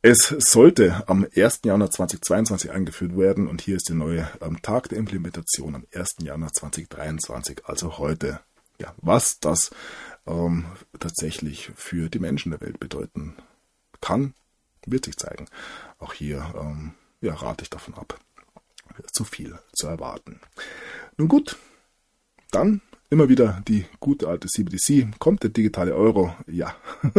es 0.00 0.34
sollte 0.38 1.08
am 1.08 1.26
1. 1.34 1.60
Januar 1.64 1.90
2022 1.90 2.70
eingeführt 2.70 3.16
werden 3.16 3.48
und 3.48 3.60
hier 3.60 3.76
ist 3.76 3.88
der 3.88 3.96
neue 3.96 4.28
ähm, 4.40 4.62
Tag 4.62 4.88
der 4.88 4.98
Implementation 4.98 5.74
am 5.74 5.86
1. 5.92 6.16
Januar 6.22 6.52
2023, 6.52 7.66
also 7.66 7.98
heute. 7.98 8.40
Ja, 8.80 8.94
was 8.98 9.40
das 9.40 9.70
ähm, 10.26 10.66
tatsächlich 10.98 11.70
für 11.74 12.08
die 12.08 12.20
Menschen 12.20 12.50
der 12.50 12.60
Welt 12.60 12.78
bedeuten 12.80 13.36
kann, 14.00 14.34
wird 14.86 15.04
sich 15.04 15.16
zeigen. 15.16 15.46
Auch 15.98 16.12
hier 16.12 16.54
ähm, 16.58 16.94
ja, 17.20 17.34
rate 17.34 17.62
ich 17.62 17.70
davon 17.70 17.94
ab, 17.94 18.18
zu 19.12 19.24
viel 19.24 19.58
zu 19.72 19.86
erwarten. 19.86 20.40
Nun 21.16 21.28
gut, 21.28 21.56
dann 22.50 22.80
Immer 23.10 23.30
wieder 23.30 23.62
die 23.66 23.86
gute 24.00 24.28
alte 24.28 24.48
CBDC. 24.48 25.18
Kommt 25.18 25.42
der 25.42 25.48
digitale 25.48 25.94
Euro? 25.94 26.34
Ja. 26.46 26.76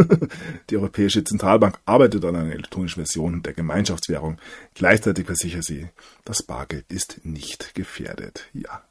die 0.69 0.77
Europäische 0.77 1.23
Zentralbank 1.23 1.79
arbeitet 1.85 2.23
an 2.25 2.35
einer 2.35 2.53
elektronischen 2.53 3.03
Version 3.03 3.41
der 3.41 3.53
Gemeinschaftswährung. 3.53 4.37
Gleichzeitig 4.75 5.25
versichert 5.25 5.63
sie, 5.63 5.87
das 6.25 6.43
Bargeld 6.43 6.85
ist 6.89 7.21
nicht 7.25 7.73
gefährdet. 7.73 8.45
Ja. 8.53 8.83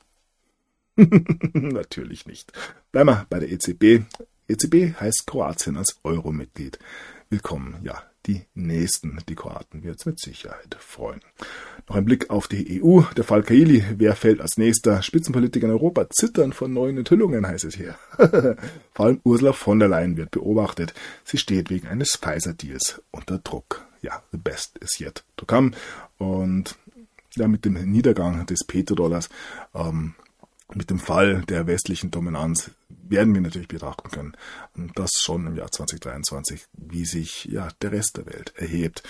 Natürlich 1.53 2.27
nicht. 2.27 2.53
Bleiben 2.91 3.11
wir 3.11 3.27
bei 3.31 3.39
der 3.39 3.51
EZB. 3.51 4.03
EZB 4.49 4.99
heißt 4.99 5.27
Kroatien 5.27 5.77
als 5.77 6.01
Euro-Mitglied. 6.03 6.79
Willkommen, 7.31 7.77
ja, 7.85 8.03
die 8.27 8.43
nächsten. 8.55 9.19
Die 9.29 9.37
Kroaten 9.37 9.85
wird 9.85 10.01
es 10.01 10.07
mit 10.07 10.19
Sicherheit 10.19 10.77
freuen. 10.81 11.21
Noch 11.89 11.97
ein 11.97 12.05
Blick 12.05 12.31
auf 12.31 12.49
die 12.49 12.83
EU. 12.83 13.03
Der 13.17 13.23
Fall 13.23 13.45
Kaili. 13.45 13.85
Wer 13.97 14.17
fällt 14.17 14.41
als 14.41 14.57
nächster? 14.57 15.03
Spitzenpolitiker 15.03 15.67
in 15.67 15.73
Europa 15.73 16.09
zittern 16.11 16.53
von 16.53 16.73
neuen 16.73 16.99
Enthüllungen, 16.99 17.47
heißt 17.47 17.65
es 17.65 17.77
hier. 17.77 17.95
Vor 18.93 19.07
allem 19.07 19.21
Ursula 19.23 19.53
von 19.53 19.79
der 19.79 19.89
Leyen 19.89 20.17
wird 20.17 20.33
beobachtet. 20.33 20.95
Sie 21.25 21.39
steht 21.39 21.71
wegen 21.71 21.87
eines 21.87 22.17
Pfizer-Deals 22.17 23.03
unter 23.13 23.39
Druck. 23.39 23.85
Ja, 24.03 24.23
the 24.33 24.39
best 24.39 24.79
is 24.79 24.99
yet 24.99 25.25
to 25.37 25.47
come. 25.47 25.71
Und 26.19 26.77
ja, 27.37 27.47
mit 27.47 27.65
dem 27.65 27.75
Niedergang 27.75 28.47
des 28.47 28.65
Petrodollars 28.65 29.29
ähm, 29.75 30.15
mit 30.75 30.91
dem 30.91 30.99
Fall 30.99 31.43
der 31.43 31.67
westlichen 31.67 32.11
Dominanz 32.11 32.71
werden 32.89 33.35
wir 33.35 33.41
natürlich 33.41 33.69
betrachten 33.69 34.11
können, 34.11 34.37
und 34.77 34.99
das 34.99 35.11
schon 35.19 35.47
im 35.47 35.57
Jahr 35.57 35.71
2023, 35.71 36.67
wie 36.73 37.07
sich 37.07 37.47
ja 37.47 37.69
der 37.81 37.93
Rest 37.93 38.17
der 38.17 38.27
Welt 38.27 38.53
erhebt. 38.57 39.03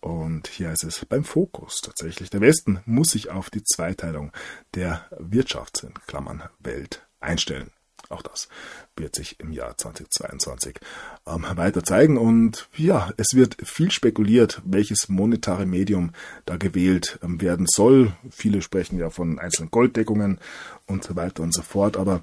Und 0.00 0.48
hier 0.48 0.72
ist 0.72 0.84
es 0.84 1.04
beim 1.06 1.24
Fokus 1.24 1.80
tatsächlich. 1.80 2.30
Der 2.30 2.40
Westen 2.42 2.80
muss 2.84 3.08
sich 3.08 3.30
auf 3.30 3.50
die 3.50 3.64
Zweiteilung 3.64 4.30
der 4.74 5.06
Wirtschafts- 5.18 5.84
in 5.84 5.94
Klammern 6.06 6.42
Welt 6.58 7.06
einstellen. 7.20 7.70
Auch 8.08 8.22
das 8.22 8.48
wird 8.96 9.14
sich 9.14 9.40
im 9.40 9.52
Jahr 9.52 9.76
2022 9.76 10.78
ähm, 11.26 11.44
weiter 11.54 11.82
zeigen. 11.84 12.16
Und 12.16 12.68
ja, 12.76 13.12
es 13.16 13.34
wird 13.34 13.56
viel 13.62 13.90
spekuliert, 13.90 14.62
welches 14.64 15.08
monetare 15.08 15.66
Medium 15.66 16.12
da 16.44 16.56
gewählt 16.56 17.18
ähm, 17.22 17.40
werden 17.40 17.66
soll. 17.68 18.12
Viele 18.30 18.62
sprechen 18.62 18.98
ja 18.98 19.10
von 19.10 19.38
einzelnen 19.38 19.70
Golddeckungen 19.70 20.38
und 20.86 21.04
so 21.04 21.16
weiter 21.16 21.42
und 21.42 21.54
so 21.54 21.62
fort. 21.62 21.96
Aber 21.96 22.22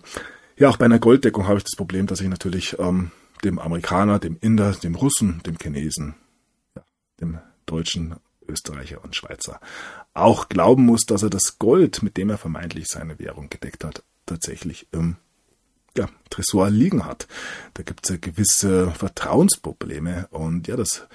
ja, 0.57 0.69
auch 0.69 0.77
bei 0.77 0.85
einer 0.85 0.99
Golddeckung 0.99 1.47
habe 1.47 1.57
ich 1.57 1.63
das 1.63 1.75
Problem, 1.75 2.07
dass 2.07 2.21
ich 2.21 2.29
natürlich 2.29 2.77
ähm, 2.79 3.11
dem 3.43 3.59
Amerikaner, 3.59 4.19
dem 4.19 4.37
Inder, 4.39 4.71
dem 4.71 4.95
Russen, 4.95 5.41
dem 5.45 5.57
Chinesen, 5.57 6.15
ja, 6.75 6.83
dem 7.19 7.39
Deutschen, 7.65 8.15
Österreicher 8.47 9.03
und 9.03 9.15
Schweizer 9.15 9.59
auch 10.13 10.49
glauben 10.49 10.85
muss, 10.85 11.05
dass 11.05 11.23
er 11.23 11.29
das 11.29 11.57
Gold, 11.59 12.03
mit 12.03 12.17
dem 12.17 12.29
er 12.29 12.37
vermeintlich 12.37 12.87
seine 12.87 13.17
Währung 13.19 13.49
gedeckt 13.49 13.83
hat, 13.83 14.03
tatsächlich 14.25 14.87
im 14.91 15.17
ja, 15.97 16.07
Tresor 16.29 16.69
liegen 16.69 17.05
hat. 17.05 17.27
Da 17.73 17.83
gibt 17.83 18.01
es 18.03 18.09
ja 18.09 18.17
gewisse 18.17 18.91
Vertrauensprobleme 18.91 20.27
und 20.31 20.67
ja, 20.67 20.75
das 20.75 21.07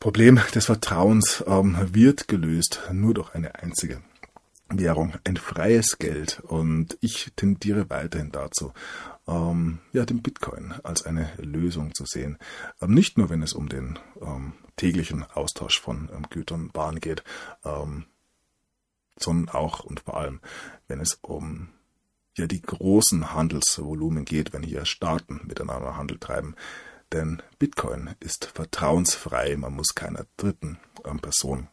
Problem 0.00 0.40
des 0.54 0.66
Vertrauens 0.66 1.44
ähm, 1.46 1.76
wird 1.92 2.26
gelöst 2.26 2.82
nur 2.92 3.14
durch 3.14 3.34
eine 3.34 3.54
einzige 3.54 4.02
Währung, 4.68 5.14
ein 5.24 5.36
freies 5.36 5.98
Geld. 5.98 6.40
Und 6.40 6.98
ich 7.00 7.32
tendiere 7.36 7.88
weiterhin 7.90 8.32
dazu, 8.32 8.72
ähm, 9.28 9.78
ja, 9.92 10.04
den 10.04 10.22
Bitcoin 10.22 10.74
als 10.82 11.04
eine 11.04 11.30
Lösung 11.36 11.94
zu 11.94 12.04
sehen. 12.04 12.38
Ähm, 12.80 12.94
nicht 12.94 13.18
nur, 13.18 13.30
wenn 13.30 13.42
es 13.42 13.52
um 13.52 13.68
den 13.68 13.98
ähm, 14.20 14.54
täglichen 14.76 15.22
Austausch 15.22 15.80
von 15.80 16.10
ähm, 16.12 16.26
Gütern 16.30 16.62
und 16.62 16.74
Waren 16.74 17.00
geht, 17.00 17.22
ähm, 17.64 18.06
sondern 19.16 19.54
auch 19.54 19.84
und 19.84 20.00
vor 20.00 20.16
allem, 20.16 20.40
wenn 20.88 21.00
es 21.00 21.18
um 21.22 21.68
ja 22.36 22.46
die 22.46 22.62
großen 22.62 23.32
Handelsvolumen 23.32 24.24
geht, 24.24 24.52
wenn 24.52 24.62
hier 24.62 24.84
Staaten 24.84 25.40
miteinander 25.46 25.96
Handel 25.96 26.18
treiben. 26.18 26.56
Denn 27.12 27.42
Bitcoin 27.58 28.14
ist 28.20 28.46
vertrauensfrei, 28.46 29.56
man 29.56 29.74
muss 29.74 29.94
keiner 29.94 30.24
dritten 30.36 30.78
ähm, 31.04 31.20
Person 31.20 31.68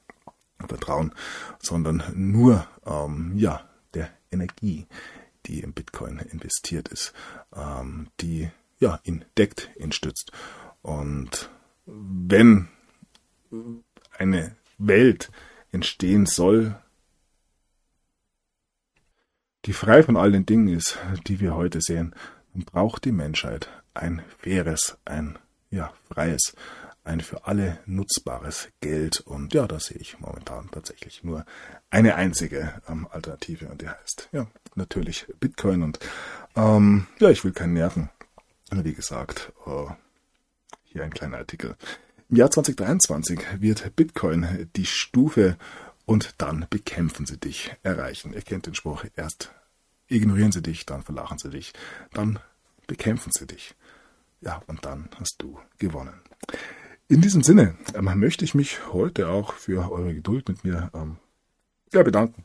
vertrauen, 0.67 1.13
sondern 1.59 2.03
nur 2.13 2.67
ähm, 2.85 3.33
ja 3.37 3.69
der 3.93 4.09
Energie, 4.31 4.87
die 5.45 5.61
in 5.61 5.73
Bitcoin 5.73 6.19
investiert 6.19 6.89
ist, 6.89 7.13
ähm, 7.55 8.07
die 8.19 8.49
ja 8.79 8.99
ihn 9.03 9.23
deckt, 9.37 9.69
ihn 9.77 9.93
stützt. 9.93 10.31
Und 10.81 11.49
wenn 11.85 12.67
eine 14.17 14.55
Welt 14.77 15.31
entstehen 15.71 16.25
soll, 16.25 16.75
die 19.65 19.73
frei 19.73 20.03
von 20.03 20.17
all 20.17 20.31
den 20.31 20.45
Dingen 20.45 20.67
ist, 20.67 20.97
die 21.27 21.39
wir 21.39 21.55
heute 21.55 21.81
sehen, 21.81 22.15
dann 22.53 22.63
braucht 22.63 23.05
die 23.05 23.11
Menschheit 23.11 23.69
ein 23.93 24.21
faires, 24.37 24.97
ein 25.05 25.37
ja, 25.69 25.93
freies, 26.07 26.53
ein 27.03 27.21
für 27.21 27.45
alle 27.45 27.79
nutzbares 27.85 28.69
Geld. 28.81 29.19
Und 29.21 29.53
ja, 29.53 29.67
da 29.67 29.79
sehe 29.79 29.97
ich 29.97 30.19
momentan 30.19 30.69
tatsächlich 30.71 31.23
nur 31.23 31.45
eine 31.89 32.15
einzige 32.15 32.81
ähm, 32.87 33.07
Alternative 33.09 33.67
und 33.67 33.81
die 33.81 33.89
heißt 33.89 34.29
ja 34.31 34.47
natürlich 34.75 35.27
Bitcoin. 35.39 35.83
Und 35.83 35.99
ähm, 36.55 37.07
ja, 37.19 37.29
ich 37.29 37.43
will 37.43 37.51
keinen 37.51 37.73
nerven. 37.73 38.09
Wie 38.71 38.93
gesagt, 38.93 39.51
äh, 39.65 39.91
hier 40.83 41.03
ein 41.03 41.13
kleiner 41.13 41.37
Artikel. 41.37 41.75
Im 42.29 42.37
Jahr 42.37 42.51
2023 42.51 43.39
wird 43.59 43.95
Bitcoin 43.95 44.69
die 44.75 44.85
Stufe 44.85 45.57
und 46.09 46.33
dann 46.39 46.65
bekämpfen 46.71 47.27
sie 47.27 47.37
dich 47.37 47.71
erreichen. 47.83 48.33
Ihr 48.33 48.41
kennt 48.41 48.65
den 48.65 48.73
Spruch, 48.73 49.05
erst 49.15 49.51
ignorieren 50.07 50.51
sie 50.51 50.63
dich, 50.63 50.87
dann 50.87 51.03
verlachen 51.03 51.37
sie 51.37 51.51
dich, 51.51 51.71
dann 52.13 52.39
bekämpfen 52.87 53.31
sie 53.31 53.45
dich. 53.45 53.75
Ja, 54.41 54.59
und 54.65 54.83
dann 54.85 55.09
hast 55.19 55.35
du 55.37 55.59
gewonnen. 55.77 56.19
In 57.09 57.21
diesem 57.21 57.43
Sinne 57.43 57.77
ähm, 57.93 58.09
möchte 58.19 58.43
ich 58.43 58.55
mich 58.55 58.91
heute 58.91 59.27
auch 59.27 59.53
für 59.53 59.91
eure 59.91 60.15
Geduld 60.15 60.49
mit 60.49 60.63
mir 60.63 60.89
ähm, 60.95 61.17
ja, 61.93 62.01
bedanken. 62.01 62.43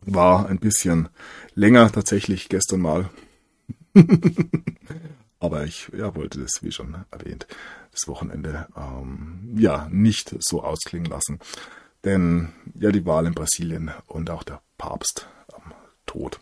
War 0.00 0.48
ein 0.48 0.58
bisschen 0.58 1.10
länger 1.54 1.92
tatsächlich 1.92 2.48
gestern 2.48 2.80
mal. 2.80 3.10
Aber 5.38 5.64
ich 5.64 5.90
ja, 5.94 6.14
wollte 6.14 6.40
das, 6.40 6.62
wie 6.62 6.72
schon 6.72 7.04
erwähnt, 7.10 7.46
das 7.92 8.08
Wochenende 8.08 8.68
ähm, 8.74 9.54
ja 9.54 9.86
nicht 9.90 10.34
so 10.38 10.62
ausklingen 10.62 11.10
lassen. 11.10 11.40
Denn 12.06 12.52
ja, 12.78 12.92
die 12.92 13.04
Wahl 13.04 13.26
in 13.26 13.34
Brasilien 13.34 13.90
und 14.06 14.30
auch 14.30 14.44
der 14.44 14.62
Papst 14.78 15.28
am 15.52 15.74
Tod 16.06 16.38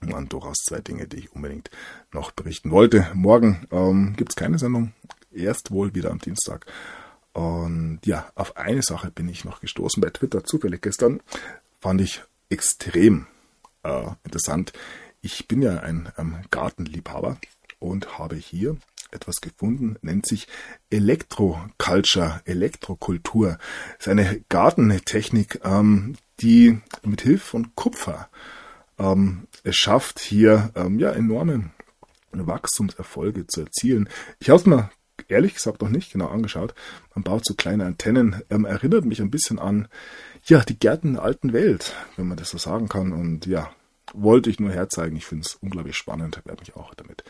waren 0.00 0.28
durchaus 0.28 0.56
zwei 0.66 0.80
Dinge, 0.80 1.06
die 1.06 1.18
ich 1.18 1.32
unbedingt 1.32 1.70
noch 2.12 2.32
berichten 2.32 2.72
wollte. 2.72 3.06
Morgen 3.14 3.66
ähm, 3.70 4.14
gibt 4.16 4.32
es 4.32 4.36
keine 4.36 4.58
Sendung, 4.58 4.92
erst 5.32 5.70
wohl 5.70 5.94
wieder 5.94 6.10
am 6.10 6.18
Dienstag. 6.18 6.66
Und 7.32 8.00
ja, 8.06 8.28
auf 8.34 8.56
eine 8.56 8.82
Sache 8.82 9.12
bin 9.12 9.28
ich 9.28 9.44
noch 9.44 9.60
gestoßen 9.60 10.00
bei 10.00 10.10
Twitter, 10.10 10.42
zufällig 10.42 10.82
gestern. 10.82 11.20
Fand 11.80 12.00
ich 12.00 12.22
extrem 12.50 13.28
äh, 13.84 14.08
interessant. 14.24 14.72
Ich 15.20 15.46
bin 15.46 15.62
ja 15.62 15.78
ein 15.78 16.12
ähm, 16.18 16.38
Gartenliebhaber 16.50 17.38
und 17.78 18.18
habe 18.18 18.36
hier 18.36 18.76
etwas 19.10 19.36
gefunden, 19.40 19.96
nennt 20.02 20.26
sich 20.26 20.48
Elektroculture, 20.90 22.42
Elektrokultur. 22.44 23.58
Das 23.96 24.06
ist 24.06 24.08
eine 24.08 24.40
Gartentechnik, 24.48 25.60
ähm, 25.64 26.16
die 26.40 26.80
mit 27.04 27.22
Hilfe 27.22 27.46
von 27.46 27.74
Kupfer 27.74 28.28
ähm, 28.98 29.46
es 29.64 29.76
schafft, 29.76 30.18
hier 30.18 30.70
ähm, 30.74 30.98
ja 30.98 31.10
enorme 31.12 31.70
Wachstumserfolge 32.32 33.46
zu 33.46 33.62
erzielen. 33.62 34.08
Ich 34.38 34.50
habe 34.50 34.60
es 34.60 34.66
mir 34.66 34.90
ehrlich 35.28 35.54
gesagt 35.54 35.82
noch 35.82 35.88
nicht 35.88 36.12
genau 36.12 36.28
angeschaut. 36.28 36.74
Man 37.14 37.24
baut 37.24 37.44
so 37.44 37.54
kleine 37.54 37.86
Antennen, 37.86 38.42
ähm, 38.50 38.64
erinnert 38.64 39.04
mich 39.04 39.20
ein 39.20 39.30
bisschen 39.30 39.58
an 39.58 39.88
ja 40.44 40.60
die 40.60 40.78
Gärten 40.78 41.14
der 41.14 41.22
alten 41.22 41.52
Welt, 41.52 41.94
wenn 42.16 42.28
man 42.28 42.36
das 42.36 42.50
so 42.50 42.58
sagen 42.58 42.88
kann. 42.88 43.12
Und 43.12 43.46
ja, 43.46 43.70
wollte 44.12 44.50
ich 44.50 44.60
nur 44.60 44.70
herzeigen. 44.70 45.16
Ich 45.16 45.26
finde 45.26 45.46
es 45.46 45.56
unglaublich 45.56 45.96
spannend, 45.96 46.42
werde 46.44 46.60
mich 46.60 46.76
auch 46.76 46.94
damit 46.94 47.24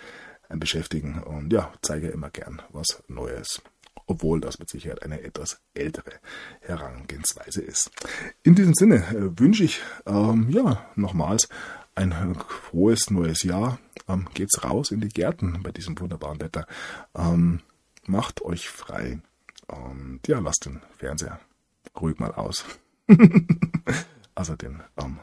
beschäftigen 0.48 1.22
und 1.22 1.52
ja, 1.52 1.72
zeige 1.82 2.08
immer 2.08 2.30
gern 2.30 2.62
was 2.70 3.02
Neues 3.08 3.62
obwohl 4.08 4.40
das 4.40 4.58
mit 4.58 4.70
Sicherheit 4.70 5.02
eine 5.02 5.22
etwas 5.22 5.60
ältere 5.74 6.12
Herangehensweise 6.60 7.60
ist. 7.60 7.90
In 8.42 8.54
diesem 8.54 8.74
Sinne 8.74 9.06
äh, 9.08 9.38
wünsche 9.38 9.64
ich 9.64 9.80
ähm, 10.06 10.48
ja 10.50 10.86
nochmals 10.96 11.48
ein 11.94 12.34
frohes 12.34 13.10
neues 13.10 13.42
Jahr. 13.42 13.78
Ähm, 14.08 14.28
geht's 14.34 14.64
raus 14.64 14.90
in 14.90 15.00
die 15.00 15.08
Gärten 15.08 15.62
bei 15.62 15.72
diesem 15.72 15.98
wunderbaren 16.00 16.40
Wetter. 16.40 16.66
Ähm, 17.14 17.60
macht 18.06 18.42
euch 18.42 18.68
frei 18.68 19.20
und 19.66 20.26
ja, 20.26 20.38
lasst 20.38 20.64
den 20.64 20.80
Fernseher 20.96 21.38
ruhig 22.00 22.18
mal 22.18 22.32
aus. 22.32 22.64
also 24.34 24.56
den 24.56 24.82
ähm, 24.96 25.18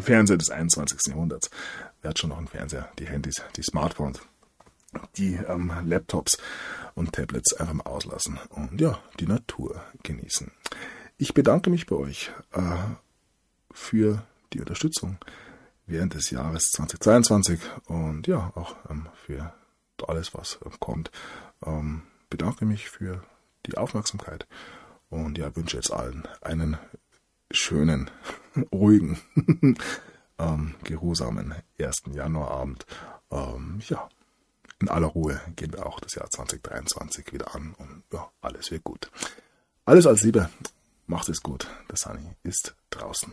Fernseher 0.00 0.36
des 0.36 0.50
21. 0.50 1.00
Jahrhunderts. 1.08 1.50
Wer 2.02 2.10
hat 2.10 2.18
schon 2.18 2.30
noch 2.30 2.38
einen 2.38 2.46
Fernseher? 2.46 2.90
Die 2.98 3.06
Handys, 3.06 3.42
die 3.56 3.62
Smartphones, 3.62 4.20
die 5.16 5.34
ähm, 5.34 5.72
Laptops 5.84 6.38
und 6.94 7.12
Tablets 7.12 7.54
einfach 7.54 7.74
mal 7.74 7.86
auslassen 7.86 8.38
und 8.50 8.80
ja, 8.80 8.98
die 9.20 9.26
Natur 9.26 9.82
genießen. 10.02 10.50
Ich 11.16 11.34
bedanke 11.34 11.70
mich 11.70 11.86
bei 11.86 11.96
euch 11.96 12.30
äh, 12.52 12.60
für 13.72 14.22
die 14.52 14.60
Unterstützung 14.60 15.18
während 15.86 16.14
des 16.14 16.30
Jahres 16.30 16.70
2022 16.72 17.60
und 17.86 18.26
ja, 18.26 18.52
auch 18.54 18.76
ähm, 18.88 19.08
für 19.26 19.52
alles, 20.06 20.34
was 20.34 20.58
ähm, 20.64 20.72
kommt. 20.78 21.10
Ähm, 21.64 22.02
bedanke 22.30 22.64
mich 22.64 22.88
für 22.90 23.22
die 23.66 23.76
Aufmerksamkeit 23.76 24.46
und 25.10 25.38
ja, 25.38 25.54
wünsche 25.56 25.76
jetzt 25.76 25.92
allen 25.92 26.26
einen 26.40 26.78
schönen, 27.50 28.10
ruhigen, 28.72 29.18
ähm, 30.38 30.74
geruhsamen 30.84 31.54
1. 31.80 32.02
Januarabend. 32.12 32.86
Ähm, 33.30 33.80
ja, 33.88 34.08
in 34.80 34.88
aller 34.88 35.08
Ruhe 35.08 35.40
gehen 35.56 35.72
wir 35.72 35.86
auch 35.86 36.00
das 36.00 36.14
Jahr 36.14 36.30
2023 36.30 37.32
wieder 37.32 37.54
an 37.54 37.74
und 37.78 38.04
ja, 38.12 38.30
alles 38.40 38.70
wird 38.70 38.84
gut. 38.84 39.10
Alles 39.84 40.06
als 40.06 40.22
Liebe. 40.22 40.48
Macht 41.06 41.28
es 41.28 41.42
gut. 41.42 41.66
Der 41.88 41.96
Sunny 41.96 42.36
ist 42.42 42.76
draußen. 42.90 43.32